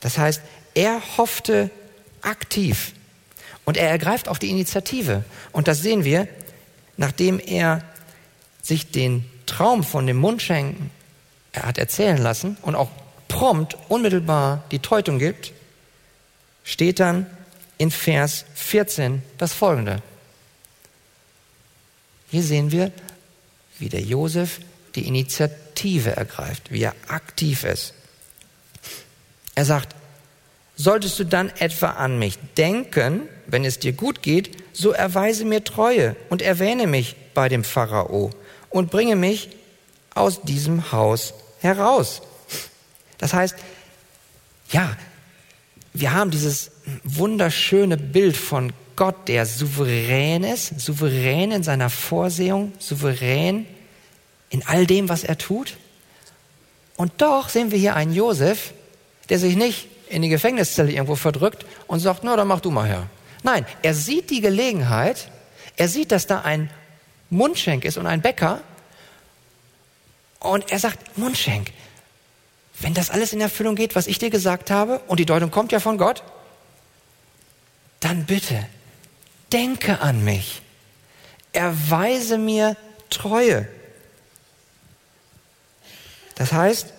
Das 0.00 0.18
heißt, 0.18 0.42
er 0.74 1.00
hoffte 1.18 1.70
aktiv 2.20 2.94
und 3.64 3.76
er 3.76 3.88
ergreift 3.88 4.28
auch 4.28 4.38
die 4.38 4.50
Initiative. 4.50 5.22
Und 5.52 5.68
das 5.68 5.82
sehen 5.82 6.02
wir, 6.02 6.26
nachdem 6.96 7.38
er 7.38 7.84
sich 8.60 8.90
den 8.90 9.24
Traum 9.46 9.84
von 9.84 10.08
dem 10.08 10.16
Mundschenken 10.16 10.90
er 11.52 11.62
hat 11.62 11.78
erzählen 11.78 12.18
lassen 12.18 12.56
und 12.62 12.74
auch 12.74 12.90
prompt, 13.28 13.78
unmittelbar 13.88 14.64
die 14.72 14.80
Deutung 14.80 15.20
gibt, 15.20 15.52
steht 16.64 16.98
dann 16.98 17.24
in 17.78 17.92
Vers 17.92 18.46
14 18.56 19.22
das 19.38 19.52
folgende. 19.52 20.02
Hier 22.32 22.42
sehen 22.42 22.72
wir, 22.72 22.90
wie 23.78 23.88
der 23.88 24.02
Josef 24.02 24.58
die 24.96 25.06
Initiative 25.06 26.16
ergreift, 26.16 26.72
wie 26.72 26.82
er 26.82 26.94
aktiv 27.08 27.64
ist. 27.64 27.94
Er 29.54 29.64
sagt, 29.64 29.94
solltest 30.76 31.18
du 31.18 31.24
dann 31.24 31.50
etwa 31.58 31.90
an 31.90 32.18
mich 32.18 32.38
denken, 32.56 33.22
wenn 33.46 33.64
es 33.64 33.78
dir 33.78 33.92
gut 33.92 34.22
geht, 34.22 34.62
so 34.72 34.90
erweise 34.90 35.44
mir 35.44 35.64
Treue 35.64 36.16
und 36.28 36.42
erwähne 36.42 36.86
mich 36.86 37.16
bei 37.34 37.48
dem 37.48 37.64
Pharao 37.64 38.30
und 38.70 38.90
bringe 38.90 39.16
mich 39.16 39.50
aus 40.14 40.42
diesem 40.42 40.92
Haus 40.92 41.34
heraus. 41.60 42.22
Das 43.18 43.32
heißt, 43.32 43.56
ja, 44.70 44.96
wir 45.94 46.12
haben 46.12 46.30
dieses 46.30 46.70
wunderschöne 47.04 47.96
Bild 47.96 48.36
von 48.36 48.72
Gott, 48.96 49.28
der 49.28 49.46
souverän 49.46 50.44
ist, 50.44 50.80
souverän 50.80 51.52
in 51.52 51.62
seiner 51.62 51.90
Vorsehung, 51.90 52.72
souverän 52.78 53.66
in 54.50 54.66
all 54.66 54.86
dem, 54.86 55.08
was 55.08 55.24
er 55.24 55.38
tut. 55.38 55.76
Und 56.96 57.12
doch 57.18 57.48
sehen 57.48 57.70
wir 57.70 57.78
hier 57.78 57.96
einen 57.96 58.12
Josef, 58.12 58.72
der 59.28 59.38
sich 59.38 59.56
nicht 59.56 59.88
in 60.08 60.22
die 60.22 60.28
Gefängniszelle 60.28 60.92
irgendwo 60.92 61.16
verdrückt 61.16 61.66
und 61.86 62.00
sagt, 62.00 62.22
na, 62.24 62.36
dann 62.36 62.48
mach 62.48 62.60
du 62.60 62.70
mal 62.70 62.86
her. 62.86 63.08
Nein, 63.42 63.66
er 63.82 63.94
sieht 63.94 64.30
die 64.30 64.40
Gelegenheit, 64.40 65.30
er 65.76 65.88
sieht, 65.88 66.12
dass 66.12 66.26
da 66.26 66.42
ein 66.42 66.70
Mundschenk 67.30 67.84
ist 67.84 67.98
und 67.98 68.06
ein 68.06 68.22
Bäcker 68.22 68.60
und 70.40 70.70
er 70.70 70.78
sagt, 70.78 71.18
Mundschenk, 71.18 71.72
wenn 72.80 72.94
das 72.94 73.10
alles 73.10 73.32
in 73.32 73.40
Erfüllung 73.40 73.74
geht, 73.74 73.94
was 73.94 74.06
ich 74.06 74.18
dir 74.18 74.30
gesagt 74.30 74.70
habe, 74.70 75.00
und 75.06 75.18
die 75.18 75.26
Deutung 75.26 75.50
kommt 75.50 75.72
ja 75.72 75.80
von 75.80 75.98
Gott, 75.98 76.22
dann 78.00 78.26
bitte, 78.26 78.66
denke 79.52 80.00
an 80.00 80.24
mich, 80.24 80.62
erweise 81.52 82.38
mir 82.38 82.76
Treue. 83.08 83.68
Das 86.36 86.52
heißt, 86.52 86.92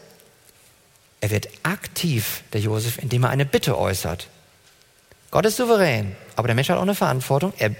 er 1.21 1.31
wird 1.31 1.47
aktiv, 1.63 2.43
der 2.53 2.61
Josef, 2.61 2.97
indem 2.97 3.23
er 3.23 3.29
eine 3.29 3.45
Bitte 3.45 3.77
äußert. 3.77 4.27
Gott 5.31 5.45
ist 5.45 5.57
souverän, 5.57 6.15
aber 6.35 6.47
der 6.47 6.55
Mensch 6.55 6.69
hat 6.69 6.77
auch 6.77 6.83
eine 6.83 6.95
Verantwortung. 6.95 7.53
Er 7.57 7.75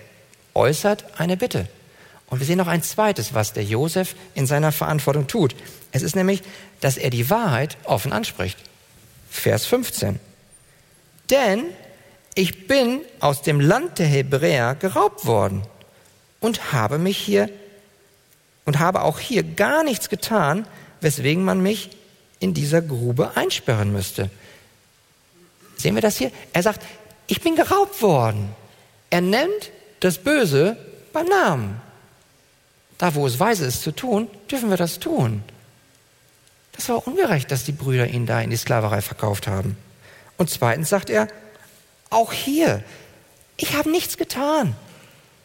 äußert 0.53 1.20
eine 1.20 1.38
Bitte. 1.38 1.68
Und 2.30 2.39
wir 2.39 2.47
sehen 2.47 2.58
noch 2.58 2.68
ein 2.68 2.84
zweites, 2.84 3.34
was 3.34 3.53
der 3.53 3.64
Josef 3.64 4.16
in 4.34 4.47
seiner 4.47 4.72
Verantwortung 4.72 5.28
tut. 5.28 5.55
Es 5.91 6.01
ist 6.01 6.16
nämlich, 6.16 6.41
dass 6.82 6.97
er 6.97 7.10
die 7.10 7.30
Wahrheit 7.30 7.78
offen 7.86 8.12
anspricht. 8.12 8.58
Vers 9.30 9.66
15. 9.66 10.20
Denn 11.30 11.66
ich 12.36 12.68
bin 12.68 13.01
aus 13.20 13.41
dem 13.41 13.60
Land 13.60 13.99
der 13.99 14.08
Hebräer 14.08 14.76
geraubt 14.76 15.26
worden 15.26 15.64
und 16.39 16.74
habe 16.74 16.97
mich 16.97 17.18
hier 17.18 17.49
und 18.66 18.80
habe 18.80 19.01
auch 19.01 19.20
hier 19.20 19.43
gar 19.43 19.84
nichts 19.84 20.10
getan, 20.10 20.68
weswegen 21.02 21.43
man 21.43 21.62
mich 21.62 21.89
in 22.39 22.54
dieser 22.54 22.82
Grube 22.82 23.36
einsperren 23.36 23.91
müsste. 23.91 24.30
Sehen 25.76 25.95
wir 25.95 26.02
das 26.02 26.18
hier? 26.18 26.32
Er 26.54 26.64
sagt, 26.64 26.86
ich 27.28 27.41
bin 27.41 27.56
geraubt 27.56 28.02
worden. 28.02 28.50
Er 29.10 29.22
nennt 29.22 29.72
das 30.00 30.18
Böse 30.18 30.78
beim 31.14 31.28
Namen. 31.28 31.82
Da, 32.98 33.14
wo 33.16 33.28
es 33.28 33.39
weise 33.39 33.66
ist 33.66 33.84
zu 33.84 33.91
tun, 33.91 34.28
dürfen 34.50 34.70
wir 34.70 34.78
das 34.78 35.00
tun. 35.00 35.43
Das 36.74 36.89
war 36.89 37.08
ungerecht, 37.08 37.52
dass 37.52 37.64
die 37.64 37.72
Brüder 37.72 38.08
ihn 38.08 38.26
da 38.26 38.41
in 38.41 38.50
die 38.50 38.58
Sklaverei 38.58 39.02
verkauft 39.02 39.48
haben. 39.48 39.78
Und 40.38 40.50
zweitens 40.50 40.89
sagt 40.89 41.10
er, 41.10 41.28
auch 42.10 42.32
hier, 42.32 42.84
ich 43.58 43.76
habe 43.76 43.89
nichts 43.89 44.18
getan, 44.18 44.76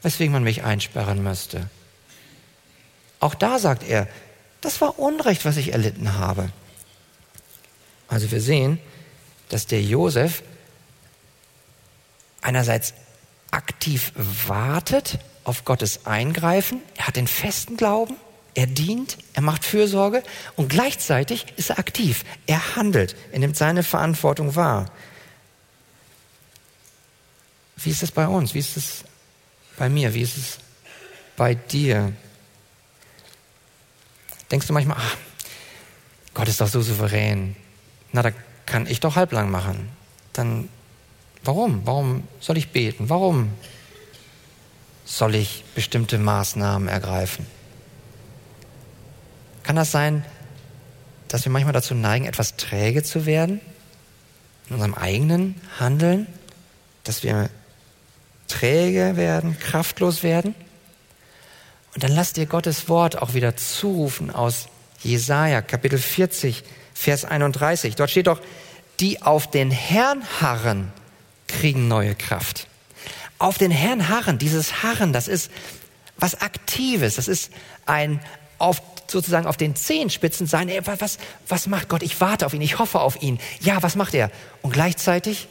weswegen 0.02 0.32
man 0.32 0.44
mich 0.44 0.62
einsperren 0.62 1.22
müsste. 1.22 1.68
Auch 3.20 3.34
da 3.34 3.58
sagt 3.58 3.88
er, 3.88 4.08
das 4.62 4.80
war 4.80 4.98
Unrecht, 4.98 5.44
was 5.44 5.58
ich 5.58 5.72
erlitten 5.72 6.14
habe. 6.14 6.50
Also 8.08 8.30
wir 8.30 8.40
sehen, 8.40 8.78
dass 9.48 9.66
der 9.66 9.82
Josef 9.82 10.42
einerseits 12.40 12.94
aktiv 13.50 14.12
wartet 14.16 15.18
auf 15.44 15.64
Gottes 15.64 16.06
Eingreifen, 16.06 16.80
er 16.96 17.08
hat 17.08 17.16
den 17.16 17.26
festen 17.26 17.76
Glauben, 17.76 18.16
er 18.54 18.66
dient, 18.66 19.18
er 19.34 19.42
macht 19.42 19.64
Fürsorge 19.64 20.22
und 20.56 20.68
gleichzeitig 20.68 21.46
ist 21.56 21.70
er 21.70 21.78
aktiv, 21.78 22.24
er 22.46 22.76
handelt, 22.76 23.16
er 23.32 23.38
nimmt 23.38 23.56
seine 23.56 23.82
Verantwortung 23.82 24.56
wahr. 24.56 24.90
Wie 27.76 27.90
ist 27.90 28.02
es 28.02 28.10
bei 28.10 28.26
uns? 28.26 28.54
Wie 28.54 28.60
ist 28.60 28.76
es 28.76 29.04
bei 29.76 29.88
mir? 29.88 30.14
Wie 30.14 30.22
ist 30.22 30.36
es 30.36 30.58
bei 31.36 31.54
dir? 31.54 32.12
Denkst 34.52 34.66
du 34.66 34.72
manchmal, 34.74 34.98
ach, 35.00 35.16
Gott 36.34 36.46
ist 36.46 36.60
doch 36.60 36.68
so 36.68 36.82
souverän. 36.82 37.56
Na, 38.12 38.22
da 38.22 38.30
kann 38.66 38.86
ich 38.86 39.00
doch 39.00 39.16
halblang 39.16 39.50
machen. 39.50 39.88
Dann, 40.34 40.68
warum? 41.42 41.84
Warum 41.86 42.28
soll 42.38 42.58
ich 42.58 42.68
beten? 42.68 43.08
Warum 43.08 43.50
soll 45.04 45.34
ich 45.34 45.64
bestimmte 45.74 46.18
Maßnahmen 46.18 46.86
ergreifen? 46.86 47.46
Kann 49.62 49.76
das 49.76 49.90
sein, 49.90 50.24
dass 51.28 51.44
wir 51.44 51.52
manchmal 51.52 51.72
dazu 51.72 51.94
neigen, 51.94 52.26
etwas 52.26 52.56
träge 52.56 53.02
zu 53.02 53.24
werden 53.24 53.60
in 54.68 54.74
unserem 54.74 54.94
eigenen 54.94 55.60
Handeln, 55.80 56.26
dass 57.04 57.22
wir 57.22 57.48
träge 58.48 59.16
werden, 59.16 59.58
kraftlos 59.58 60.22
werden. 60.22 60.54
Und 61.94 62.02
dann 62.02 62.12
lass 62.12 62.32
dir 62.32 62.46
Gottes 62.46 62.88
Wort 62.88 63.20
auch 63.20 63.34
wieder 63.34 63.56
zurufen 63.56 64.30
aus 64.30 64.68
Jesaja, 65.02 65.60
Kapitel 65.62 65.98
40, 65.98 66.64
Vers 66.94 67.24
31. 67.24 67.96
Dort 67.96 68.10
steht 68.10 68.28
doch, 68.28 68.40
die 69.00 69.22
auf 69.22 69.50
den 69.50 69.70
Herrn 69.70 70.22
harren, 70.40 70.92
kriegen 71.48 71.88
neue 71.88 72.14
Kraft. 72.14 72.66
Auf 73.38 73.58
den 73.58 73.70
Herrn 73.70 74.08
harren, 74.08 74.38
dieses 74.38 74.82
Harren, 74.82 75.12
das 75.12 75.28
ist 75.28 75.50
was 76.16 76.40
Aktives, 76.40 77.16
das 77.16 77.28
ist 77.28 77.50
ein 77.84 78.20
auf, 78.58 78.80
sozusagen 79.08 79.46
auf 79.46 79.56
den 79.56 79.74
Zehenspitzen 79.74 80.46
sein, 80.46 80.68
ey, 80.68 80.80
was, 80.86 81.18
was 81.48 81.66
macht 81.66 81.88
Gott? 81.88 82.02
Ich 82.02 82.20
warte 82.20 82.46
auf 82.46 82.54
ihn, 82.54 82.62
ich 82.62 82.78
hoffe 82.78 83.00
auf 83.00 83.20
ihn. 83.20 83.40
Ja, 83.60 83.82
was 83.82 83.96
macht 83.96 84.14
er? 84.14 84.30
Und 84.62 84.72
gleichzeitig 84.72 85.48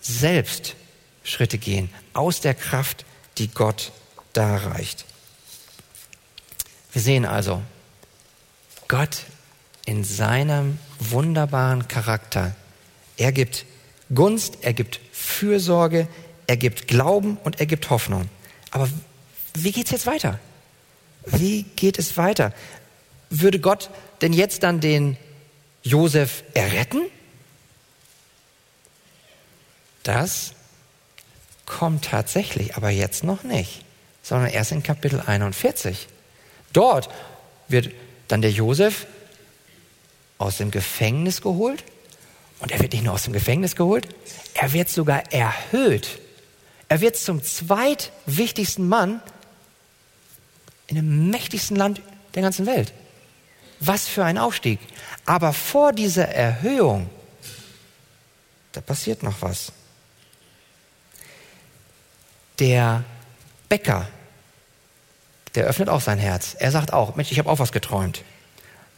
selbst 0.00 0.74
Schritte 1.22 1.58
gehen, 1.58 1.90
aus 2.14 2.40
der 2.40 2.54
Kraft, 2.54 3.04
die 3.36 3.48
Gott 3.48 3.92
darreicht. 4.32 5.04
Wir 6.96 7.02
sehen 7.02 7.26
also, 7.26 7.60
Gott 8.88 9.24
in 9.84 10.02
seinem 10.02 10.78
wunderbaren 10.98 11.88
Charakter, 11.88 12.56
er 13.18 13.32
gibt 13.32 13.66
Gunst, 14.14 14.56
er 14.62 14.72
gibt 14.72 15.00
Fürsorge, 15.12 16.08
er 16.46 16.56
gibt 16.56 16.88
Glauben 16.88 17.36
und 17.44 17.60
er 17.60 17.66
gibt 17.66 17.90
Hoffnung. 17.90 18.30
Aber 18.70 18.88
wie 19.52 19.72
geht 19.72 19.84
es 19.84 19.92
jetzt 19.92 20.06
weiter? 20.06 20.40
Wie 21.26 21.64
geht 21.64 21.98
es 21.98 22.16
weiter? 22.16 22.54
Würde 23.28 23.60
Gott 23.60 23.90
denn 24.22 24.32
jetzt 24.32 24.62
dann 24.62 24.80
den 24.80 25.18
Josef 25.82 26.44
erretten? 26.54 27.02
Das 30.02 30.54
kommt 31.66 32.06
tatsächlich, 32.06 32.74
aber 32.74 32.88
jetzt 32.88 33.22
noch 33.22 33.42
nicht, 33.42 33.84
sondern 34.22 34.48
erst 34.48 34.72
in 34.72 34.82
Kapitel 34.82 35.20
41. 35.20 36.08
Dort 36.72 37.08
wird 37.68 37.90
dann 38.28 38.42
der 38.42 38.50
Josef 38.50 39.06
aus 40.38 40.58
dem 40.58 40.70
Gefängnis 40.70 41.40
geholt 41.40 41.84
und 42.60 42.72
er 42.72 42.80
wird 42.80 42.92
nicht 42.92 43.04
nur 43.04 43.14
aus 43.14 43.24
dem 43.24 43.32
Gefängnis 43.32 43.76
geholt, 43.76 44.08
er 44.54 44.72
wird 44.72 44.88
sogar 44.88 45.32
erhöht. 45.32 46.20
Er 46.88 47.00
wird 47.00 47.16
zum 47.16 47.42
zweitwichtigsten 47.42 48.88
Mann 48.88 49.20
in 50.86 50.96
dem 50.96 51.30
mächtigsten 51.30 51.76
Land 51.76 52.00
der 52.34 52.42
ganzen 52.42 52.66
Welt. 52.66 52.92
Was 53.80 54.06
für 54.06 54.24
ein 54.24 54.38
Aufstieg. 54.38 54.78
Aber 55.24 55.52
vor 55.52 55.92
dieser 55.92 56.28
Erhöhung, 56.28 57.10
da 58.72 58.80
passiert 58.80 59.22
noch 59.22 59.42
was 59.42 59.72
der 62.58 63.04
Bäcker, 63.68 64.08
der 65.56 65.64
öffnet 65.64 65.88
auch 65.88 66.00
sein 66.00 66.18
Herz. 66.18 66.54
Er 66.58 66.70
sagt 66.70 66.92
auch, 66.92 67.16
Mensch, 67.16 67.32
ich 67.32 67.38
habe 67.38 67.50
auch 67.50 67.58
was 67.58 67.72
geträumt. 67.72 68.22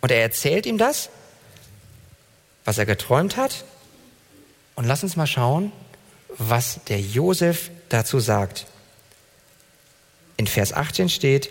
Und 0.00 0.11
er 0.11 0.20
erzählt 0.20 0.66
ihm 0.66 0.78
das, 0.78 1.09
was 2.64 2.78
er 2.78 2.86
geträumt 2.86 3.36
hat. 3.36 3.64
Und 4.74 4.84
lass 4.84 5.02
uns 5.02 5.16
mal 5.16 5.26
schauen, 5.26 5.72
was 6.36 6.80
der 6.88 7.00
Josef 7.00 7.70
dazu 7.88 8.20
sagt. 8.20 8.66
In 10.36 10.46
Vers 10.46 10.72
18 10.72 11.09
steht, 11.09 11.50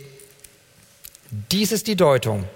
dies 1.29 1.71
ist 1.71 1.87
die 1.87 1.95
Deutung. 1.95 2.47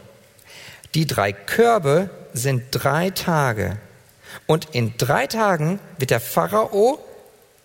Die 0.93 1.05
drei 1.05 1.33
Körbe 1.33 2.09
sind 2.33 2.63
drei 2.71 3.09
Tage. 3.09 3.77
Und 4.45 4.73
in 4.73 4.97
drei 4.97 5.27
Tagen 5.27 5.79
wird 5.97 6.11
der 6.11 6.21
Pharao 6.21 6.99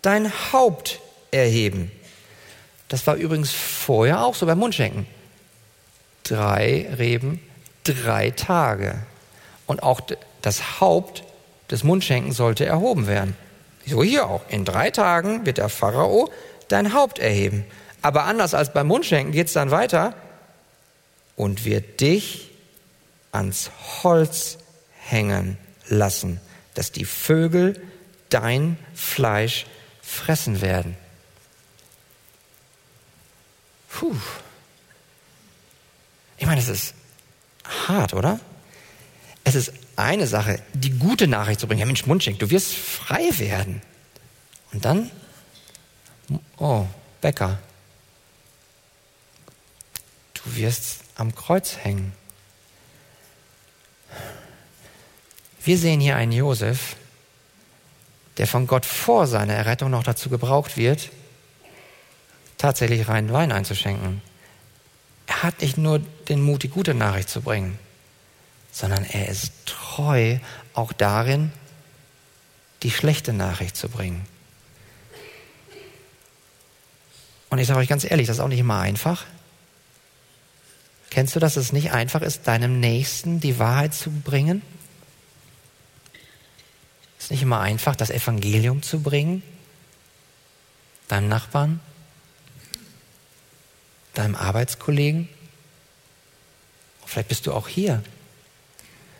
dein 0.01 0.31
Haupt 0.51 0.99
erheben. 1.31 1.91
Das 2.87 3.05
war 3.07 3.15
übrigens 3.15 3.51
vorher 3.51 4.23
auch 4.23 4.35
so 4.35 4.45
beim 4.45 4.59
Mundschenken. 4.59 5.07
Drei 6.23 6.87
Reben, 6.97 7.41
drei 7.83 8.31
Tage. 8.31 8.95
Und 9.65 9.83
auch 9.83 10.01
das 10.41 10.79
Haupt 10.79 11.23
des 11.69 11.83
Mundschenken 11.83 12.31
sollte 12.31 12.65
erhoben 12.65 13.07
werden. 13.07 13.35
So 13.85 14.03
hier 14.03 14.27
auch. 14.27 14.41
In 14.49 14.65
drei 14.65 14.91
Tagen 14.91 15.45
wird 15.45 15.57
der 15.57 15.69
Pharao 15.69 16.29
dein 16.67 16.93
Haupt 16.93 17.19
erheben. 17.19 17.65
Aber 18.01 18.25
anders 18.25 18.53
als 18.53 18.73
beim 18.73 18.87
Mundschenken 18.87 19.33
geht 19.33 19.47
es 19.47 19.53
dann 19.53 19.71
weiter 19.71 20.13
und 21.35 21.65
wird 21.65 21.99
dich 22.01 22.51
ans 23.31 23.71
Holz 24.03 24.57
hängen 24.99 25.57
lassen, 25.87 26.39
dass 26.73 26.91
die 26.91 27.05
Vögel 27.05 27.81
dein 28.29 28.77
Fleisch 28.93 29.65
fressen 30.01 30.61
werden. 30.61 30.95
Puh. 33.97 34.15
Ich 36.37 36.45
meine, 36.45 36.61
es 36.61 36.67
ist 36.67 36.93
hart, 37.87 38.13
oder? 38.13 38.39
Es 39.43 39.55
ist 39.55 39.73
eine 39.95 40.27
Sache, 40.27 40.61
die 40.73 40.91
gute 40.91 41.27
Nachricht 41.27 41.59
zu 41.59 41.67
bringen. 41.67 41.79
Ja, 41.79 41.87
Mensch, 41.87 42.05
Mundschenk, 42.05 42.37
du 42.37 42.51
wirst 42.51 42.75
frei 42.75 43.27
werden. 43.39 43.81
Und 44.71 44.85
dann, 44.85 45.09
oh, 46.57 46.85
Bäcker, 47.21 47.57
du 50.35 50.55
wirst 50.55 50.99
am 51.15 51.33
Kreuz 51.33 51.77
hängen. 51.77 52.13
Wir 55.63 55.79
sehen 55.79 56.01
hier 56.01 56.17
einen 56.17 56.33
Josef, 56.33 56.97
der 58.37 58.45
von 58.45 58.67
Gott 58.67 58.85
vor 58.85 59.25
seiner 59.25 59.55
Errettung 59.55 59.89
noch 59.89 60.03
dazu 60.03 60.29
gebraucht 60.29 60.77
wird, 60.77 61.09
tatsächlich 62.57 63.07
reinen 63.07 63.31
Wein 63.31 63.51
einzuschenken. 63.51 64.21
Er 65.27 65.43
hat 65.43 65.61
nicht 65.61 65.77
nur 65.77 65.99
den 65.99 66.41
Mut, 66.41 66.63
die 66.63 66.69
gute 66.69 66.93
Nachricht 66.93 67.29
zu 67.29 67.41
bringen, 67.41 67.77
sondern 68.71 69.03
er 69.03 69.27
ist 69.27 69.51
treu 69.65 70.37
auch 70.73 70.93
darin, 70.93 71.51
die 72.83 72.91
schlechte 72.91 73.33
Nachricht 73.33 73.75
zu 73.75 73.89
bringen. 73.89 74.25
Und 77.49 77.59
ich 77.59 77.67
sage 77.67 77.79
euch 77.79 77.87
ganz 77.87 78.03
ehrlich, 78.03 78.27
das 78.27 78.37
ist 78.37 78.41
auch 78.41 78.47
nicht 78.47 78.59
immer 78.59 78.79
einfach. 78.79 79.25
Kennst 81.09 81.35
du, 81.35 81.39
dass 81.39 81.55
es 81.55 81.71
nicht 81.71 81.91
einfach 81.91 82.21
ist, 82.21 82.47
deinem 82.47 82.79
Nächsten 82.79 83.39
die 83.39 83.59
Wahrheit 83.59 83.93
zu 83.93 84.11
bringen? 84.11 84.61
Es 87.17 87.25
ist 87.25 87.31
nicht 87.31 87.41
immer 87.41 87.59
einfach, 87.59 87.95
das 87.95 88.09
Evangelium 88.09 88.83
zu 88.83 89.01
bringen, 89.01 89.41
deinem 91.07 91.29
Nachbarn, 91.29 91.79
deinem 94.17 94.35
Arbeitskollegen. 94.35 95.29
Vielleicht 97.05 97.29
bist 97.29 97.47
du 97.47 97.53
auch 97.53 97.67
hier. 97.67 98.03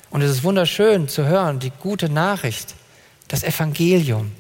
Und 0.10 0.22
es 0.22 0.32
ist 0.32 0.44
wunderschön 0.44 1.08
zu 1.08 1.26
hören, 1.26 1.60
die 1.60 1.72
gute 1.72 2.10
Nachricht, 2.10 2.76
das 3.28 3.44
Evangelium, 3.44 4.32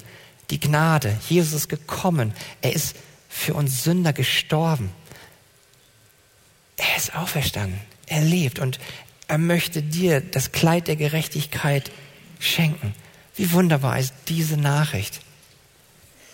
die 0.49 0.59
Gnade. 0.59 1.17
Jesus 1.27 1.53
ist 1.53 1.69
gekommen. 1.69 2.33
Er 2.61 2.73
ist 2.73 2.95
für 3.29 3.53
uns 3.53 3.83
Sünder 3.83 4.13
gestorben. 4.13 4.91
Er 6.77 6.97
ist 6.97 7.15
auferstanden. 7.15 7.79
Er 8.05 8.21
lebt 8.21 8.59
und 8.59 8.79
er 9.27 9.37
möchte 9.37 9.81
dir 9.81 10.21
das 10.21 10.51
Kleid 10.51 10.87
der 10.87 10.95
Gerechtigkeit 10.95 11.91
schenken. 12.39 12.93
Wie 13.35 13.51
wunderbar 13.51 13.99
ist 13.99 14.13
diese 14.29 14.57
Nachricht. 14.57 15.21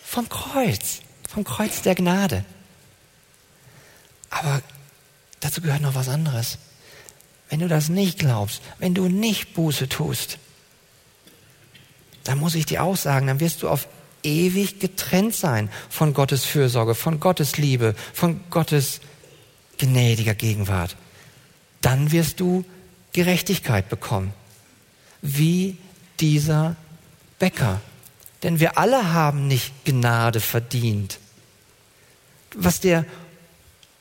Vom 0.05 0.29
Kreuz, 0.29 1.01
vom 1.27 1.43
Kreuz 1.43 1.81
der 1.81 1.95
Gnade. 1.95 2.45
Aber 4.33 4.61
dazu 5.39 5.61
gehört 5.61 5.81
noch 5.81 5.95
was 5.95 6.09
anderes. 6.09 6.57
Wenn 7.49 7.59
du 7.59 7.67
das 7.67 7.89
nicht 7.89 8.19
glaubst, 8.19 8.61
wenn 8.79 8.95
du 8.95 9.07
nicht 9.07 9.53
Buße 9.53 9.87
tust, 9.87 10.39
dann 12.23 12.39
muss 12.39 12.55
ich 12.55 12.65
dir 12.65 12.83
auch 12.83 12.97
sagen, 12.97 13.27
dann 13.27 13.39
wirst 13.39 13.61
du 13.61 13.69
auf 13.69 13.87
ewig 14.23 14.79
getrennt 14.79 15.35
sein 15.35 15.69
von 15.89 16.13
Gottes 16.13 16.45
Fürsorge, 16.45 16.95
von 16.95 17.19
Gottes 17.19 17.57
Liebe, 17.57 17.95
von 18.13 18.39
Gottes 18.49 19.01
gnädiger 19.77 20.33
Gegenwart. 20.33 20.95
Dann 21.81 22.11
wirst 22.11 22.39
du 22.39 22.65
Gerechtigkeit 23.11 23.89
bekommen, 23.89 24.33
wie 25.21 25.77
dieser 26.19 26.75
Bäcker. 27.37 27.81
Denn 28.41 28.59
wir 28.59 28.77
alle 28.77 29.13
haben 29.13 29.47
nicht 29.47 29.85
Gnade 29.85 30.39
verdient. 30.39 31.19
Was 32.55 32.79
der 32.79 33.05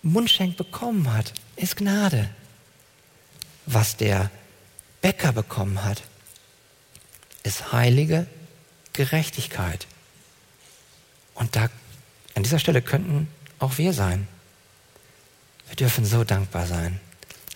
Mundschenk 0.02 0.56
bekommen 0.56 1.12
hat, 1.12 1.32
ist 1.56 1.76
Gnade. 1.76 2.28
Was 3.66 3.96
der 3.96 4.30
Bäcker 5.00 5.32
bekommen 5.32 5.84
hat, 5.84 6.02
ist 7.42 7.72
heilige 7.72 8.26
Gerechtigkeit. 8.92 9.86
Und 11.34 11.56
da, 11.56 11.68
an 12.34 12.42
dieser 12.42 12.58
Stelle 12.58 12.82
könnten 12.82 13.28
auch 13.58 13.78
wir 13.78 13.92
sein. 13.92 14.26
Wir 15.68 15.76
dürfen 15.76 16.04
so 16.04 16.24
dankbar 16.24 16.66
sein. 16.66 17.00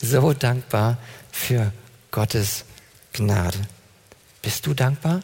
So 0.00 0.32
dankbar 0.32 0.98
für 1.32 1.72
Gottes 2.10 2.64
Gnade. 3.12 3.58
Bist 4.42 4.66
du 4.66 4.74
dankbar? 4.74 5.20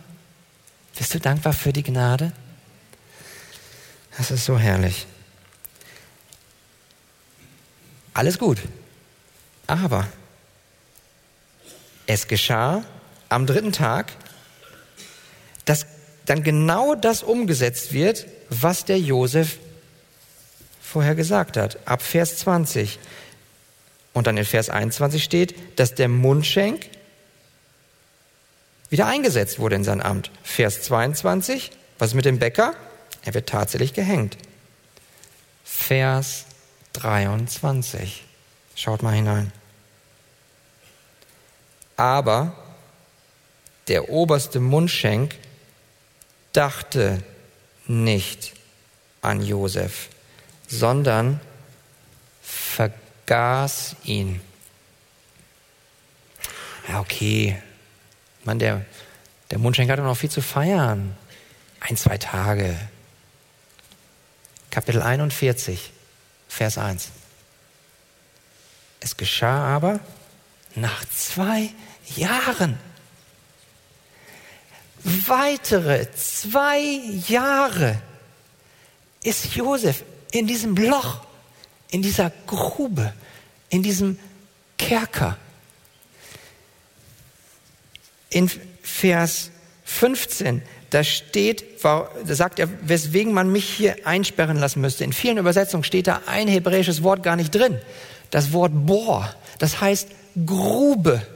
Bist 0.96 1.14
du 1.14 1.20
dankbar 1.20 1.52
für 1.52 1.72
die 1.72 1.82
Gnade? 1.82 2.32
Das 4.16 4.30
ist 4.30 4.44
so 4.44 4.58
herrlich. 4.58 5.06
Alles 8.14 8.38
gut. 8.38 8.58
Aber 9.66 10.06
es 12.06 12.28
geschah 12.28 12.84
am 13.28 13.46
dritten 13.46 13.72
Tag, 13.72 14.12
dass 15.64 15.86
dann 16.26 16.42
genau 16.42 16.94
das 16.94 17.22
umgesetzt 17.22 17.92
wird, 17.92 18.26
was 18.50 18.84
der 18.84 18.98
Josef 18.98 19.58
vorher 20.80 21.14
gesagt 21.14 21.56
hat. 21.56 21.78
Ab 21.86 22.02
Vers 22.02 22.38
20. 22.38 22.98
Und 24.12 24.26
dann 24.26 24.36
in 24.36 24.44
Vers 24.44 24.68
21 24.68 25.24
steht, 25.24 25.78
dass 25.78 25.94
der 25.94 26.08
Mundschenk 26.08 26.88
wieder 28.90 29.06
eingesetzt 29.06 29.58
wurde 29.58 29.76
in 29.76 29.84
sein 29.84 30.02
Amt. 30.02 30.30
Vers 30.42 30.82
22, 30.82 31.70
was 31.98 32.10
ist 32.10 32.14
mit 32.14 32.26
dem 32.26 32.38
Bäcker? 32.38 32.74
Er 33.24 33.32
wird 33.32 33.48
tatsächlich 33.48 33.94
gehängt. 33.94 34.36
Vers 35.64 36.44
23. 36.92 38.24
Schaut 38.74 39.02
mal 39.02 39.14
hinein. 39.14 39.52
Aber 41.96 42.54
der 43.88 44.08
oberste 44.08 44.60
Mundschenk 44.60 45.36
dachte 46.52 47.22
nicht 47.86 48.54
an 49.20 49.42
Josef, 49.42 50.08
sondern 50.66 51.40
vergaß 52.42 53.96
ihn. 54.04 54.40
Ja, 56.88 57.00
okay. 57.00 57.60
Man, 58.44 58.58
der, 58.58 58.84
der 59.50 59.58
Mundschenk 59.58 59.90
hatte 59.90 60.02
noch 60.02 60.16
viel 60.16 60.30
zu 60.30 60.42
feiern. 60.42 61.16
Ein, 61.80 61.96
zwei 61.96 62.18
Tage. 62.18 62.76
Kapitel 64.70 65.02
41, 65.02 65.91
Vers 66.52 66.76
1. 66.76 67.08
Es 69.00 69.16
geschah 69.16 69.74
aber 69.74 70.00
nach 70.74 71.02
zwei 71.06 71.70
Jahren 72.14 72.78
weitere 75.02 76.12
zwei 76.12 76.80
Jahre 77.26 78.02
ist 79.22 79.54
Josef 79.54 80.04
in 80.30 80.46
diesem 80.46 80.76
Loch, 80.76 81.24
in 81.90 82.02
dieser 82.02 82.30
Grube, 82.46 83.14
in 83.70 83.82
diesem 83.82 84.18
Kerker. 84.76 85.38
In 88.28 88.50
Vers 88.82 89.50
15, 89.84 90.62
da 90.92 91.02
steht, 91.04 91.82
da 91.82 92.06
sagt 92.22 92.58
er, 92.58 92.68
weswegen 92.82 93.32
man 93.32 93.50
mich 93.50 93.64
hier 93.64 93.96
einsperren 94.04 94.58
lassen 94.58 94.82
müsste. 94.82 95.04
In 95.04 95.14
vielen 95.14 95.38
Übersetzungen 95.38 95.84
steht 95.84 96.06
da 96.06 96.20
ein 96.26 96.48
hebräisches 96.48 97.02
Wort 97.02 97.22
gar 97.22 97.34
nicht 97.34 97.54
drin. 97.54 97.78
Das 98.30 98.52
Wort 98.52 98.72
Bohr, 98.74 99.34
das 99.58 99.80
heißt 99.80 100.08
Grube. 100.44 101.26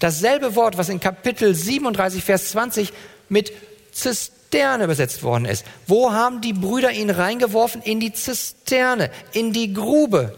Dasselbe 0.00 0.56
Wort, 0.56 0.78
was 0.78 0.88
in 0.88 0.98
Kapitel 0.98 1.54
37, 1.54 2.24
Vers 2.24 2.50
20 2.50 2.92
mit 3.28 3.52
Zisterne 3.92 4.82
übersetzt 4.82 5.22
worden 5.22 5.44
ist. 5.44 5.64
Wo 5.86 6.10
haben 6.10 6.40
die 6.40 6.52
Brüder 6.52 6.90
ihn 6.90 7.10
reingeworfen? 7.10 7.82
In 7.82 8.00
die 8.00 8.12
Zisterne, 8.12 9.12
in 9.32 9.52
die 9.52 9.72
Grube. 9.72 10.36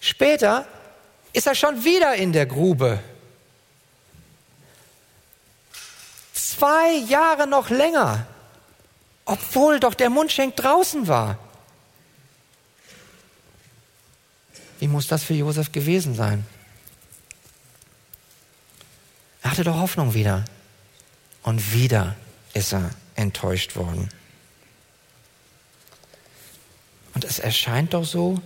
Später 0.00 0.66
ist 1.32 1.46
er 1.46 1.54
schon 1.54 1.84
wieder 1.84 2.16
in 2.16 2.32
der 2.32 2.46
Grube. 2.46 2.98
Zwei 6.56 6.92
Jahre 7.06 7.46
noch 7.46 7.68
länger, 7.68 8.26
obwohl 9.26 9.78
doch 9.78 9.92
der 9.92 10.08
Mundschenk 10.08 10.56
draußen 10.56 11.06
war. 11.06 11.38
Wie 14.78 14.88
muss 14.88 15.06
das 15.06 15.22
für 15.22 15.34
Josef 15.34 15.72
gewesen 15.72 16.14
sein? 16.14 16.46
Er 19.42 19.50
hatte 19.50 19.64
doch 19.64 19.76
Hoffnung 19.76 20.14
wieder. 20.14 20.44
Und 21.42 21.72
wieder 21.72 22.16
ist 22.54 22.72
er 22.72 22.90
enttäuscht 23.14 23.76
worden. 23.76 24.08
Und 27.14 27.24
es 27.24 27.38
erscheint 27.38 27.94
doch 27.94 28.04
so, 28.04 28.40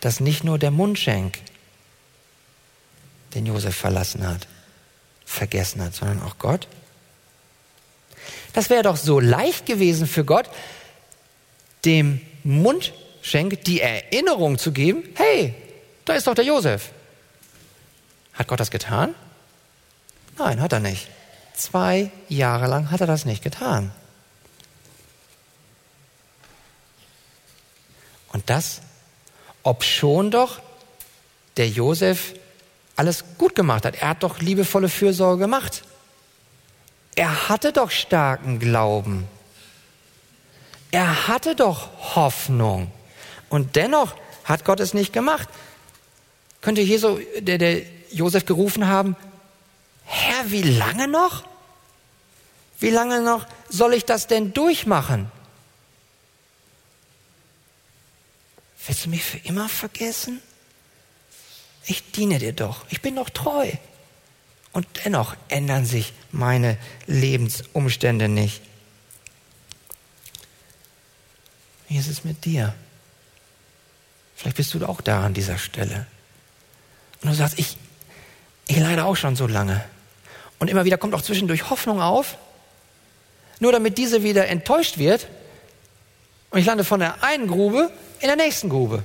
dass 0.00 0.20
nicht 0.20 0.44
nur 0.44 0.58
der 0.58 0.70
Mundschenk 0.70 1.38
den 3.34 3.46
Josef 3.46 3.76
verlassen 3.76 4.26
hat, 4.26 4.46
vergessen 5.24 5.82
hat, 5.82 5.94
sondern 5.94 6.22
auch 6.22 6.38
Gott. 6.38 6.68
Das 8.58 8.70
wäre 8.70 8.82
doch 8.82 8.96
so 8.96 9.20
leicht 9.20 9.66
gewesen 9.66 10.08
für 10.08 10.24
Gott, 10.24 10.50
dem 11.84 12.20
Mundschenk 12.42 13.62
die 13.62 13.80
Erinnerung 13.80 14.58
zu 14.58 14.72
geben, 14.72 15.04
hey, 15.14 15.54
da 16.04 16.14
ist 16.14 16.26
doch 16.26 16.34
der 16.34 16.44
Josef. 16.44 16.90
Hat 18.34 18.48
Gott 18.48 18.58
das 18.58 18.72
getan? 18.72 19.14
Nein, 20.38 20.60
hat 20.60 20.72
er 20.72 20.80
nicht. 20.80 21.06
Zwei 21.54 22.10
Jahre 22.28 22.66
lang 22.66 22.90
hat 22.90 23.00
er 23.00 23.06
das 23.06 23.24
nicht 23.24 23.44
getan. 23.44 23.92
Und 28.32 28.50
das, 28.50 28.80
ob 29.62 29.84
schon 29.84 30.32
doch 30.32 30.58
der 31.56 31.68
Josef 31.68 32.34
alles 32.96 33.24
gut 33.38 33.54
gemacht 33.54 33.84
hat. 33.84 33.94
Er 34.02 34.08
hat 34.08 34.24
doch 34.24 34.40
liebevolle 34.40 34.88
Fürsorge 34.88 35.42
gemacht. 35.42 35.84
Er 37.18 37.48
hatte 37.48 37.72
doch 37.72 37.90
starken 37.90 38.60
Glauben. 38.60 39.26
Er 40.92 41.26
hatte 41.26 41.56
doch 41.56 42.14
Hoffnung. 42.14 42.92
Und 43.48 43.74
dennoch 43.74 44.14
hat 44.44 44.64
Gott 44.64 44.78
es 44.78 44.94
nicht 44.94 45.12
gemacht. 45.12 45.48
Könnte 46.60 46.80
Jesu, 46.80 47.18
der, 47.40 47.58
der 47.58 47.82
Josef 48.12 48.44
gerufen 48.44 48.86
haben, 48.86 49.16
Herr, 50.04 50.52
wie 50.52 50.62
lange 50.62 51.08
noch? 51.08 51.42
Wie 52.78 52.90
lange 52.90 53.20
noch 53.20 53.46
soll 53.68 53.94
ich 53.94 54.04
das 54.04 54.28
denn 54.28 54.52
durchmachen? 54.52 55.28
Willst 58.86 59.06
du 59.06 59.08
mich 59.08 59.24
für 59.24 59.38
immer 59.38 59.68
vergessen? 59.68 60.40
Ich 61.84 62.12
diene 62.12 62.38
dir 62.38 62.52
doch, 62.52 62.84
ich 62.90 63.02
bin 63.02 63.16
doch 63.16 63.28
treu. 63.28 63.72
Und 64.78 64.86
dennoch 65.04 65.34
ändern 65.48 65.84
sich 65.84 66.12
meine 66.30 66.78
Lebensumstände 67.08 68.28
nicht. 68.28 68.62
Wie 71.88 71.98
ist 71.98 72.06
es 72.06 72.22
mit 72.22 72.44
dir? 72.44 72.76
Vielleicht 74.36 74.56
bist 74.56 74.72
du 74.74 74.86
auch 74.86 75.00
da 75.00 75.24
an 75.24 75.34
dieser 75.34 75.58
Stelle. 75.58 76.06
Und 77.20 77.30
du 77.30 77.34
sagst, 77.34 77.58
ich, 77.58 77.76
ich 78.68 78.78
leide 78.78 79.04
auch 79.04 79.16
schon 79.16 79.34
so 79.34 79.48
lange. 79.48 79.84
Und 80.60 80.70
immer 80.70 80.84
wieder 80.84 80.96
kommt 80.96 81.12
auch 81.14 81.22
zwischendurch 81.22 81.70
Hoffnung 81.70 82.00
auf, 82.00 82.38
nur 83.58 83.72
damit 83.72 83.98
diese 83.98 84.22
wieder 84.22 84.46
enttäuscht 84.46 84.96
wird. 84.96 85.26
Und 86.50 86.60
ich 86.60 86.66
lande 86.66 86.84
von 86.84 87.00
der 87.00 87.24
einen 87.24 87.48
Grube 87.48 87.90
in 88.20 88.28
der 88.28 88.36
nächsten 88.36 88.68
Grube. 88.68 89.02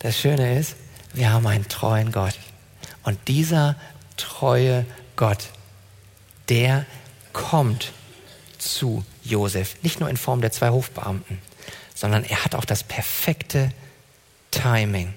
Das 0.00 0.18
Schöne 0.18 0.58
ist, 0.58 0.76
wir 1.14 1.32
haben 1.32 1.46
einen 1.46 1.68
treuen 1.68 2.12
Gott. 2.12 2.38
Und 3.02 3.18
dieser 3.28 3.76
treue 4.16 4.84
Gott, 5.16 5.48
der 6.48 6.86
kommt 7.32 7.92
zu 8.58 9.04
Josef, 9.22 9.82
nicht 9.82 10.00
nur 10.00 10.08
in 10.08 10.16
Form 10.16 10.40
der 10.40 10.52
zwei 10.52 10.70
Hofbeamten, 10.70 11.40
sondern 11.94 12.24
er 12.24 12.44
hat 12.44 12.54
auch 12.54 12.64
das 12.64 12.82
perfekte 12.82 13.70
Timing. 14.50 15.14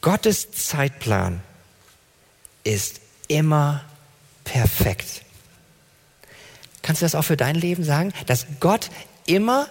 Gottes 0.00 0.50
Zeitplan 0.52 1.42
ist 2.64 3.00
immer 3.28 3.84
perfekt. 4.44 5.22
Kannst 6.82 7.02
du 7.02 7.04
das 7.04 7.14
auch 7.14 7.24
für 7.24 7.36
dein 7.36 7.54
Leben 7.54 7.84
sagen, 7.84 8.12
dass 8.26 8.46
Gott 8.60 8.90
immer 9.26 9.68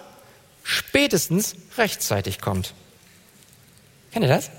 spätestens 0.62 1.56
rechtzeitig 1.76 2.40
kommt? 2.40 2.74
Kennt 4.12 4.24
ihr 4.24 4.28
das? 4.28 4.50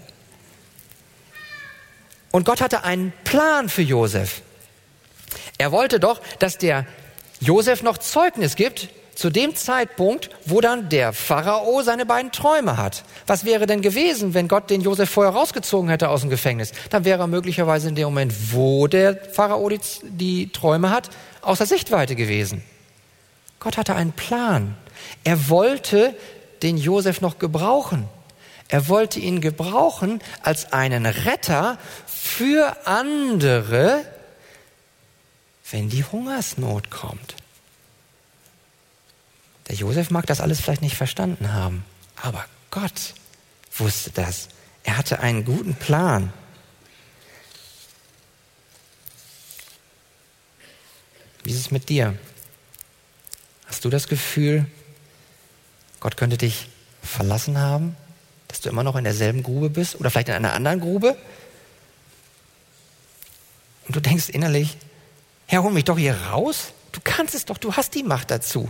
Und 2.31 2.45
Gott 2.45 2.61
hatte 2.61 2.83
einen 2.83 3.13
Plan 3.23 3.67
für 3.69 3.81
Josef. 3.81 4.41
Er 5.57 5.71
wollte 5.71 5.99
doch, 5.99 6.21
dass 6.39 6.57
der 6.57 6.85
Josef 7.39 7.83
noch 7.83 7.97
Zeugnis 7.97 8.55
gibt 8.55 8.89
zu 9.15 9.29
dem 9.29 9.55
Zeitpunkt, 9.55 10.29
wo 10.45 10.61
dann 10.61 10.89
der 10.89 11.13
Pharao 11.13 11.81
seine 11.83 12.05
beiden 12.05 12.31
Träume 12.31 12.77
hat. 12.77 13.03
Was 13.27 13.45
wäre 13.45 13.67
denn 13.67 13.81
gewesen, 13.81 14.33
wenn 14.33 14.47
Gott 14.47 14.69
den 14.69 14.81
Josef 14.81 15.09
vorher 15.09 15.33
rausgezogen 15.33 15.89
hätte 15.89 16.09
aus 16.09 16.21
dem 16.21 16.29
Gefängnis? 16.29 16.71
Dann 16.89 17.05
wäre 17.05 17.19
er 17.19 17.27
möglicherweise 17.27 17.89
in 17.89 17.95
dem 17.95 18.05
Moment, 18.05 18.33
wo 18.53 18.87
der 18.87 19.15
Pharao 19.15 19.69
die, 19.69 19.79
die 20.03 20.51
Träume 20.51 20.89
hat, 20.89 21.09
außer 21.41 21.65
Sichtweite 21.65 22.15
gewesen. 22.15 22.63
Gott 23.59 23.77
hatte 23.77 23.93
einen 23.95 24.13
Plan. 24.13 24.75
Er 25.23 25.49
wollte 25.49 26.15
den 26.63 26.77
Josef 26.77 27.21
noch 27.21 27.37
gebrauchen. 27.37 28.07
Er 28.71 28.87
wollte 28.87 29.19
ihn 29.19 29.41
gebrauchen 29.41 30.23
als 30.43 30.71
einen 30.71 31.05
Retter 31.05 31.77
für 32.07 32.87
andere, 32.87 34.05
wenn 35.69 35.89
die 35.89 36.05
Hungersnot 36.05 36.89
kommt. 36.89 37.35
Der 39.67 39.75
Josef 39.75 40.09
mag 40.09 40.25
das 40.25 40.39
alles 40.39 40.61
vielleicht 40.61 40.81
nicht 40.81 40.95
verstanden 40.95 41.51
haben, 41.51 41.83
aber 42.15 42.45
Gott 42.71 43.13
wusste 43.75 44.09
das. 44.11 44.47
Er 44.83 44.97
hatte 44.97 45.19
einen 45.19 45.43
guten 45.43 45.75
Plan. 45.75 46.31
Wie 51.43 51.51
ist 51.51 51.59
es 51.59 51.71
mit 51.71 51.89
dir? 51.89 52.17
Hast 53.65 53.83
du 53.83 53.89
das 53.89 54.07
Gefühl, 54.07 54.65
Gott 55.99 56.15
könnte 56.15 56.37
dich 56.37 56.69
verlassen 57.03 57.57
haben? 57.57 57.97
Dass 58.51 58.59
du 58.59 58.69
immer 58.69 58.83
noch 58.83 58.97
in 58.97 59.05
derselben 59.05 59.43
Grube 59.43 59.69
bist 59.69 59.97
oder 59.97 60.11
vielleicht 60.11 60.27
in 60.27 60.35
einer 60.35 60.51
anderen 60.51 60.81
Grube? 60.81 61.15
Und 63.87 63.95
du 63.95 64.01
denkst 64.01 64.27
innerlich, 64.27 64.75
Herr, 65.47 65.63
hol 65.63 65.71
mich 65.71 65.85
doch 65.85 65.97
hier 65.97 66.15
raus. 66.15 66.73
Du 66.91 66.99
kannst 67.01 67.33
es 67.33 67.45
doch, 67.45 67.57
du 67.57 67.77
hast 67.77 67.95
die 67.95 68.03
Macht 68.03 68.29
dazu. 68.29 68.69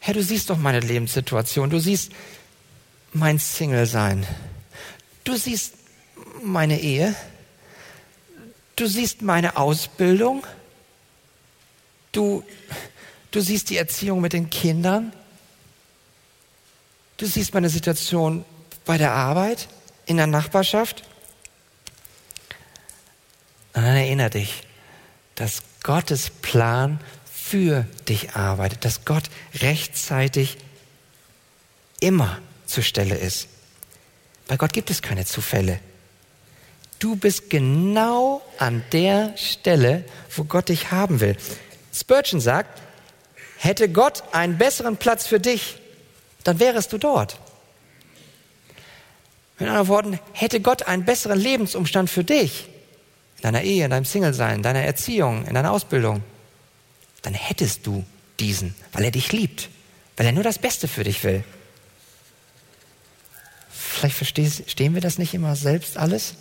Herr, 0.00 0.12
du 0.12 0.22
siehst 0.22 0.50
doch 0.50 0.58
meine 0.58 0.80
Lebenssituation, 0.80 1.70
du 1.70 1.80
siehst 1.80 2.12
mein 3.14 3.38
Single-Sein, 3.38 4.26
du 5.24 5.34
siehst 5.34 5.72
meine 6.42 6.78
Ehe, 6.78 7.16
du 8.76 8.86
siehst 8.86 9.22
meine 9.22 9.56
Ausbildung, 9.56 10.46
du, 12.12 12.44
du 13.30 13.40
siehst 13.40 13.70
die 13.70 13.78
Erziehung 13.78 14.20
mit 14.20 14.34
den 14.34 14.50
Kindern, 14.50 15.14
Du 17.16 17.26
siehst 17.26 17.54
meine 17.54 17.70
Situation 17.70 18.44
bei 18.84 18.98
der 18.98 19.12
Arbeit, 19.12 19.68
in 20.06 20.16
der 20.16 20.26
Nachbarschaft. 20.26 21.02
Und 23.74 23.82
dann 23.82 23.96
erinnere 23.96 24.30
dich, 24.30 24.62
dass 25.34 25.62
Gottes 25.82 26.30
Plan 26.30 27.00
für 27.32 27.86
dich 28.08 28.34
arbeitet, 28.34 28.84
dass 28.84 29.04
Gott 29.04 29.24
rechtzeitig 29.60 30.58
immer 32.00 32.38
zur 32.66 32.82
Stelle 32.82 33.16
ist. 33.16 33.48
Bei 34.48 34.56
Gott 34.56 34.72
gibt 34.72 34.90
es 34.90 35.02
keine 35.02 35.24
Zufälle. 35.24 35.80
Du 36.98 37.16
bist 37.16 37.50
genau 37.50 38.42
an 38.58 38.82
der 38.92 39.36
Stelle, 39.36 40.04
wo 40.34 40.44
Gott 40.44 40.68
dich 40.68 40.90
haben 40.90 41.20
will. 41.20 41.36
Spurgeon 41.92 42.40
sagt, 42.40 42.82
hätte 43.58 43.88
Gott 43.88 44.22
einen 44.32 44.58
besseren 44.58 44.96
Platz 44.96 45.26
für 45.26 45.40
dich, 45.40 45.78
dann 46.46 46.60
wärest 46.60 46.92
du 46.92 46.98
dort. 46.98 47.38
Mit 49.58 49.68
anderen 49.68 49.88
Worten, 49.88 50.20
hätte 50.32 50.60
Gott 50.60 50.82
einen 50.82 51.04
besseren 51.04 51.38
Lebensumstand 51.38 52.10
für 52.10 52.24
dich, 52.24 52.68
in 53.36 53.42
deiner 53.42 53.62
Ehe, 53.62 53.84
in 53.84 53.90
deinem 53.90 54.04
Single-Sein, 54.04 54.56
in 54.56 54.62
deiner 54.62 54.82
Erziehung, 54.82 55.46
in 55.46 55.54
deiner 55.54 55.72
Ausbildung, 55.72 56.22
dann 57.22 57.34
hättest 57.34 57.86
du 57.86 58.04
diesen, 58.38 58.74
weil 58.92 59.04
er 59.04 59.10
dich 59.10 59.32
liebt, 59.32 59.70
weil 60.16 60.26
er 60.26 60.32
nur 60.32 60.44
das 60.44 60.58
Beste 60.58 60.88
für 60.88 61.04
dich 61.04 61.24
will. 61.24 61.42
Vielleicht 63.70 64.16
verstehen 64.16 64.94
wir 64.94 65.00
das 65.00 65.18
nicht 65.18 65.34
immer 65.34 65.56
selbst 65.56 65.96
alles, 65.96 66.34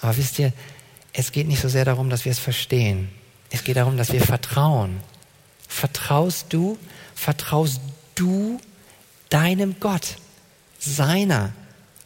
aber 0.00 0.16
wisst 0.16 0.38
ihr, 0.38 0.52
es 1.12 1.32
geht 1.32 1.46
nicht 1.46 1.60
so 1.60 1.68
sehr 1.68 1.84
darum, 1.84 2.10
dass 2.10 2.24
wir 2.24 2.32
es 2.32 2.38
verstehen. 2.38 3.10
Es 3.50 3.62
geht 3.62 3.76
darum, 3.76 3.96
dass 3.96 4.12
wir 4.12 4.20
vertrauen. 4.20 5.00
Vertraust 5.68 6.46
du, 6.52 6.78
vertraust 7.14 7.80
du 8.14 8.60
deinem 9.28 9.76
Gott, 9.80 10.16
seiner 10.78 11.52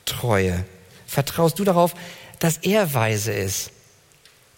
Treue? 0.05 0.64
Vertraust 1.07 1.59
du 1.59 1.64
darauf, 1.64 1.95
dass 2.39 2.59
er 2.59 2.95
weise 2.95 3.33
ist, 3.33 3.71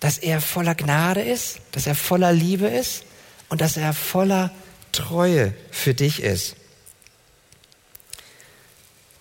dass 0.00 0.18
er 0.18 0.40
voller 0.40 0.74
Gnade 0.74 1.22
ist, 1.22 1.60
dass 1.72 1.86
er 1.86 1.94
voller 1.94 2.32
Liebe 2.32 2.66
ist 2.66 3.04
und 3.48 3.60
dass 3.60 3.76
er 3.76 3.92
voller 3.92 4.50
Treue 4.92 5.54
für 5.70 5.94
dich 5.94 6.22
ist? 6.22 6.56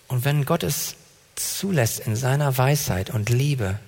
Und 0.08 0.24
wenn 0.24 0.44
Gott 0.44 0.62
es 0.62 0.96
zulässt 1.36 2.00
in 2.00 2.16
seiner 2.16 2.58
Weisheit 2.58 3.10
und 3.10 3.30
Liebe, 3.30 3.78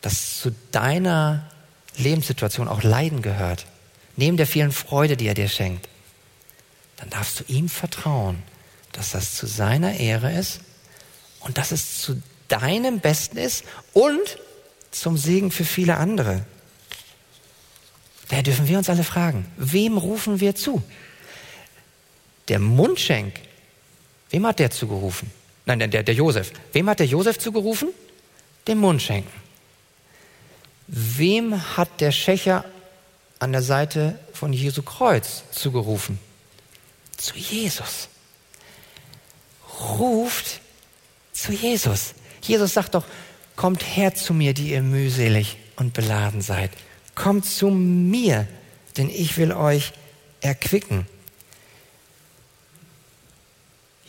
dass 0.00 0.38
zu 0.40 0.54
deiner 0.72 1.50
Lebenssituation 1.96 2.68
auch 2.68 2.82
Leiden 2.82 3.20
gehört, 3.20 3.66
neben 4.16 4.36
der 4.36 4.46
vielen 4.46 4.72
Freude, 4.72 5.16
die 5.16 5.26
er 5.26 5.34
dir 5.34 5.48
schenkt, 5.48 5.88
dann 6.98 7.10
darfst 7.10 7.40
du 7.40 7.44
ihm 7.48 7.68
vertrauen, 7.68 8.42
dass 8.92 9.12
das 9.12 9.34
zu 9.34 9.46
seiner 9.46 9.98
Ehre 9.98 10.32
ist 10.32 10.60
und 11.40 11.56
dass 11.56 11.72
es 11.72 12.02
zu 12.02 12.20
deinem 12.48 13.00
Besten 13.00 13.38
ist 13.38 13.64
und 13.92 14.38
zum 14.90 15.16
Segen 15.16 15.50
für 15.50 15.64
viele 15.64 15.96
andere. 15.96 16.44
Daher 18.28 18.42
dürfen 18.42 18.68
wir 18.68 18.78
uns 18.78 18.90
alle 18.90 19.04
fragen, 19.04 19.46
wem 19.56 19.96
rufen 19.96 20.40
wir 20.40 20.54
zu? 20.54 20.82
Der 22.48 22.58
Mundschenk, 22.58 23.34
wem 24.30 24.46
hat 24.46 24.58
der 24.58 24.70
zugerufen? 24.70 25.30
Nein, 25.66 25.90
der, 25.90 26.02
der 26.02 26.14
Josef. 26.14 26.52
Wem 26.72 26.88
hat 26.88 26.98
der 26.98 27.06
Josef 27.06 27.38
zugerufen? 27.38 27.90
Dem 28.66 28.78
Mundschenken. 28.78 29.30
Wem 30.86 31.76
hat 31.76 32.00
der 32.00 32.10
Schächer 32.10 32.64
an 33.38 33.52
der 33.52 33.62
Seite 33.62 34.18
von 34.32 34.52
Jesu 34.52 34.82
Kreuz 34.82 35.44
zugerufen? 35.52 36.18
Zu 37.18 37.36
Jesus. 37.36 38.08
Ruft 39.98 40.60
zu 41.32 41.52
Jesus. 41.52 42.14
Jesus 42.42 42.72
sagt 42.72 42.94
doch, 42.94 43.04
kommt 43.56 43.84
her 43.84 44.14
zu 44.14 44.32
mir, 44.32 44.54
die 44.54 44.70
ihr 44.70 44.82
mühselig 44.82 45.56
und 45.76 45.92
beladen 45.92 46.40
seid. 46.40 46.70
Kommt 47.14 47.44
zu 47.44 47.68
mir, 47.68 48.48
denn 48.96 49.10
ich 49.10 49.36
will 49.36 49.52
euch 49.52 49.92
erquicken. 50.40 51.06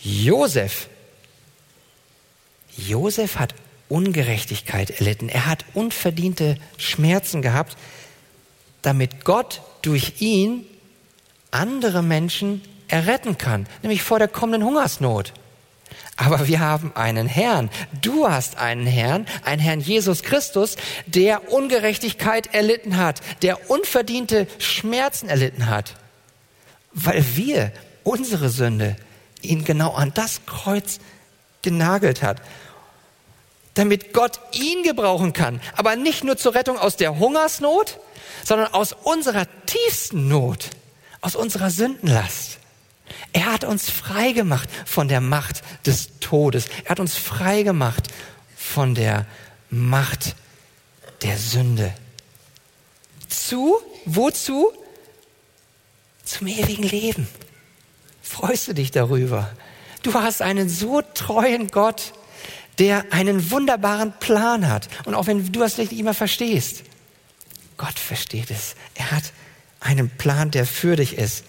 Josef. 0.01 0.87
Josef 2.77 3.35
hat 3.37 3.55
Ungerechtigkeit 3.89 4.91
erlitten. 4.91 5.29
Er 5.29 5.47
hat 5.47 5.65
unverdiente 5.73 6.57
Schmerzen 6.77 7.41
gehabt, 7.41 7.75
damit 8.81 9.25
Gott 9.25 9.61
durch 9.81 10.21
ihn 10.21 10.65
andere 11.51 12.03
Menschen 12.03 12.61
erretten 12.89 13.37
kann, 13.37 13.67
nämlich 13.81 14.01
vor 14.01 14.19
der 14.19 14.27
kommenden 14.27 14.63
Hungersnot. 14.63 15.33
Aber 16.17 16.47
wir 16.47 16.59
haben 16.59 16.91
einen 16.95 17.27
Herrn. 17.27 17.69
Du 18.01 18.29
hast 18.29 18.57
einen 18.57 18.85
Herrn, 18.85 19.25
einen 19.43 19.61
Herrn 19.61 19.79
Jesus 19.79 20.21
Christus, 20.21 20.75
der 21.05 21.51
Ungerechtigkeit 21.51 22.53
erlitten 22.53 22.97
hat, 22.97 23.21
der 23.41 23.69
unverdiente 23.69 24.47
Schmerzen 24.57 25.29
erlitten 25.29 25.67
hat, 25.67 25.95
weil 26.91 27.23
wir 27.35 27.71
unsere 28.03 28.49
Sünde 28.49 28.97
ihn 29.41 29.63
genau 29.63 29.93
an 29.93 30.11
das 30.13 30.41
Kreuz 30.45 30.99
genagelt 31.61 32.21
hat 32.21 32.41
damit 33.79 34.11
Gott 34.11 34.41
ihn 34.51 34.83
gebrauchen 34.83 35.31
kann. 35.31 35.61
Aber 35.77 35.95
nicht 35.95 36.25
nur 36.25 36.35
zur 36.35 36.53
Rettung 36.53 36.77
aus 36.77 36.97
der 36.97 37.17
Hungersnot, 37.17 37.97
sondern 38.43 38.73
aus 38.73 38.91
unserer 38.91 39.45
tiefsten 39.65 40.27
Not, 40.27 40.71
aus 41.21 41.35
unserer 41.35 41.69
Sündenlast. 41.69 42.58
Er 43.33 43.51
hat 43.51 43.63
uns 43.63 43.89
frei 43.89 44.31
gemacht 44.31 44.69
von 44.85 45.07
der 45.07 45.21
Macht 45.21 45.63
des 45.85 46.09
Todes. 46.19 46.67
Er 46.83 46.91
hat 46.91 46.99
uns 46.99 47.15
frei 47.15 47.63
gemacht 47.63 48.07
von 48.55 48.95
der 48.95 49.25
Macht 49.69 50.35
der 51.21 51.37
Sünde. 51.37 51.93
Zu, 53.27 53.77
wozu? 54.05 54.71
Zum 56.23 56.47
ewigen 56.47 56.83
Leben. 56.83 57.27
Freust 58.21 58.67
du 58.67 58.73
dich 58.73 58.91
darüber? 58.91 59.51
Du 60.03 60.13
hast 60.13 60.41
einen 60.41 60.69
so 60.69 61.01
treuen 61.01 61.67
Gott, 61.69 62.13
der 62.77 63.05
einen 63.11 63.51
wunderbaren 63.51 64.13
Plan 64.19 64.69
hat. 64.69 64.87
Und 65.05 65.15
auch 65.15 65.27
wenn 65.27 65.51
du 65.51 65.59
das 65.59 65.77
nicht 65.77 65.91
immer 65.91 66.13
verstehst, 66.13 66.83
Gott 67.77 67.97
versteht 67.97 68.51
es. 68.51 68.75
Er 68.95 69.11
hat 69.11 69.23
einen 69.79 70.09
Plan, 70.09 70.51
der 70.51 70.65
für 70.65 70.95
dich 70.95 71.17
ist. 71.17 71.45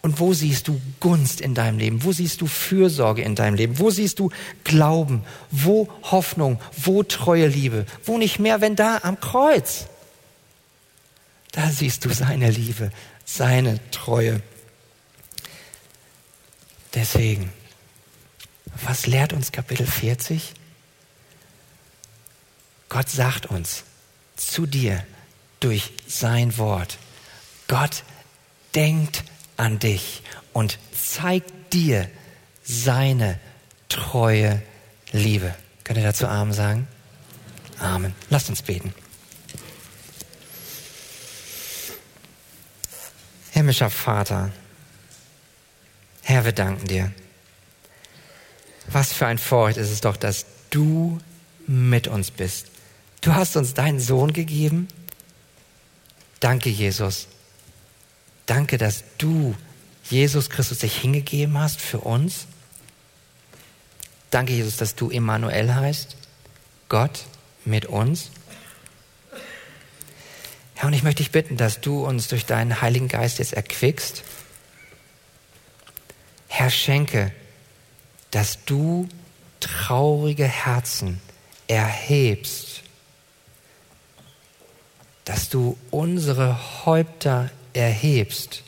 Und 0.00 0.20
wo 0.20 0.32
siehst 0.32 0.68
du 0.68 0.80
Gunst 1.00 1.40
in 1.40 1.54
deinem 1.54 1.78
Leben? 1.78 2.04
Wo 2.04 2.12
siehst 2.12 2.40
du 2.40 2.46
Fürsorge 2.46 3.22
in 3.22 3.34
deinem 3.34 3.54
Leben? 3.54 3.78
Wo 3.78 3.90
siehst 3.90 4.20
du 4.20 4.30
Glauben? 4.62 5.24
Wo 5.50 5.88
Hoffnung? 6.02 6.60
Wo 6.76 7.02
treue 7.02 7.48
Liebe? 7.48 7.84
Wo 8.04 8.16
nicht 8.16 8.38
mehr, 8.38 8.60
wenn 8.60 8.76
da 8.76 9.00
am 9.02 9.18
Kreuz? 9.18 9.86
Da 11.52 11.70
siehst 11.70 12.04
du 12.04 12.10
seine 12.10 12.50
Liebe, 12.50 12.92
seine 13.24 13.80
Treue. 13.90 14.40
Deswegen, 16.94 17.52
was 18.84 19.06
lehrt 19.06 19.32
uns 19.32 19.50
Kapitel 19.50 19.86
40? 19.86 20.54
Gott 22.88 23.08
sagt 23.10 23.46
uns 23.46 23.84
zu 24.36 24.66
dir 24.66 25.04
durch 25.60 25.92
sein 26.06 26.56
Wort. 26.56 26.98
Gott 27.66 28.04
denkt 28.74 29.24
an 29.58 29.78
dich 29.78 30.22
und 30.54 30.78
zeigt 30.96 31.74
dir 31.74 32.08
seine 32.64 33.38
treue 33.88 34.62
Liebe. 35.12 35.54
Könnt 35.84 35.98
ihr 35.98 36.04
dazu 36.04 36.26
Amen 36.26 36.52
sagen? 36.52 36.88
Amen. 37.78 38.14
Lasst 38.30 38.48
uns 38.48 38.62
beten. 38.62 38.94
Himmlischer 43.52 43.90
Vater, 43.90 44.52
Herr, 46.22 46.44
wir 46.44 46.52
danken 46.52 46.86
dir. 46.86 47.10
Was 48.86 49.12
für 49.12 49.26
ein 49.26 49.38
Vorrecht 49.38 49.78
ist 49.78 49.90
es 49.90 50.00
doch, 50.00 50.16
dass 50.16 50.46
du 50.70 51.18
mit 51.66 52.06
uns 52.06 52.30
bist. 52.30 52.66
Du 53.20 53.34
hast 53.34 53.56
uns 53.56 53.74
deinen 53.74 53.98
Sohn 53.98 54.32
gegeben. 54.32 54.88
Danke, 56.40 56.70
Jesus. 56.70 57.28
Danke, 58.48 58.78
dass 58.78 59.04
du, 59.18 59.54
Jesus 60.02 60.50
Christus, 60.50 60.78
dich 60.78 60.96
hingegeben 60.96 61.56
hast 61.56 61.80
für 61.80 62.00
uns. 62.00 62.46
Danke, 64.30 64.52
Jesus, 64.52 64.76
dass 64.76 64.96
du 64.96 65.10
Emmanuel 65.10 65.72
heißt. 65.72 66.16
Gott 66.88 67.26
mit 67.64 67.86
uns. 67.86 68.32
Herr, 70.74 70.88
und 70.88 70.94
ich 70.94 71.04
möchte 71.04 71.22
dich 71.22 71.30
bitten, 71.30 71.56
dass 71.56 71.80
du 71.80 72.04
uns 72.04 72.26
durch 72.26 72.44
deinen 72.44 72.80
Heiligen 72.80 73.06
Geist 73.06 73.38
jetzt 73.38 73.52
erquickst. 73.52 74.24
Herr, 76.48 76.70
schenke 76.70 77.32
dass 78.30 78.64
du 78.64 79.08
traurige 79.60 80.44
Herzen 80.44 81.20
erhebst, 81.66 82.82
dass 85.24 85.48
du 85.48 85.76
unsere 85.90 86.86
Häupter 86.86 87.50
erhebst 87.72 88.62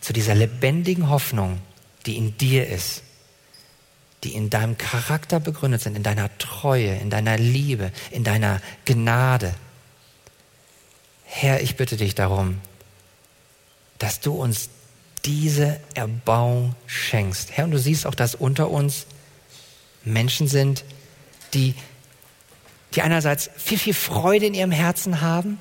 zu 0.00 0.12
dieser 0.12 0.34
lebendigen 0.34 1.10
Hoffnung, 1.10 1.60
die 2.06 2.16
in 2.16 2.36
dir 2.38 2.68
ist, 2.68 3.02
die 4.24 4.34
in 4.34 4.50
deinem 4.50 4.78
Charakter 4.78 5.40
begründet 5.40 5.80
sind, 5.82 5.96
in 5.96 6.02
deiner 6.02 6.36
Treue, 6.38 6.96
in 6.96 7.10
deiner 7.10 7.36
Liebe, 7.38 7.92
in 8.10 8.24
deiner 8.24 8.60
Gnade. 8.84 9.54
Herr, 11.24 11.60
ich 11.60 11.76
bitte 11.76 11.96
dich 11.96 12.14
darum, 12.14 12.60
dass 13.98 14.20
du 14.20 14.32
uns 14.34 14.68
diese 15.24 15.80
Erbauung 15.94 16.76
schenkst. 16.86 17.50
Herr, 17.52 17.64
und 17.64 17.72
du 17.72 17.78
siehst 17.78 18.06
auch, 18.06 18.14
dass 18.14 18.34
unter 18.34 18.70
uns 18.70 19.06
Menschen 20.04 20.46
sind, 20.46 20.84
die, 21.52 21.74
die 22.94 23.02
einerseits 23.02 23.50
viel, 23.56 23.78
viel 23.78 23.94
Freude 23.94 24.46
in 24.46 24.54
ihrem 24.54 24.70
Herzen 24.70 25.20
haben, 25.20 25.58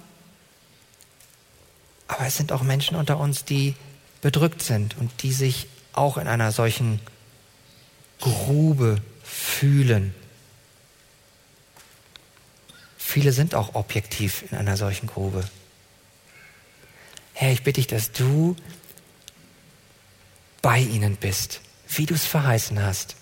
aber 2.08 2.26
es 2.26 2.36
sind 2.36 2.52
auch 2.52 2.62
Menschen 2.62 2.96
unter 2.96 3.20
uns, 3.20 3.46
die 3.46 3.76
bedrückt 4.22 4.62
sind 4.62 4.98
und 4.98 5.24
die 5.24 5.34
sich 5.34 5.68
auch 5.94 6.18
in 6.18 6.28
einer 6.28 6.52
solchen 6.52 7.00
Grube 8.20 9.02
fühlen. 9.24 10.14
Viele 12.98 13.32
sind 13.32 13.56
auch 13.56 13.76
objektiv 13.76 14.44
in 14.52 14.58
einer 14.58 14.78
solchen 14.78 15.08
Grube. 15.08 15.44
Herr, 17.34 17.52
ich 17.52 17.64
bitte 17.64 17.80
dich, 17.80 17.88
dass 17.88 18.12
du 18.12 18.56
bei 20.62 20.80
ihnen 20.80 21.16
bist, 21.16 21.62
wie 21.88 22.06
du 22.06 22.14
es 22.14 22.26
verheißen 22.26 22.82
hast. 22.82 23.16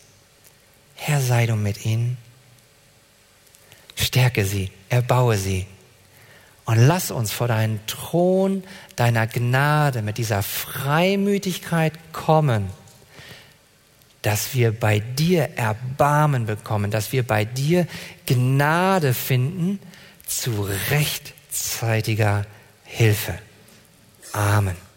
Herr, 0.96 1.20
sei 1.20 1.46
du 1.46 1.56
mit 1.56 1.86
ihnen. 1.86 2.18
Stärke 3.96 4.46
sie, 4.46 4.72
erbaue 4.90 5.38
sie. 5.38 5.68
Und 6.66 6.78
lass 6.78 7.12
uns 7.12 7.32
vor 7.32 7.48
deinen 7.48 7.86
Thron 7.88 8.64
deiner 8.96 9.28
Gnade 9.28 10.02
mit 10.02 10.18
dieser 10.18 10.44
Freimütigkeit 10.44 11.94
kommen, 12.14 12.70
dass 14.22 14.54
wir 14.54 14.72
bei 14.72 15.00
dir 15.00 15.50
Erbarmen 15.58 16.46
bekommen, 16.46 16.90
dass 16.90 17.12
wir 17.12 17.24
bei 17.24 17.44
dir 17.44 17.86
Gnade 18.26 19.14
finden 19.14 19.80
zu 20.26 20.68
rechtzeitiger 20.90 22.46
Hilfe. 22.86 23.38
Amen. 24.32 24.93